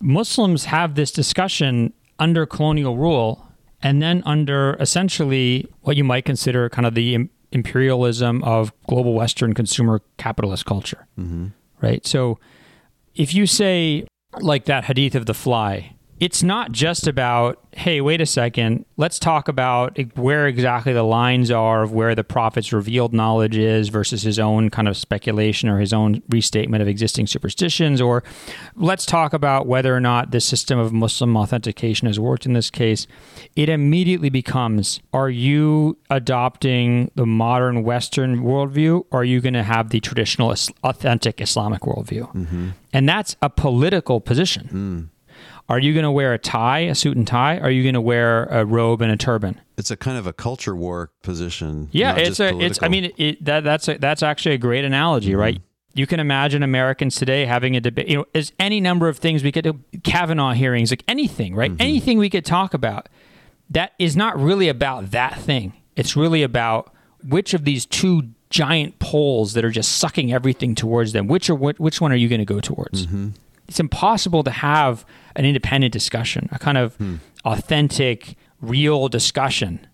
Muslims 0.00 0.66
have 0.66 0.94
this 0.94 1.10
discussion 1.10 1.92
under 2.18 2.46
colonial 2.46 2.96
rule 2.96 3.46
and 3.82 4.02
then 4.02 4.22
under 4.26 4.76
essentially 4.80 5.66
what 5.82 5.96
you 5.96 6.04
might 6.04 6.24
consider 6.24 6.68
kind 6.68 6.86
of 6.86 6.94
the 6.94 7.28
imperialism 7.52 8.42
of 8.44 8.72
global 8.86 9.14
Western 9.14 9.54
consumer 9.54 10.02
capitalist 10.18 10.66
culture. 10.66 11.06
Mm-hmm. 11.18 11.48
Right. 11.80 12.06
So 12.06 12.38
if 13.14 13.34
you 13.34 13.46
say, 13.46 14.06
like 14.40 14.64
that 14.66 14.84
hadith 14.84 15.14
of 15.14 15.26
the 15.26 15.34
fly, 15.34 15.95
it's 16.18 16.42
not 16.42 16.72
just 16.72 17.06
about, 17.06 17.62
hey, 17.72 18.00
wait 18.00 18.22
a 18.22 18.26
second, 18.26 18.86
let's 18.96 19.18
talk 19.18 19.48
about 19.48 19.98
where 20.16 20.46
exactly 20.46 20.94
the 20.94 21.02
lines 21.02 21.50
are 21.50 21.82
of 21.82 21.92
where 21.92 22.14
the 22.14 22.24
prophet's 22.24 22.72
revealed 22.72 23.12
knowledge 23.12 23.56
is 23.56 23.88
versus 23.90 24.22
his 24.22 24.38
own 24.38 24.70
kind 24.70 24.88
of 24.88 24.96
speculation 24.96 25.68
or 25.68 25.78
his 25.78 25.92
own 25.92 26.22
restatement 26.30 26.80
of 26.80 26.88
existing 26.88 27.26
superstitions, 27.26 28.00
or 28.00 28.24
let's 28.76 29.04
talk 29.04 29.34
about 29.34 29.66
whether 29.66 29.94
or 29.94 30.00
not 30.00 30.30
the 30.30 30.40
system 30.40 30.78
of 30.78 30.90
Muslim 30.92 31.36
authentication 31.36 32.06
has 32.06 32.18
worked 32.18 32.46
in 32.46 32.54
this 32.54 32.70
case. 32.70 33.06
It 33.54 33.68
immediately 33.68 34.30
becomes 34.30 35.00
are 35.12 35.30
you 35.30 35.98
adopting 36.08 37.10
the 37.14 37.26
modern 37.26 37.82
Western 37.82 38.42
worldview, 38.42 39.04
or 39.10 39.20
are 39.20 39.24
you 39.24 39.42
going 39.42 39.54
to 39.54 39.62
have 39.62 39.90
the 39.90 40.00
traditional, 40.00 40.54
authentic 40.82 41.42
Islamic 41.42 41.82
worldview? 41.82 42.32
Mm-hmm. 42.32 42.68
And 42.94 43.06
that's 43.06 43.36
a 43.42 43.50
political 43.50 44.22
position. 44.22 44.68
Mm. 44.72 45.15
Are 45.68 45.78
you 45.78 45.92
going 45.92 46.04
to 46.04 46.10
wear 46.10 46.32
a 46.32 46.38
tie, 46.38 46.80
a 46.80 46.94
suit 46.94 47.16
and 47.16 47.26
tie? 47.26 47.58
Are 47.58 47.70
you 47.70 47.82
going 47.82 47.94
to 47.94 48.00
wear 48.00 48.44
a 48.44 48.64
robe 48.64 49.02
and 49.02 49.10
a 49.10 49.16
turban? 49.16 49.60
It's 49.76 49.90
a 49.90 49.96
kind 49.96 50.16
of 50.16 50.26
a 50.26 50.32
culture 50.32 50.76
war 50.76 51.10
position. 51.22 51.88
Yeah, 51.92 52.16
it's 52.16 52.38
a. 52.38 52.56
It's. 52.58 52.82
I 52.82 52.88
mean, 52.88 53.12
it, 53.16 53.44
that 53.44 53.64
that's 53.64 53.88
a, 53.88 53.98
that's 53.98 54.22
actually 54.22 54.54
a 54.54 54.58
great 54.58 54.84
analogy, 54.84 55.30
mm-hmm. 55.30 55.40
right? 55.40 55.62
You 55.94 56.06
can 56.06 56.20
imagine 56.20 56.62
Americans 56.62 57.16
today 57.16 57.46
having 57.46 57.74
a 57.74 57.80
debate. 57.80 58.08
You 58.08 58.18
know, 58.18 58.26
there's 58.32 58.52
any 58.60 58.80
number 58.80 59.08
of 59.08 59.18
things 59.18 59.42
we 59.42 59.50
could 59.50 59.64
do, 59.64 59.80
Kavanaugh 60.04 60.52
hearings, 60.52 60.92
like 60.92 61.02
anything, 61.08 61.54
right? 61.54 61.70
Mm-hmm. 61.70 61.82
Anything 61.82 62.18
we 62.18 62.30
could 62.30 62.44
talk 62.44 62.74
about 62.74 63.08
that 63.70 63.92
is 63.98 64.16
not 64.16 64.38
really 64.38 64.68
about 64.68 65.10
that 65.10 65.40
thing. 65.40 65.72
It's 65.96 66.14
really 66.14 66.42
about 66.42 66.92
which 67.26 67.54
of 67.54 67.64
these 67.64 67.86
two 67.86 68.28
giant 68.50 68.98
poles 68.98 69.54
that 69.54 69.64
are 69.64 69.70
just 69.70 69.96
sucking 69.96 70.32
everything 70.32 70.74
towards 70.74 71.12
them. 71.12 71.26
Which 71.26 71.50
are 71.50 71.54
which 71.54 72.00
one 72.00 72.12
are 72.12 72.16
you 72.16 72.28
going 72.28 72.40
to 72.40 72.44
go 72.44 72.60
towards? 72.60 73.06
Mm-hmm 73.06 73.30
it's 73.68 73.80
impossible 73.80 74.42
to 74.44 74.50
have 74.50 75.04
an 75.34 75.44
independent 75.44 75.92
discussion, 75.92 76.48
a 76.52 76.58
kind 76.58 76.78
of 76.78 76.94
hmm. 76.96 77.16
authentic, 77.44 78.36
real 78.60 79.08
discussion. 79.08 79.86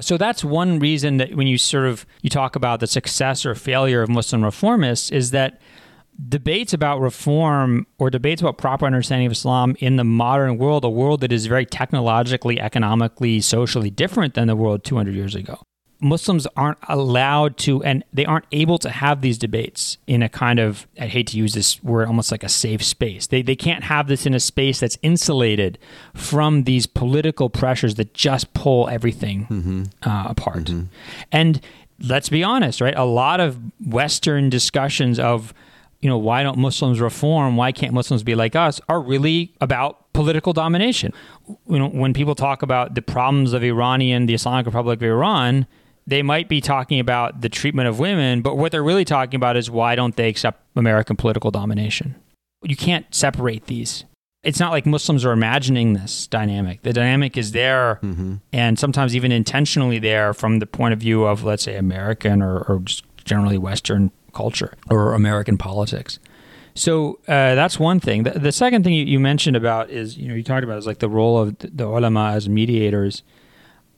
So 0.00 0.16
that's 0.16 0.42
one 0.44 0.78
reason 0.78 1.18
that 1.18 1.34
when 1.34 1.46
you 1.46 1.58
sort 1.58 1.86
of 1.86 2.04
you 2.22 2.30
talk 2.30 2.56
about 2.56 2.80
the 2.80 2.86
success 2.86 3.46
or 3.46 3.54
failure 3.54 4.02
of 4.02 4.08
Muslim 4.08 4.42
reformists 4.42 5.12
is 5.12 5.30
that 5.30 5.60
debates 6.28 6.72
about 6.72 7.00
reform 7.00 7.86
or 7.98 8.10
debates 8.10 8.42
about 8.42 8.58
proper 8.58 8.84
understanding 8.84 9.26
of 9.26 9.32
Islam 9.32 9.76
in 9.78 9.96
the 9.96 10.04
modern 10.04 10.58
world, 10.58 10.84
a 10.84 10.90
world 10.90 11.20
that 11.20 11.32
is 11.32 11.46
very 11.46 11.64
technologically, 11.64 12.60
economically, 12.60 13.40
socially 13.40 13.90
different 13.90 14.34
than 14.34 14.48
the 14.48 14.56
world 14.56 14.84
200 14.84 15.14
years 15.14 15.34
ago. 15.34 15.60
Muslims 16.02 16.46
aren't 16.56 16.78
allowed 16.88 17.56
to, 17.58 17.82
and 17.84 18.04
they 18.12 18.26
aren't 18.26 18.46
able 18.50 18.78
to 18.78 18.90
have 18.90 19.20
these 19.20 19.38
debates 19.38 19.98
in 20.06 20.22
a 20.22 20.28
kind 20.28 20.58
of, 20.58 20.86
I 21.00 21.06
hate 21.06 21.28
to 21.28 21.36
use 21.36 21.54
this 21.54 21.82
word, 21.82 22.08
almost 22.08 22.32
like 22.32 22.42
a 22.42 22.48
safe 22.48 22.82
space. 22.82 23.28
They, 23.28 23.40
they 23.40 23.54
can't 23.54 23.84
have 23.84 24.08
this 24.08 24.26
in 24.26 24.34
a 24.34 24.40
space 24.40 24.80
that's 24.80 24.98
insulated 25.02 25.78
from 26.12 26.64
these 26.64 26.86
political 26.86 27.48
pressures 27.48 27.94
that 27.94 28.14
just 28.14 28.52
pull 28.52 28.88
everything 28.88 29.46
mm-hmm. 29.46 29.82
uh, 30.02 30.24
apart. 30.28 30.64
Mm-hmm. 30.64 30.86
And 31.30 31.60
let's 32.00 32.28
be 32.28 32.42
honest, 32.42 32.80
right? 32.80 32.96
A 32.96 33.04
lot 33.04 33.38
of 33.38 33.58
Western 33.86 34.50
discussions 34.50 35.20
of, 35.20 35.54
you 36.00 36.08
know, 36.08 36.18
why 36.18 36.42
don't 36.42 36.58
Muslims 36.58 37.00
reform? 37.00 37.56
Why 37.56 37.70
can't 37.70 37.92
Muslims 37.92 38.24
be 38.24 38.34
like 38.34 38.56
us? 38.56 38.80
Are 38.88 39.00
really 39.00 39.54
about 39.60 40.12
political 40.12 40.52
domination. 40.52 41.12
You 41.68 41.78
know, 41.78 41.88
when 41.88 42.12
people 42.12 42.34
talk 42.34 42.62
about 42.62 42.96
the 42.96 43.02
problems 43.02 43.52
of 43.52 43.62
Iranian, 43.62 44.26
the 44.26 44.34
Islamic 44.34 44.66
Republic 44.66 44.98
of 44.98 45.04
Iran, 45.04 45.66
they 46.06 46.22
might 46.22 46.48
be 46.48 46.60
talking 46.60 47.00
about 47.00 47.40
the 47.40 47.48
treatment 47.48 47.88
of 47.88 47.98
women, 47.98 48.42
but 48.42 48.56
what 48.56 48.72
they're 48.72 48.82
really 48.82 49.04
talking 49.04 49.36
about 49.36 49.56
is 49.56 49.70
why 49.70 49.94
don't 49.94 50.16
they 50.16 50.28
accept 50.28 50.60
American 50.76 51.16
political 51.16 51.50
domination? 51.50 52.16
You 52.62 52.76
can't 52.76 53.12
separate 53.14 53.66
these. 53.66 54.04
It's 54.42 54.58
not 54.58 54.72
like 54.72 54.86
Muslims 54.86 55.24
are 55.24 55.30
imagining 55.30 55.92
this 55.92 56.26
dynamic. 56.26 56.82
The 56.82 56.92
dynamic 56.92 57.36
is 57.36 57.52
there 57.52 58.00
mm-hmm. 58.02 58.36
and 58.52 58.76
sometimes 58.76 59.14
even 59.14 59.30
intentionally 59.30 60.00
there 60.00 60.34
from 60.34 60.58
the 60.58 60.66
point 60.66 60.92
of 60.92 60.98
view 60.98 61.24
of, 61.24 61.44
let's 61.44 61.62
say, 61.62 61.76
American 61.76 62.42
or, 62.42 62.62
or 62.62 62.80
just 62.80 63.04
generally 63.24 63.58
Western 63.58 64.10
culture 64.32 64.74
or 64.90 65.14
American 65.14 65.58
politics. 65.58 66.18
So 66.74 67.20
uh, 67.28 67.54
that's 67.54 67.78
one 67.78 68.00
thing. 68.00 68.24
The, 68.24 68.30
the 68.30 68.52
second 68.52 68.82
thing 68.82 68.94
you, 68.94 69.04
you, 69.04 69.20
mentioned 69.20 69.56
about 69.56 69.90
is, 69.90 70.16
you 70.16 70.28
know, 70.28 70.34
you 70.34 70.42
talked 70.42 70.64
about 70.64 70.78
is 70.78 70.86
like 70.86 70.98
the 70.98 71.08
role 71.08 71.38
of 71.38 71.58
the 71.58 71.86
ulama 71.86 72.32
as 72.32 72.48
mediators 72.48 73.22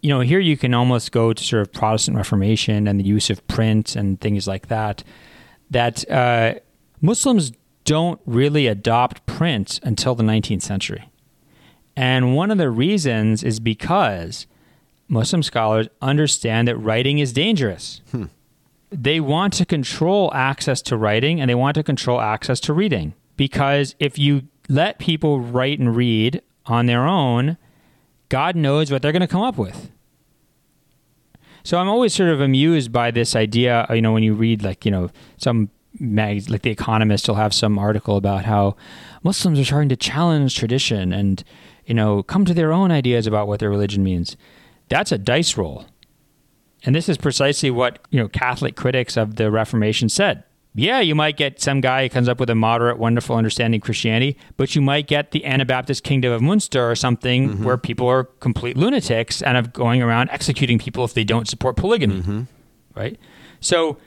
you 0.04 0.10
know, 0.10 0.20
here 0.20 0.38
you 0.38 0.58
can 0.58 0.74
almost 0.74 1.12
go 1.12 1.32
to 1.32 1.42
sort 1.42 1.62
of 1.62 1.72
Protestant 1.72 2.18
Reformation 2.18 2.86
and 2.86 3.00
the 3.00 3.04
use 3.04 3.30
of 3.30 3.44
print 3.48 3.96
and 3.96 4.20
things 4.20 4.46
like 4.46 4.68
that. 4.68 5.02
That 5.70 6.08
uh, 6.10 6.56
Muslims 7.00 7.52
don't 7.84 8.20
really 8.26 8.66
adopt 8.66 9.24
print 9.24 9.80
until 9.82 10.14
the 10.14 10.22
19th 10.22 10.60
century. 10.60 11.10
And 11.96 12.36
one 12.36 12.50
of 12.50 12.58
the 12.58 12.68
reasons 12.68 13.42
is 13.42 13.60
because 13.60 14.46
Muslim 15.08 15.42
scholars 15.42 15.88
understand 16.02 16.68
that 16.68 16.76
writing 16.76 17.18
is 17.18 17.32
dangerous. 17.32 18.02
Hmm. 18.10 18.24
They 18.92 19.20
want 19.20 19.54
to 19.54 19.64
control 19.64 20.30
access 20.34 20.82
to 20.82 20.98
writing 20.98 21.40
and 21.40 21.48
they 21.48 21.54
want 21.54 21.76
to 21.76 21.82
control 21.82 22.20
access 22.20 22.60
to 22.60 22.74
reading. 22.74 23.14
Because 23.38 23.94
if 23.98 24.18
you 24.18 24.42
let 24.68 24.98
people 24.98 25.40
write 25.40 25.78
and 25.78 25.96
read 25.96 26.42
on 26.66 26.84
their 26.84 27.06
own, 27.06 27.56
God 28.34 28.56
knows 28.56 28.90
what 28.90 29.00
they're 29.00 29.12
going 29.12 29.20
to 29.20 29.28
come 29.28 29.42
up 29.42 29.56
with. 29.56 29.92
So 31.62 31.78
I'm 31.78 31.88
always 31.88 32.12
sort 32.12 32.30
of 32.30 32.40
amused 32.40 32.90
by 32.90 33.12
this 33.12 33.36
idea. 33.36 33.86
You 33.90 34.02
know, 34.02 34.12
when 34.12 34.24
you 34.24 34.34
read 34.34 34.60
like 34.60 34.84
you 34.84 34.90
know 34.90 35.10
some 35.36 35.70
mags 36.00 36.50
like 36.50 36.62
The 36.62 36.72
Economist 36.72 37.28
will 37.28 37.36
have 37.36 37.54
some 37.54 37.78
article 37.78 38.16
about 38.16 38.44
how 38.44 38.74
Muslims 39.22 39.60
are 39.60 39.64
starting 39.64 39.88
to 39.90 39.94
challenge 39.94 40.56
tradition 40.56 41.12
and 41.12 41.44
you 41.86 41.94
know 41.94 42.24
come 42.24 42.44
to 42.44 42.52
their 42.52 42.72
own 42.72 42.90
ideas 42.90 43.28
about 43.28 43.46
what 43.46 43.60
their 43.60 43.70
religion 43.70 44.02
means. 44.02 44.36
That's 44.88 45.12
a 45.12 45.18
dice 45.18 45.56
roll. 45.56 45.84
And 46.84 46.92
this 46.92 47.08
is 47.08 47.16
precisely 47.16 47.70
what, 47.70 48.00
you 48.10 48.18
know, 48.18 48.26
Catholic 48.26 48.74
critics 48.74 49.16
of 49.16 49.36
the 49.36 49.48
Reformation 49.48 50.08
said 50.08 50.42
yeah, 50.76 50.98
you 50.98 51.14
might 51.14 51.36
get 51.36 51.60
some 51.60 51.80
guy 51.80 52.02
who 52.02 52.08
comes 52.08 52.28
up 52.28 52.40
with 52.40 52.50
a 52.50 52.54
moderate, 52.54 52.98
wonderful 52.98 53.36
understanding 53.36 53.78
of 53.78 53.84
Christianity, 53.84 54.36
but 54.56 54.74
you 54.74 54.82
might 54.82 55.06
get 55.06 55.30
the 55.30 55.44
Anabaptist 55.44 56.02
Kingdom 56.02 56.32
of 56.32 56.42
Munster 56.42 56.90
or 56.90 56.96
something 56.96 57.48
mm-hmm. 57.48 57.64
where 57.64 57.76
people 57.76 58.08
are 58.08 58.24
complete 58.24 58.76
lunatics 58.76 59.40
and 59.40 59.56
of 59.56 59.72
going 59.72 60.02
around 60.02 60.30
executing 60.30 60.78
people 60.78 61.04
if 61.04 61.14
they 61.14 61.22
don't 61.22 61.46
support 61.46 61.76
polygamy, 61.76 62.22
mm-hmm. 62.22 62.42
right? 62.96 63.16
So 63.60 63.98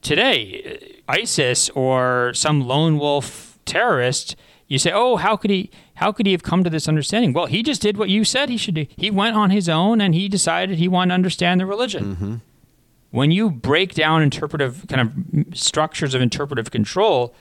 today, 0.00 1.00
ISIS 1.08 1.70
or 1.70 2.32
some 2.34 2.60
lone 2.68 2.98
wolf 2.98 3.58
terrorist, 3.64 4.36
you 4.68 4.78
say, 4.78 4.92
"Oh, 4.94 5.16
how 5.16 5.36
could 5.36 5.50
he? 5.50 5.70
How 5.94 6.12
could 6.12 6.26
he 6.26 6.32
have 6.32 6.44
come 6.44 6.62
to 6.62 6.70
this 6.70 6.86
understanding?" 6.86 7.32
Well, 7.32 7.46
he 7.46 7.64
just 7.64 7.82
did 7.82 7.96
what 7.96 8.08
you 8.08 8.24
said 8.24 8.48
he 8.48 8.56
should 8.56 8.76
do. 8.76 8.86
He 8.96 9.10
went 9.10 9.36
on 9.36 9.50
his 9.50 9.68
own 9.68 10.00
and 10.00 10.14
he 10.14 10.28
decided 10.28 10.78
he 10.78 10.86
wanted 10.86 11.10
to 11.10 11.14
understand 11.14 11.60
the 11.60 11.66
religion. 11.66 12.14
Mm-hmm 12.14 12.34
when 13.12 13.30
you 13.30 13.50
break 13.50 13.94
down 13.94 14.22
interpretive 14.22 14.86
kind 14.88 15.00
of 15.00 15.56
structures 15.56 16.14
of 16.14 16.20
interpretive 16.20 16.70
control, 16.70 17.34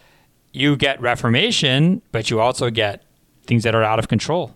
you 0.52 0.76
get 0.76 1.02
reformation, 1.02 2.02
but 2.12 2.30
you 2.30 2.40
also 2.40 2.70
get 2.70 3.04
things 3.48 3.64
that 3.64 3.74
are 3.74 3.84
out 3.84 3.98
of 3.98 4.08
control. 4.08 4.56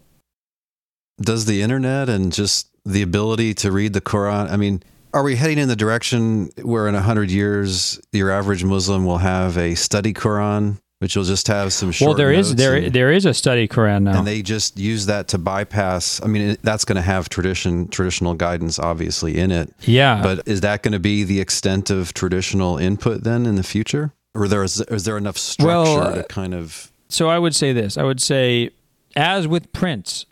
Does 1.19 1.45
the 1.45 1.61
internet 1.61 2.09
and 2.09 2.31
just 2.31 2.69
the 2.83 3.01
ability 3.01 3.53
to 3.55 3.71
read 3.71 3.93
the 3.93 4.01
Quran, 4.01 4.51
I 4.51 4.57
mean, 4.57 4.83
are 5.13 5.23
we 5.23 5.37
heading 5.37 5.57
in 5.57 5.69
the 5.69 5.75
direction 5.77 6.49
where 6.61 6.87
in 6.87 6.93
100 6.93 7.31
years 7.31 7.99
your 8.11 8.29
average 8.29 8.65
Muslim 8.65 9.05
will 9.05 9.19
have 9.19 9.57
a 9.57 9.73
study 9.75 10.13
Quran 10.13 10.79
which 10.99 11.15
will 11.15 11.23
just 11.23 11.47
have 11.47 11.73
some 11.73 11.91
short. 11.91 12.09
Well, 12.09 12.17
there 12.17 12.31
is 12.31 12.55
there 12.55 12.75
and, 12.75 12.93
there 12.93 13.11
is 13.11 13.25
a 13.25 13.33
study 13.33 13.67
Quran 13.67 14.03
now, 14.03 14.17
and 14.17 14.27
they 14.27 14.41
just 14.41 14.77
use 14.79 15.05
that 15.07 15.27
to 15.29 15.37
bypass. 15.37 16.21
I 16.23 16.27
mean, 16.27 16.57
that's 16.61 16.85
going 16.85 16.95
to 16.95 17.01
have 17.01 17.29
tradition 17.29 17.87
traditional 17.89 18.33
guidance 18.33 18.79
obviously 18.79 19.37
in 19.37 19.51
it. 19.51 19.73
Yeah, 19.81 20.21
but 20.21 20.47
is 20.47 20.61
that 20.61 20.83
going 20.83 20.93
to 20.93 20.99
be 20.99 21.23
the 21.23 21.39
extent 21.39 21.89
of 21.89 22.13
traditional 22.13 22.77
input 22.77 23.23
then 23.23 23.45
in 23.45 23.55
the 23.55 23.63
future, 23.63 24.13
or 24.33 24.47
there 24.47 24.63
is 24.63 24.81
is 24.81 25.03
there 25.03 25.17
enough 25.17 25.37
structure 25.37 25.99
well, 25.99 26.15
to 26.15 26.23
kind 26.23 26.53
of? 26.53 26.91
So 27.09 27.29
I 27.29 27.39
would 27.39 27.55
say 27.55 27.73
this. 27.73 27.97
I 27.97 28.03
would 28.03 28.21
say, 28.21 28.71
as 29.15 29.47
with 29.47 29.71
print 29.73 30.25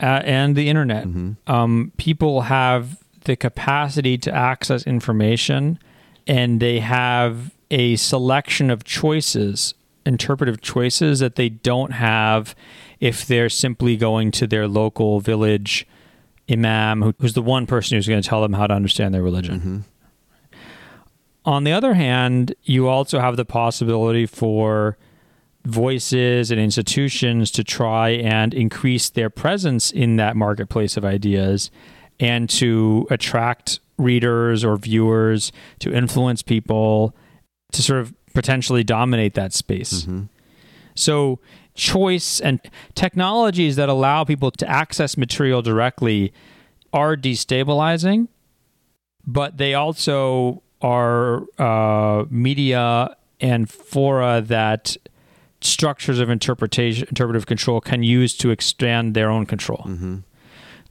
uh, 0.00 0.20
and 0.24 0.54
the 0.56 0.68
internet, 0.68 1.06
mm-hmm. 1.06 1.50
um, 1.50 1.92
people 1.96 2.42
have 2.42 3.02
the 3.24 3.36
capacity 3.36 4.18
to 4.18 4.34
access 4.34 4.86
information, 4.86 5.78
and 6.26 6.60
they 6.60 6.80
have 6.80 7.54
a 7.70 7.96
selection 7.96 8.70
of 8.70 8.84
choices 8.84 9.74
interpretive 10.04 10.60
choices 10.60 11.20
that 11.20 11.36
they 11.36 11.48
don't 11.48 11.92
have 11.92 12.54
if 13.00 13.26
they're 13.26 13.48
simply 13.48 13.96
going 13.96 14.30
to 14.32 14.46
their 14.46 14.68
local 14.68 15.20
village 15.20 15.86
imam 16.50 17.02
who, 17.02 17.14
who's 17.20 17.34
the 17.34 17.42
one 17.42 17.66
person 17.66 17.96
who's 17.96 18.08
going 18.08 18.20
to 18.20 18.28
tell 18.28 18.42
them 18.42 18.52
how 18.52 18.66
to 18.66 18.74
understand 18.74 19.14
their 19.14 19.22
religion. 19.22 19.58
Mm-hmm. 19.60 19.78
On 21.44 21.64
the 21.64 21.72
other 21.72 21.94
hand, 21.94 22.54
you 22.62 22.88
also 22.88 23.18
have 23.18 23.36
the 23.36 23.44
possibility 23.44 24.26
for 24.26 24.96
voices 25.64 26.50
and 26.50 26.60
institutions 26.60 27.50
to 27.52 27.64
try 27.64 28.10
and 28.10 28.52
increase 28.54 29.10
their 29.10 29.30
presence 29.30 29.90
in 29.90 30.16
that 30.16 30.36
marketplace 30.36 30.96
of 30.96 31.04
ideas 31.04 31.70
and 32.20 32.48
to 32.48 33.06
attract 33.10 33.80
readers 33.96 34.64
or 34.64 34.76
viewers, 34.76 35.52
to 35.78 35.92
influence 35.92 36.42
people, 36.42 37.14
to 37.72 37.82
sort 37.82 38.00
of 38.00 38.14
potentially 38.34 38.84
dominate 38.84 39.34
that 39.34 39.52
space. 39.52 40.02
Mm-hmm. 40.02 40.22
So, 40.94 41.38
choice 41.74 42.40
and 42.40 42.60
technologies 42.94 43.76
that 43.76 43.88
allow 43.88 44.24
people 44.24 44.50
to 44.50 44.68
access 44.68 45.16
material 45.16 45.62
directly 45.62 46.32
are 46.92 47.16
destabilizing, 47.16 48.28
but 49.26 49.56
they 49.56 49.74
also 49.74 50.62
are 50.82 51.44
uh, 51.58 52.24
media 52.28 53.16
and 53.40 53.70
fora 53.70 54.42
that 54.42 54.96
structures 55.60 56.18
of 56.18 56.28
interpretation, 56.28 57.08
interpretive 57.08 57.46
control 57.46 57.80
can 57.80 58.02
use 58.02 58.36
to 58.36 58.50
expand 58.50 59.14
their 59.14 59.30
own 59.30 59.46
control. 59.46 59.84
Mm-hmm. 59.86 60.18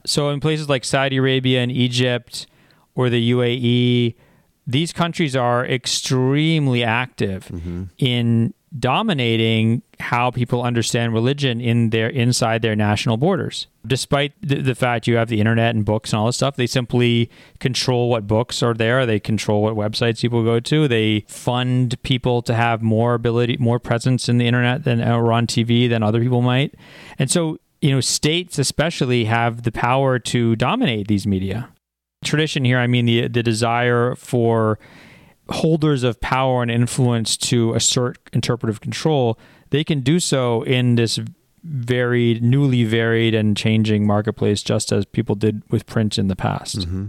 So, 0.04 0.30
in 0.30 0.40
places 0.40 0.68
like 0.68 0.84
Saudi 0.84 1.18
Arabia 1.18 1.60
and 1.60 1.70
Egypt 1.70 2.46
or 2.94 3.08
the 3.08 3.30
UAE, 3.30 4.14
these 4.66 4.92
countries 4.92 5.34
are 5.36 5.66
extremely 5.66 6.84
active 6.84 7.48
Mm-hmm. 7.48 7.84
in 7.98 8.54
dominating 8.78 9.82
how 10.00 10.30
people 10.30 10.62
understand 10.62 11.12
religion 11.12 11.60
in 11.60 11.90
their 11.90 12.08
inside 12.08 12.62
their 12.62 12.74
national 12.74 13.18
borders. 13.18 13.66
Despite 13.86 14.32
the, 14.40 14.62
the 14.62 14.74
fact 14.74 15.06
you 15.06 15.16
have 15.16 15.28
the 15.28 15.40
internet 15.40 15.74
and 15.74 15.84
books 15.84 16.10
and 16.12 16.20
all 16.20 16.26
this 16.26 16.36
stuff, 16.36 16.56
they 16.56 16.66
simply 16.66 17.28
control 17.60 18.08
what 18.08 18.26
books 18.26 18.62
are 18.62 18.72
there. 18.72 19.04
They 19.04 19.20
control 19.20 19.62
what 19.62 19.74
websites 19.74 20.22
people 20.22 20.42
go 20.42 20.58
to. 20.60 20.88
They 20.88 21.26
fund 21.28 22.00
people 22.02 22.40
to 22.42 22.54
have 22.54 22.80
more 22.80 23.12
ability, 23.14 23.58
more 23.60 23.78
presence 23.78 24.28
in 24.28 24.38
the 24.38 24.46
internet 24.46 24.84
than 24.84 25.02
or 25.02 25.32
on 25.32 25.46
TV 25.46 25.86
than 25.88 26.02
other 26.02 26.20
people 26.20 26.40
might. 26.40 26.74
And 27.18 27.30
so, 27.30 27.58
you 27.82 27.90
know, 27.90 28.00
states 28.00 28.58
especially 28.58 29.26
have 29.26 29.64
the 29.64 29.72
power 29.72 30.18
to 30.20 30.56
dominate 30.56 31.08
these 31.08 31.26
media. 31.26 31.68
Tradition 32.22 32.64
here, 32.64 32.78
I 32.78 32.86
mean 32.86 33.06
the 33.06 33.28
the 33.28 33.42
desire 33.42 34.14
for 34.14 34.78
holders 35.48 36.02
of 36.02 36.20
power 36.20 36.62
and 36.62 36.70
influence 36.70 37.36
to 37.36 37.74
assert 37.74 38.18
interpretive 38.32 38.80
control, 38.80 39.38
they 39.70 39.84
can 39.84 40.00
do 40.00 40.18
so 40.20 40.62
in 40.62 40.94
this 40.94 41.18
very 41.64 42.38
newly 42.40 42.84
varied 42.84 43.34
and 43.34 43.56
changing 43.56 44.06
marketplace, 44.06 44.62
just 44.62 44.92
as 44.92 45.04
people 45.04 45.34
did 45.34 45.62
with 45.70 45.86
print 45.86 46.18
in 46.18 46.28
the 46.28 46.36
past. 46.36 46.80
Mm-hmm. 46.80 47.06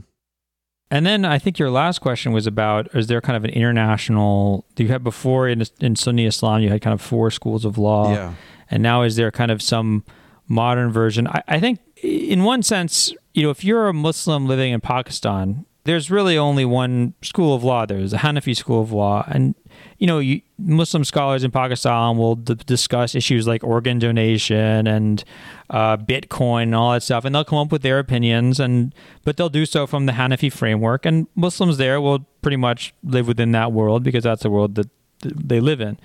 And 0.91 1.05
then 1.07 1.25
I 1.25 1.39
think 1.39 1.57
your 1.57 1.71
last 1.71 2.01
question 2.01 2.33
was 2.33 2.45
about 2.45 2.93
is 2.95 3.07
there 3.07 3.21
kind 3.21 3.35
of 3.37 3.43
an 3.43 3.49
international? 3.51 4.65
You 4.77 4.89
had 4.89 5.03
before 5.03 5.47
in, 5.47 5.63
in 5.79 5.95
Sunni 5.95 6.25
Islam, 6.25 6.61
you 6.61 6.69
had 6.69 6.81
kind 6.81 6.93
of 6.93 7.01
four 7.01 7.31
schools 7.31 7.65
of 7.65 7.77
law, 7.77 8.13
Yeah. 8.13 8.33
and 8.69 8.83
now 8.83 9.01
is 9.03 9.15
there 9.15 9.31
kind 9.31 9.49
of 9.51 9.61
some 9.61 10.03
modern 10.47 10.91
version? 10.91 11.27
I, 11.27 11.41
I 11.47 11.59
think, 11.59 11.79
in 12.03 12.43
one 12.43 12.61
sense, 12.61 13.11
you 13.33 13.43
know, 13.43 13.49
if 13.49 13.63
you're 13.63 13.87
a 13.87 13.93
Muslim 13.93 14.47
living 14.47 14.73
in 14.73 14.81
Pakistan, 14.81 15.65
there's 15.85 16.09
really 16.09 16.37
only 16.37 16.63
one 16.63 17.13
school 17.21 17.53
of 17.55 17.63
law. 17.63 17.85
There's 17.85 18.13
a 18.13 18.17
Hanafi 18.17 18.55
school 18.55 18.81
of 18.81 18.91
law, 18.91 19.25
and 19.27 19.53
you 19.97 20.07
know, 20.07 20.19
you, 20.19 20.41
Muslim 20.57 21.03
scholars 21.03 21.43
in 21.43 21.51
Pakistan 21.51 22.17
will 22.17 22.35
d- 22.35 22.55
discuss 22.65 23.15
issues 23.15 23.47
like 23.47 23.63
organ 23.63 23.99
donation 23.99 24.87
and 24.87 25.23
uh, 25.69 25.97
Bitcoin 25.97 26.63
and 26.63 26.75
all 26.75 26.93
that 26.93 27.03
stuff, 27.03 27.25
and 27.25 27.35
they'll 27.35 27.43
come 27.43 27.59
up 27.59 27.71
with 27.71 27.81
their 27.81 27.99
opinions, 27.99 28.59
and 28.59 28.95
but 29.23 29.35
they'll 29.35 29.49
do 29.49 29.65
so 29.65 29.85
from 29.85 30.05
the 30.05 30.13
Hanafi 30.13 30.51
framework, 30.51 31.05
and 31.05 31.27
Muslims 31.35 31.77
there 31.77 31.99
will 31.99 32.19
pretty 32.41 32.57
much 32.57 32.93
live 33.03 33.27
within 33.27 33.51
that 33.51 33.73
world 33.73 34.03
because 34.03 34.23
that's 34.23 34.43
the 34.43 34.49
world 34.49 34.75
that 34.75 34.89
th- 35.21 35.35
they 35.35 35.59
live 35.59 35.81
in. 35.81 35.99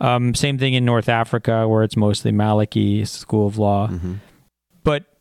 Um, 0.00 0.34
same 0.34 0.58
thing 0.58 0.74
in 0.74 0.84
North 0.84 1.08
Africa, 1.08 1.66
where 1.66 1.82
it's 1.82 1.96
mostly 1.96 2.30
Maliki 2.30 3.06
school 3.06 3.46
of 3.46 3.58
law. 3.58 3.88
Mm-hmm. 3.88 4.14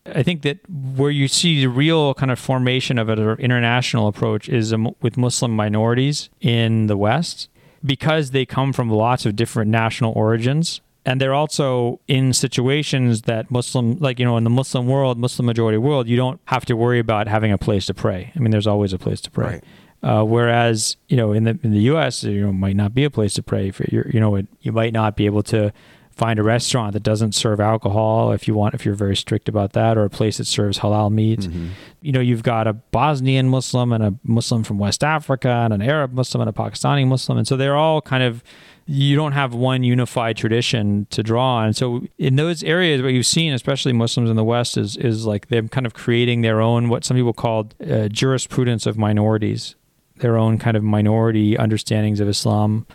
I 0.06 0.24
think 0.24 0.41
that 0.41 0.60
where 0.70 1.12
you 1.12 1.28
see 1.28 1.62
the 1.62 1.70
real 1.70 2.14
kind 2.14 2.32
of 2.32 2.38
formation 2.38 2.97
of 2.99 3.10
an 3.10 3.20
international 3.39 4.08
approach 4.08 4.49
is 4.49 4.76
with 5.01 5.18
Muslim 5.18 5.56
minorities 5.56 6.30
in 6.41 6.88
the 6.88 6.97
West 6.97 7.49
because 7.86 8.32
they 8.32 8.45
come 8.45 8.74
from 8.74 8.89
lots 8.89 9.26
of 9.26 9.36
different 9.36 9.72
national 9.72 10.12
origins. 10.14 10.82
And 11.06 11.20
they're 11.20 11.34
also 11.34 11.99
in 12.08 12.32
situations 12.32 13.24
that 13.24 13.51
Muslim, 13.51 13.97
like, 13.97 14.20
you 14.20 14.26
know, 14.26 14.38
in 14.38 14.45
the 14.45 14.49
Muslim 14.49 14.88
world, 14.88 15.18
Muslim 15.18 15.45
majority 15.45 15.78
world, 15.78 16.08
you 16.08 16.16
don't 16.16 16.39
have 16.45 16.66
to 16.66 16.76
worry 16.76 16.99
about 16.99 17.28
having 17.28 17.51
a 17.51 17.58
place 17.58 17.86
to 17.88 17.93
pray. 17.93 18.32
I 18.36 18.39
mean, 18.39 18.51
there's 18.51 18.68
always 18.68 18.93
a 18.93 18.97
place 18.97 19.20
to 19.22 19.32
pray. 19.32 19.45
Right. 19.45 19.64
Uh, 20.01 20.24
whereas, 20.24 20.97
you 21.08 21.16
know, 21.16 21.32
in 21.32 21.45
the 21.45 21.58
in 21.64 21.72
the 21.72 21.80
U.S., 21.80 22.24
you 22.24 22.41
know, 22.41 22.51
might 22.51 22.76
not 22.76 22.93
be 22.93 23.06
a 23.06 23.10
place 23.10 23.34
to 23.36 23.43
pray. 23.43 23.72
For 23.72 23.86
your, 23.89 24.06
you 24.10 24.20
know, 24.20 24.36
it, 24.36 24.47
you 24.62 24.74
might 24.74 24.91
not 24.91 25.16
be 25.16 25.26
able 25.26 25.43
to 25.43 25.72
find 26.16 26.39
a 26.39 26.43
restaurant 26.43 26.93
that 26.93 27.03
doesn't 27.03 27.34
serve 27.34 27.59
alcohol 27.59 28.32
if 28.32 28.47
you 28.47 28.53
want 28.53 28.74
if 28.74 28.86
you're 28.86 28.95
very 28.95 29.16
strict 29.16 29.49
about 29.49 29.74
that 29.74 29.97
or 29.97 30.03
a 30.03 30.09
place 30.09 30.38
that 30.38 30.45
serves 30.45 30.80
halal 30.80 31.11
meat 31.11 31.41
Mm-hmm. 31.41 31.68
you 32.01 32.11
know 32.11 32.20
you've 32.20 32.43
got 32.43 32.68
a 32.68 32.74
bosnian 32.74 33.49
muslim 33.49 33.91
and 33.91 34.03
a 34.03 34.14
muslim 34.24 34.64
from 34.64 34.78
west 34.80 35.03
africa 35.03 35.49
and 35.49 35.74
an 35.74 35.82
arab 35.82 36.14
muslim 36.14 36.41
and 36.41 36.49
a 36.49 36.53
pakistani 36.53 37.05
muslim. 37.07 37.38
And 37.38 37.47
so 37.47 37.57
they're 37.57 37.76
all 37.76 38.01
kind 38.01 38.24
of 38.24 38.43
you 38.86 39.16
don't 39.16 39.32
have 39.32 39.53
one 39.53 39.84
unified 39.84 40.36
tradition 40.36 41.07
to 41.09 41.24
draw 41.24 41.55
on. 41.59 41.72
So 41.74 42.03
in 42.18 42.36
those 42.36 42.64
areas 42.64 43.01
what 43.01 43.14
you've 43.14 43.26
seen 43.26 43.53
especially 43.53 43.93
muslims 43.93 44.30
in 44.30 44.36
the 44.36 44.43
west 44.43 44.78
is 44.78 44.97
is 44.97 45.26
like 45.26 45.47
they're 45.47 45.64
kind 45.64 45.86
of 45.86 45.93
creating 45.93 46.41
their 46.41 46.61
own 46.61 46.89
what 46.89 47.03
some 47.03 47.18
people 47.18 47.34
called 47.34 47.76
uh, 47.89 48.07
jurisprudence 48.09 48.86
of 48.86 48.97
minorities 48.97 49.76
their 50.18 50.38
own 50.38 50.57
kind 50.59 50.78
of 50.78 50.84
minority 50.84 51.57
understandings 51.57 52.20
of 52.20 52.28
islam 52.28 52.86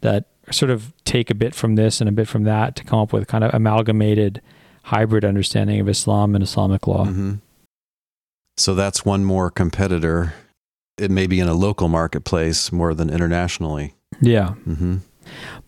that 0.00 0.27
sort 0.50 0.70
of 0.70 0.92
take 1.04 1.30
a 1.30 1.34
bit 1.34 1.54
from 1.54 1.74
this 1.74 2.00
and 2.00 2.08
a 2.08 2.12
bit 2.12 2.28
from 2.28 2.44
that 2.44 2.76
to 2.76 2.84
come 2.84 2.98
up 2.98 3.12
with 3.12 3.26
kind 3.26 3.44
of 3.44 3.52
amalgamated 3.54 4.40
hybrid 4.84 5.24
understanding 5.24 5.80
of 5.80 5.88
Islam 5.88 6.34
and 6.34 6.42
Islamic 6.42 6.86
law. 6.86 7.04
Mm-hmm. 7.04 7.34
So 8.56 8.74
that's 8.74 9.04
one 9.04 9.24
more 9.24 9.50
competitor. 9.50 10.34
It 10.96 11.10
may 11.10 11.26
be 11.26 11.38
in 11.38 11.48
a 11.48 11.54
local 11.54 11.88
marketplace 11.88 12.72
more 12.72 12.94
than 12.94 13.10
internationally. 13.10 13.94
Yeah. 14.20 14.54
Mm-hmm. 14.66 14.96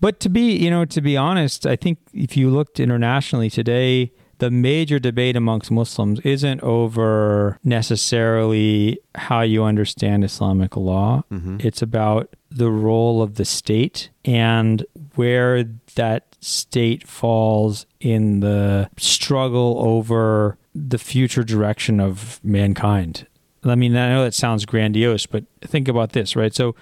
But 0.00 0.20
to 0.20 0.28
be, 0.28 0.56
you 0.56 0.70
know, 0.70 0.84
to 0.86 1.00
be 1.00 1.16
honest, 1.16 1.66
I 1.66 1.76
think 1.76 1.98
if 2.12 2.36
you 2.36 2.50
looked 2.50 2.80
internationally 2.80 3.50
today, 3.50 4.12
the 4.40 4.50
major 4.50 4.98
debate 4.98 5.36
amongst 5.36 5.70
Muslims 5.70 6.20
isn't 6.20 6.60
over 6.62 7.58
necessarily 7.62 8.98
how 9.14 9.42
you 9.42 9.62
understand 9.64 10.24
Islamic 10.24 10.76
law. 10.76 11.22
Mm-hmm. 11.30 11.58
It's 11.60 11.82
about 11.82 12.34
the 12.50 12.70
role 12.70 13.22
of 13.22 13.36
the 13.36 13.44
state 13.44 14.10
and 14.24 14.84
where 15.14 15.64
that 15.94 16.34
state 16.40 17.06
falls 17.06 17.86
in 18.00 18.40
the 18.40 18.90
struggle 18.98 19.76
over 19.78 20.56
the 20.74 20.98
future 20.98 21.44
direction 21.44 22.00
of 22.00 22.40
mankind. 22.42 23.26
I 23.64 23.74
mean, 23.74 23.94
I 23.96 24.08
know 24.08 24.24
that 24.24 24.34
sounds 24.34 24.64
grandiose, 24.64 25.26
but 25.26 25.44
think 25.62 25.86
about 25.88 26.12
this, 26.12 26.34
right? 26.34 26.54
So, 26.54 26.74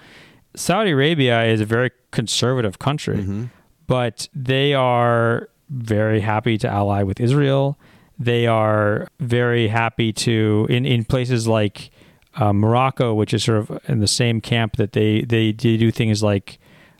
Saudi 0.55 0.91
Arabia 0.91 1.43
is 1.43 1.61
a 1.61 1.65
very 1.65 1.91
conservative 2.11 2.79
country, 2.79 3.17
Mm-hmm. 3.17 3.45
but 3.85 4.27
they 4.33 4.73
are 4.73 5.49
very 5.69 6.21
happy 6.21 6.57
to 6.57 6.67
ally 6.67 7.03
with 7.03 7.19
Israel. 7.19 7.77
They 8.17 8.47
are 8.47 9.07
very 9.19 9.67
happy 9.67 10.11
to 10.13 10.67
in 10.69 10.85
in 10.85 11.05
places 11.05 11.47
like 11.47 11.91
uh, 12.35 12.53
Morocco, 12.53 13.13
which 13.13 13.33
is 13.33 13.43
sort 13.43 13.59
of 13.59 13.79
in 13.87 13.99
the 13.99 14.07
same 14.07 14.41
camp 14.41 14.77
that 14.77 14.93
they 14.93 15.21
they, 15.21 15.51
they 15.51 15.77
do 15.77 15.91
things 15.91 16.21
like, 16.21 16.59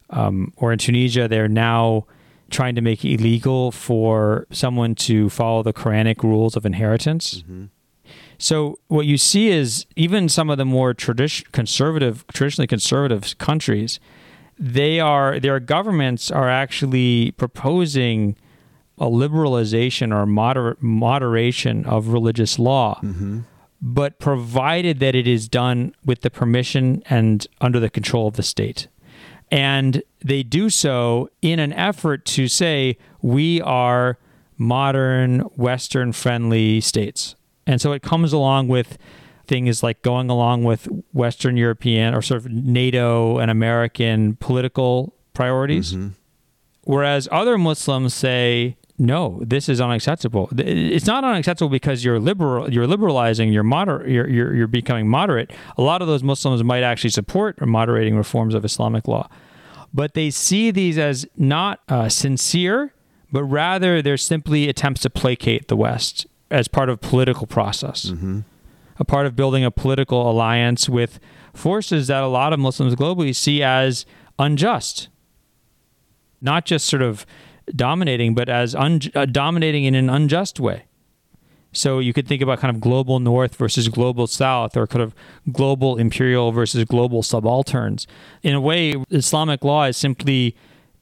um, 0.09 0.53
or 0.57 0.71
in 0.71 0.79
Tunisia, 0.79 1.27
they're 1.27 1.47
now 1.47 2.05
trying 2.49 2.75
to 2.75 2.81
make 2.81 3.05
it 3.05 3.19
illegal 3.19 3.71
for 3.71 4.47
someone 4.51 4.95
to 4.95 5.29
follow 5.29 5.61
the 5.61 5.73
Quranic 5.73 6.23
rules 6.23 6.55
of 6.55 6.65
inheritance. 6.65 7.43
Mm-hmm. 7.43 7.65
So 8.37 8.79
what 8.87 9.05
you 9.05 9.17
see 9.17 9.49
is 9.49 9.85
even 9.95 10.29
some 10.29 10.49
of 10.49 10.57
the 10.57 10.65
more 10.65 10.93
tradition 10.93 11.47
conservative, 11.51 12.25
traditionally 12.33 12.67
conservative 12.67 13.37
countries, 13.37 13.99
they 14.57 14.99
are 14.99 15.39
their 15.39 15.59
governments 15.59 16.31
are 16.31 16.49
actually 16.49 17.31
proposing 17.31 18.35
a 18.99 19.05
liberalization 19.05 20.13
or 20.13 20.25
moder- 20.25 20.77
moderation 20.81 21.85
of 21.85 22.09
religious 22.09 22.59
law, 22.59 22.99
Mm-hmm. 23.03 23.39
but 23.81 24.19
provided 24.19 24.99
that 24.99 25.15
it 25.15 25.27
is 25.27 25.47
done 25.47 25.93
with 26.05 26.21
the 26.21 26.29
permission 26.29 27.01
and 27.09 27.47
under 27.61 27.79
the 27.79 27.89
control 27.89 28.27
of 28.27 28.35
the 28.35 28.43
state. 28.43 28.87
And 29.51 30.03
they 30.23 30.43
do 30.43 30.69
so 30.69 31.29
in 31.41 31.59
an 31.59 31.73
effort 31.73 32.25
to 32.25 32.47
say 32.47 32.97
we 33.21 33.61
are 33.61 34.17
modern, 34.57 35.39
Western 35.55 36.11
friendly 36.11 36.81
states. 36.81 37.35
And 37.65 37.79
so 37.79 37.91
it 37.93 38.01
comes 38.01 38.33
along 38.33 38.67
with 38.67 38.97
things 39.47 39.81
like 39.81 40.01
going 40.01 40.29
along 40.29 40.63
with 40.65 40.87
Western 41.13 41.57
European 41.57 42.13
or 42.13 42.21
sort 42.21 42.39
of 42.45 42.51
NATO 42.51 43.39
and 43.39 43.49
American 43.49 44.35
political 44.35 45.15
priorities. 45.33 45.93
Mm-hmm. 45.93 46.09
Whereas 46.83 47.27
other 47.31 47.57
Muslims 47.57 48.13
say, 48.13 48.77
no, 48.99 49.39
this 49.41 49.69
is 49.69 49.79
unacceptable. 49.79 50.49
It's 50.57 51.05
not 51.05 51.23
unacceptable 51.23 51.69
because 51.69 52.03
you're 52.03 52.19
liberal, 52.19 52.71
you're 52.71 52.85
liberalizing, 52.85 53.53
you're 53.53 53.63
moderate, 53.63 54.09
you're, 54.09 54.29
you're, 54.29 54.53
you're 54.53 54.67
becoming 54.67 55.07
moderate. 55.07 55.51
A 55.77 55.81
lot 55.81 56.01
of 56.01 56.09
those 56.09 56.21
Muslims 56.21 56.63
might 56.65 56.83
actually 56.83 57.11
support 57.11 57.65
moderating 57.65 58.17
reforms 58.17 58.53
of 58.53 58.65
Islamic 58.65 59.07
law, 59.07 59.29
but 59.93 60.15
they 60.15 60.29
see 60.29 60.69
these 60.69 60.97
as 60.97 61.25
not 61.37 61.79
uh, 61.87 62.09
sincere, 62.09 62.93
but 63.31 63.43
rather 63.45 64.01
they're 64.01 64.17
simply 64.17 64.67
attempts 64.67 65.01
to 65.01 65.09
placate 65.09 65.69
the 65.69 65.77
West 65.77 66.27
as 66.51 66.67
part 66.67 66.89
of 66.89 66.99
political 66.99 67.47
process, 67.47 68.07
mm-hmm. 68.07 68.41
a 68.97 69.05
part 69.05 69.25
of 69.25 69.35
building 69.35 69.63
a 69.63 69.71
political 69.71 70.29
alliance 70.29 70.89
with 70.89 71.21
forces 71.53 72.07
that 72.07 72.21
a 72.21 72.27
lot 72.27 72.51
of 72.51 72.59
Muslims 72.59 72.95
globally 72.95 73.33
see 73.33 73.63
as 73.63 74.05
unjust, 74.37 75.07
not 76.41 76.65
just 76.65 76.85
sort 76.85 77.01
of 77.01 77.25
dominating, 77.75 78.35
but 78.35 78.49
as 78.49 78.75
un- 78.75 79.01
uh, 79.15 79.25
dominating 79.25 79.85
in 79.85 79.95
an 79.95 80.09
unjust 80.09 80.59
way. 80.59 80.83
So 81.71 81.99
you 81.99 82.13
could 82.13 82.27
think 82.27 82.41
about 82.41 82.59
kind 82.59 82.75
of 82.75 82.81
global 82.81 83.19
north 83.19 83.55
versus 83.55 83.87
global 83.89 84.25
south, 84.27 84.75
or 84.75 84.87
kind 84.87 85.03
of 85.03 85.13
global 85.51 85.97
imperial 85.97 86.51
versus 86.51 86.83
global 86.85 87.21
subalterns. 87.21 88.07
In 88.41 88.55
a 88.55 88.61
way, 88.61 88.95
Islamic 89.11 89.63
law 89.63 89.83
is 89.83 89.97
simply 89.97 90.55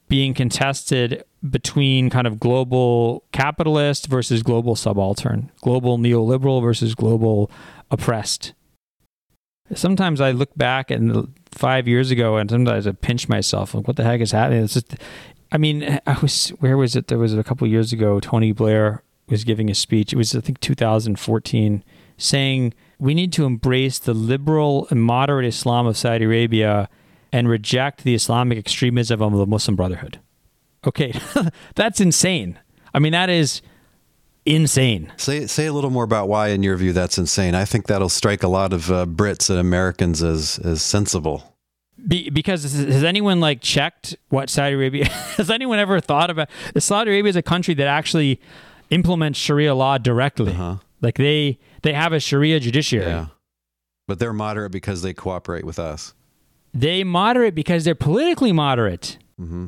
being 0.10 0.34
contested 0.34 1.24
between 1.50 2.10
kind 2.10 2.28
of 2.28 2.40
global 2.40 3.24
capitalist 3.32 4.08
versus 4.08 4.44
global 4.44 4.76
subaltern, 4.76 5.52
global 5.62 5.98
neoliberal 5.98 6.62
versus 6.62 6.96
global 6.96 7.50
oppressed. 7.92 8.54
Sometimes 9.74 10.22
I 10.22 10.32
look 10.32 10.56
back 10.58 10.90
and 10.92 11.34
five 11.52 11.88
years 11.88 12.12
ago, 12.12 12.38
and 12.38 12.50
sometimes 12.50 12.88
I 12.88 12.92
pinch 12.92 13.28
myself 13.28 13.74
like, 13.74 13.88
"What 13.88 13.98
the 13.98 14.04
heck 14.04 14.22
is 14.22 14.32
happening?" 14.32 14.64
It's 14.64 14.74
just 14.74 14.96
I 15.52 15.58
mean, 15.58 16.00
I 16.06 16.20
was 16.22 16.50
where 16.60 16.78
was 16.78 16.96
it? 16.96 17.08
There 17.08 17.18
was 17.18 17.34
a 17.34 17.44
couple 17.44 17.68
years 17.68 17.94
ago. 17.94 18.20
Tony 18.20 18.52
Blair 18.52 19.04
was 19.30 19.44
giving 19.44 19.70
a 19.70 19.76
speech. 19.76 20.14
It 20.14 20.18
was 20.18 20.36
I 20.36 20.42
think 20.42 20.60
2014, 20.60 21.84
saying 22.18 22.74
we 23.00 23.14
need 23.14 23.32
to 23.34 23.46
embrace 23.46 24.00
the 24.00 24.14
liberal 24.14 24.88
and 24.90 25.02
moderate 25.02 25.46
Islam 25.46 25.88
of 25.88 25.98
Saudi 25.98 26.26
Arabia 26.26 26.90
and 27.32 27.50
reject 27.50 28.04
the 28.04 28.16
Islamic 28.16 28.58
extremism 28.58 29.22
of 29.22 29.34
the 29.34 29.46
Muslim 29.46 29.76
Brotherhood. 29.76 30.20
Okay, 30.86 31.14
that's 31.76 32.00
insane. 32.00 32.60
I 32.94 33.00
mean, 33.00 33.12
that 33.12 33.30
is 33.30 33.62
insane. 34.46 35.12
Say 35.18 35.46
say 35.48 35.66
a 35.66 35.74
little 35.74 35.90
more 35.90 36.04
about 36.04 36.28
why, 36.28 36.50
in 36.50 36.64
your 36.64 36.78
view, 36.78 36.94
that's 36.94 37.18
insane. 37.18 37.56
I 37.56 37.66
think 37.66 37.88
that'll 37.88 38.10
strike 38.10 38.44
a 38.44 38.48
lot 38.48 38.74
of 38.74 38.92
uh, 38.92 39.06
Brits 39.06 39.50
and 39.50 39.60
Americans 39.60 40.24
as 40.24 40.60
as 40.60 40.82
sensible. 40.82 41.57
Be, 42.06 42.30
because 42.30 42.64
has 42.64 43.04
anyone 43.04 43.40
like 43.40 43.62
checked 43.62 44.16
what 44.30 44.50
Saudi 44.50 44.76
Arabia 44.76 45.06
has 45.38 45.50
anyone 45.50 45.80
ever 45.80 46.00
thought 46.00 46.30
about 46.30 46.50
Saudi 46.78 47.12
Arabia 47.12 47.30
is 47.30 47.36
a 47.36 47.42
country 47.42 47.74
that 47.74 47.88
actually 47.88 48.40
implements 48.90 49.40
Sharia 49.40 49.74
law 49.74 49.98
directly. 49.98 50.52
Uh-huh. 50.52 50.76
Like 51.02 51.16
they 51.16 51.60
they 51.82 51.94
have 51.94 52.14
a 52.14 52.20
Sharia 52.20 52.60
judiciary. 52.60 53.08
Yeah. 53.08 53.28
But 54.08 54.20
they're 54.20 54.34
moderate 54.34 54.72
because 54.72 55.02
they 55.02 55.14
cooperate 55.14 55.66
with 55.66 55.80
us. 55.80 56.14
They 56.74 57.04
moderate 57.04 57.56
because 57.56 57.84
they're 57.84 57.96
politically 57.96 58.52
moderate. 58.52 59.18
Mm-hmm. 59.40 59.68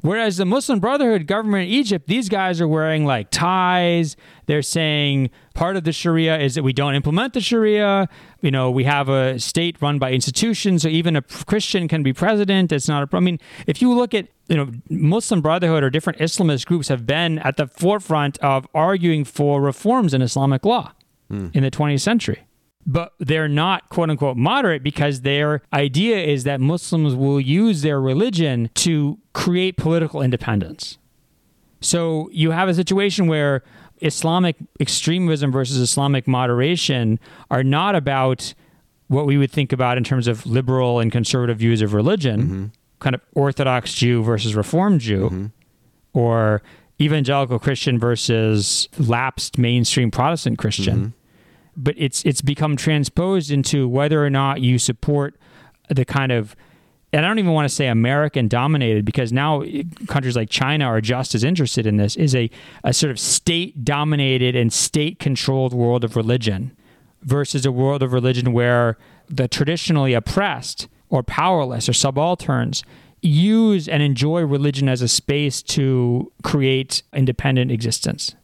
Whereas 0.00 0.36
the 0.36 0.44
Muslim 0.44 0.80
Brotherhood 0.80 1.26
government 1.26 1.68
in 1.68 1.74
Egypt, 1.74 2.06
these 2.06 2.28
guys 2.28 2.60
are 2.60 2.68
wearing 2.68 3.04
like 3.04 3.30
ties. 3.30 4.16
They're 4.46 4.62
saying 4.62 5.30
part 5.54 5.76
of 5.76 5.84
the 5.84 5.92
Sharia 5.92 6.38
is 6.38 6.54
that 6.54 6.62
we 6.62 6.72
don't 6.72 6.94
implement 6.94 7.32
the 7.32 7.40
Sharia. 7.40 8.08
You 8.40 8.50
know, 8.50 8.70
we 8.70 8.84
have 8.84 9.08
a 9.08 9.38
state 9.38 9.80
run 9.80 9.98
by 9.98 10.12
institutions, 10.12 10.82
so 10.82 10.88
even 10.88 11.16
a 11.16 11.22
Christian 11.22 11.88
can 11.88 12.02
be 12.02 12.12
president. 12.12 12.72
It's 12.72 12.88
not 12.88 13.02
a. 13.02 13.16
I 13.16 13.20
mean, 13.20 13.38
if 13.66 13.82
you 13.82 13.92
look 13.92 14.14
at 14.14 14.28
you 14.48 14.56
know, 14.56 14.70
Muslim 14.88 15.40
Brotherhood 15.40 15.82
or 15.82 15.90
different 15.90 16.20
Islamist 16.20 16.66
groups 16.66 16.88
have 16.88 17.06
been 17.06 17.38
at 17.40 17.56
the 17.56 17.66
forefront 17.66 18.38
of 18.38 18.66
arguing 18.74 19.24
for 19.24 19.60
reforms 19.60 20.14
in 20.14 20.22
Islamic 20.22 20.64
law 20.64 20.92
mm. 21.30 21.54
in 21.54 21.62
the 21.62 21.70
20th 21.70 22.00
century 22.00 22.45
but 22.86 23.12
they're 23.18 23.48
not 23.48 23.88
quote 23.88 24.10
unquote 24.10 24.36
moderate 24.36 24.82
because 24.82 25.22
their 25.22 25.62
idea 25.72 26.18
is 26.18 26.44
that 26.44 26.60
Muslims 26.60 27.14
will 27.14 27.40
use 27.40 27.82
their 27.82 28.00
religion 28.00 28.70
to 28.74 29.18
create 29.32 29.76
political 29.76 30.22
independence. 30.22 30.98
So 31.80 32.30
you 32.32 32.52
have 32.52 32.68
a 32.68 32.74
situation 32.74 33.26
where 33.26 33.62
Islamic 34.00 34.56
extremism 34.78 35.50
versus 35.50 35.78
Islamic 35.78 36.28
moderation 36.28 37.18
are 37.50 37.64
not 37.64 37.94
about 37.94 38.54
what 39.08 39.26
we 39.26 39.36
would 39.36 39.50
think 39.50 39.72
about 39.72 39.96
in 39.98 40.04
terms 40.04 40.26
of 40.28 40.46
liberal 40.46 41.00
and 41.00 41.10
conservative 41.10 41.58
views 41.58 41.80
of 41.82 41.94
religion, 41.94 42.42
mm-hmm. 42.42 42.64
kind 42.98 43.14
of 43.14 43.20
Orthodox 43.34 43.94
Jew 43.94 44.22
versus 44.22 44.54
Reformed 44.54 45.00
Jew, 45.00 45.26
mm-hmm. 45.26 45.46
or 46.12 46.62
evangelical 47.00 47.58
Christian 47.58 47.98
versus 47.98 48.88
lapsed 48.98 49.58
mainstream 49.58 50.10
Protestant 50.10 50.58
Christian. 50.58 50.96
Mm-hmm 50.96 51.15
but 51.76 51.94
it's 51.98 52.24
it's 52.24 52.40
become 52.40 52.76
transposed 52.76 53.50
into 53.50 53.88
whether 53.88 54.24
or 54.24 54.30
not 54.30 54.60
you 54.60 54.78
support 54.78 55.36
the 55.88 56.04
kind 56.04 56.32
of 56.32 56.56
and 57.12 57.24
I 57.24 57.28
don't 57.28 57.38
even 57.38 57.52
want 57.52 57.68
to 57.68 57.74
say 57.74 57.86
American 57.86 58.48
dominated 58.48 59.04
because 59.04 59.32
now 59.32 59.62
eh, 59.62 59.84
countries 60.06 60.36
like 60.36 60.50
China 60.50 60.84
are 60.86 61.00
just 61.00 61.34
as 61.34 61.44
interested 61.44 61.86
in 61.86 61.96
this 61.96 62.16
is 62.16 62.34
a, 62.34 62.50
a 62.84 62.92
sort 62.92 63.10
of 63.10 63.18
state 63.18 63.84
dominated 63.84 64.56
and 64.56 64.72
state 64.72 65.18
controlled 65.18 65.72
world 65.72 66.04
of 66.04 66.16
religion 66.16 66.76
versus 67.22 67.64
a 67.64 67.72
world 67.72 68.02
of 68.02 68.12
religion 68.12 68.52
where 68.52 68.98
the 69.28 69.48
traditionally 69.48 70.14
oppressed 70.14 70.88
or 71.08 71.22
powerless 71.22 71.88
or 71.88 71.92
subalterns 71.92 72.82
use 73.22 73.88
and 73.88 74.02
enjoy 74.02 74.42
religion 74.42 74.88
as 74.88 75.00
a 75.02 75.08
space 75.08 75.62
to 75.62 76.30
create 76.42 77.02
independent 77.12 77.70
existence 77.70 78.34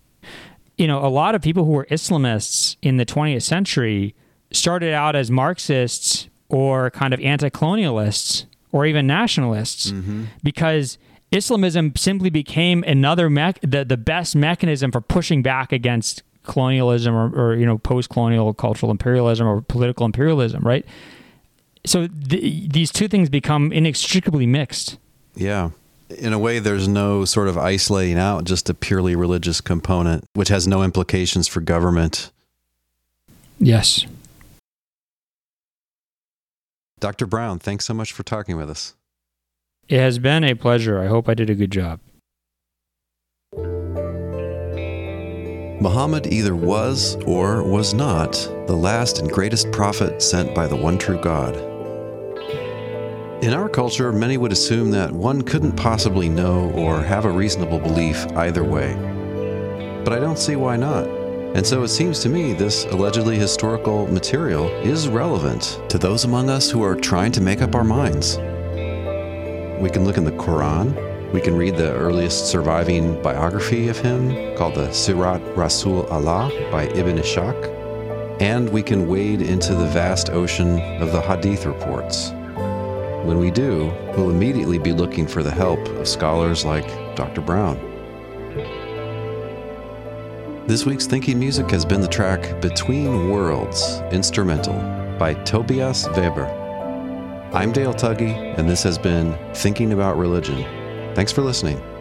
you 0.77 0.87
know, 0.87 1.05
a 1.05 1.09
lot 1.09 1.35
of 1.35 1.43
people 1.43 1.65
who 1.65 1.73
were 1.73 1.87
Islamists 1.87 2.77
in 2.83 2.97
the 2.97 3.07
20th 3.07 3.43
century 3.43 4.15
started 4.51 4.93
out 4.93 5.17
as 5.17 5.31
Marxists 5.31 6.29
or 6.49 6.91
kind 6.91 7.15
of 7.15 7.21
anti 7.21 7.51
colonialists 7.51 8.47
or 8.73 8.87
even 8.87 9.07
nationalists 9.07 9.91
mm-hmm. 9.91 10.25
because 10.43 10.99
Islamism 11.31 11.93
simply 11.97 12.31
became 12.31 12.85
another 12.85 13.31
me- 13.31 13.55
the, 13.63 13.85
the 13.85 13.97
best 13.97 14.37
mechanism 14.37 14.93
for 14.93 15.01
pushing 15.01 15.43
back 15.43 15.73
against 15.73 16.23
colonialism 16.43 17.15
or, 17.15 17.29
or 17.29 17.55
you 17.55 17.65
know 17.65 17.79
post-colonial 17.79 18.53
cultural 18.55 18.91
imperialism 18.91 19.47
or 19.47 19.61
political 19.63 20.05
imperialism 20.05 20.63
right? 20.63 20.85
So 21.85 22.07
th- 22.07 22.71
these 22.71 22.93
two 22.93 23.09
things 23.09 23.29
become 23.29 23.73
inextricably 23.73 24.47
mixed. 24.47 24.99
Yeah 25.35 25.71
in 26.19 26.33
a 26.33 26.39
way, 26.39 26.59
there's 26.59 26.89
no 26.89 27.25
sort 27.25 27.49
of 27.49 27.59
isolating 27.59 28.19
out 28.19 28.45
just 28.45 28.69
a 28.71 28.75
purely 28.75 29.17
religious 29.17 29.61
component, 29.61 30.25
which 30.35 30.49
has 30.49 30.67
no 30.67 30.83
implications 30.83 31.49
for 31.49 31.61
government. 31.61 32.31
Yes. 33.59 34.07
Dr. 37.01 37.27
Brown, 37.27 37.59
thanks 37.59 37.85
so 37.85 37.95
much 37.95 38.13
for 38.13 38.23
talking 38.23 38.57
with 38.57 38.71
us. 38.71 38.95
It 39.89 39.99
has 39.99 40.19
been 40.19 40.45
a 40.45 40.55
pleasure. 40.55 41.01
I 41.01 41.07
hope 41.07 41.29
I 41.29 41.35
did 41.35 41.51
a 41.51 41.55
good 41.55 41.73
job. 41.73 42.01
Muhammad 45.83 46.29
either 46.29 46.55
was 46.55 47.17
or 47.27 47.65
was 47.65 47.93
not 47.93 48.33
the 48.69 48.77
last 48.77 49.19
and 49.19 49.29
greatest 49.29 49.73
prophet 49.73 50.23
sent 50.23 50.55
by 50.55 50.69
the 50.69 50.77
one 50.77 50.97
true 50.97 51.21
God. 51.21 51.72
In 53.43 53.55
our 53.55 53.69
culture, 53.69 54.13
many 54.13 54.37
would 54.37 54.53
assume 54.53 54.93
that 54.93 55.11
one 55.11 55.43
couldn't 55.43 55.73
possibly 55.73 56.29
know 56.29 56.71
or 56.77 57.03
have 57.03 57.25
a 57.25 57.29
reasonable 57.29 57.81
belief 57.81 58.25
either 58.37 58.63
way. 58.63 58.95
But 60.05 60.13
I 60.13 60.21
don't 60.21 60.39
see 60.39 60.55
why 60.55 60.77
not. 60.77 61.09
And 61.09 61.67
so 61.67 61.83
it 61.83 61.89
seems 61.89 62.21
to 62.21 62.29
me 62.29 62.53
this 62.53 62.85
allegedly 62.85 63.37
historical 63.37 64.07
material 64.07 64.69
is 64.85 65.09
relevant 65.09 65.81
to 65.89 65.99
those 65.99 66.23
among 66.23 66.51
us 66.51 66.71
who 66.71 66.85
are 66.85 66.95
trying 66.95 67.33
to 67.33 67.41
make 67.41 67.63
up 67.63 67.75
our 67.75 67.83
minds. 67.83 68.37
We 69.83 69.91
can 69.91 70.05
look 70.05 70.19
in 70.19 70.25
the 70.25 70.39
Quran, 70.39 71.33
we 71.33 71.41
can 71.41 71.57
read 71.57 71.77
the 71.77 71.95
earliest 71.95 72.47
surviving 72.47 73.21
biography 73.23 73.89
of 73.89 73.99
him 73.99 74.57
called 74.57 74.77
the 74.77 74.93
Sirat 74.93 75.57
Rasul 75.57 76.07
Allah 76.07 76.49
by 76.71 76.85
Ibn 76.85 77.19
Ishaq, 77.19 78.41
and 78.41 78.69
we 78.69 78.85
can 78.85 79.09
wade 79.09 79.43
into 79.43 79.75
the 79.75 79.89
vast 79.89 80.31
ocean 80.31 80.79
of 81.03 81.11
the 81.11 81.21
Hadith 81.21 81.67
reports 81.67 82.33
when 83.25 83.39
we 83.39 83.51
do, 83.51 83.87
we'll 84.17 84.31
immediately 84.31 84.79
be 84.79 84.93
looking 84.93 85.27
for 85.27 85.43
the 85.43 85.51
help 85.51 85.79
of 85.79 86.09
scholars 86.09 86.65
like 86.65 86.87
Dr. 87.15 87.41
Brown. 87.41 87.77
This 90.67 90.87
week's 90.87 91.07
Thinking 91.07 91.39
Music 91.39 91.71
has 91.71 91.85
been 91.85 92.01
the 92.01 92.09
track 92.09 92.61
Between 92.61 93.29
Worlds, 93.29 94.01
instrumental, 94.13 94.75
by 95.19 95.35
Tobias 95.45 96.09
Weber. 96.17 96.47
I'm 97.53 97.73
Dale 97.73 97.95
Tuggy, 97.95 98.59
and 98.59 98.69
this 98.69 98.83
has 98.83 98.99
been 98.99 99.37
Thinking 99.55 99.93
About 99.93 100.17
Religion. 100.17 100.65
Thanks 101.15 101.33
for 101.33 101.43
listening. 101.43 101.92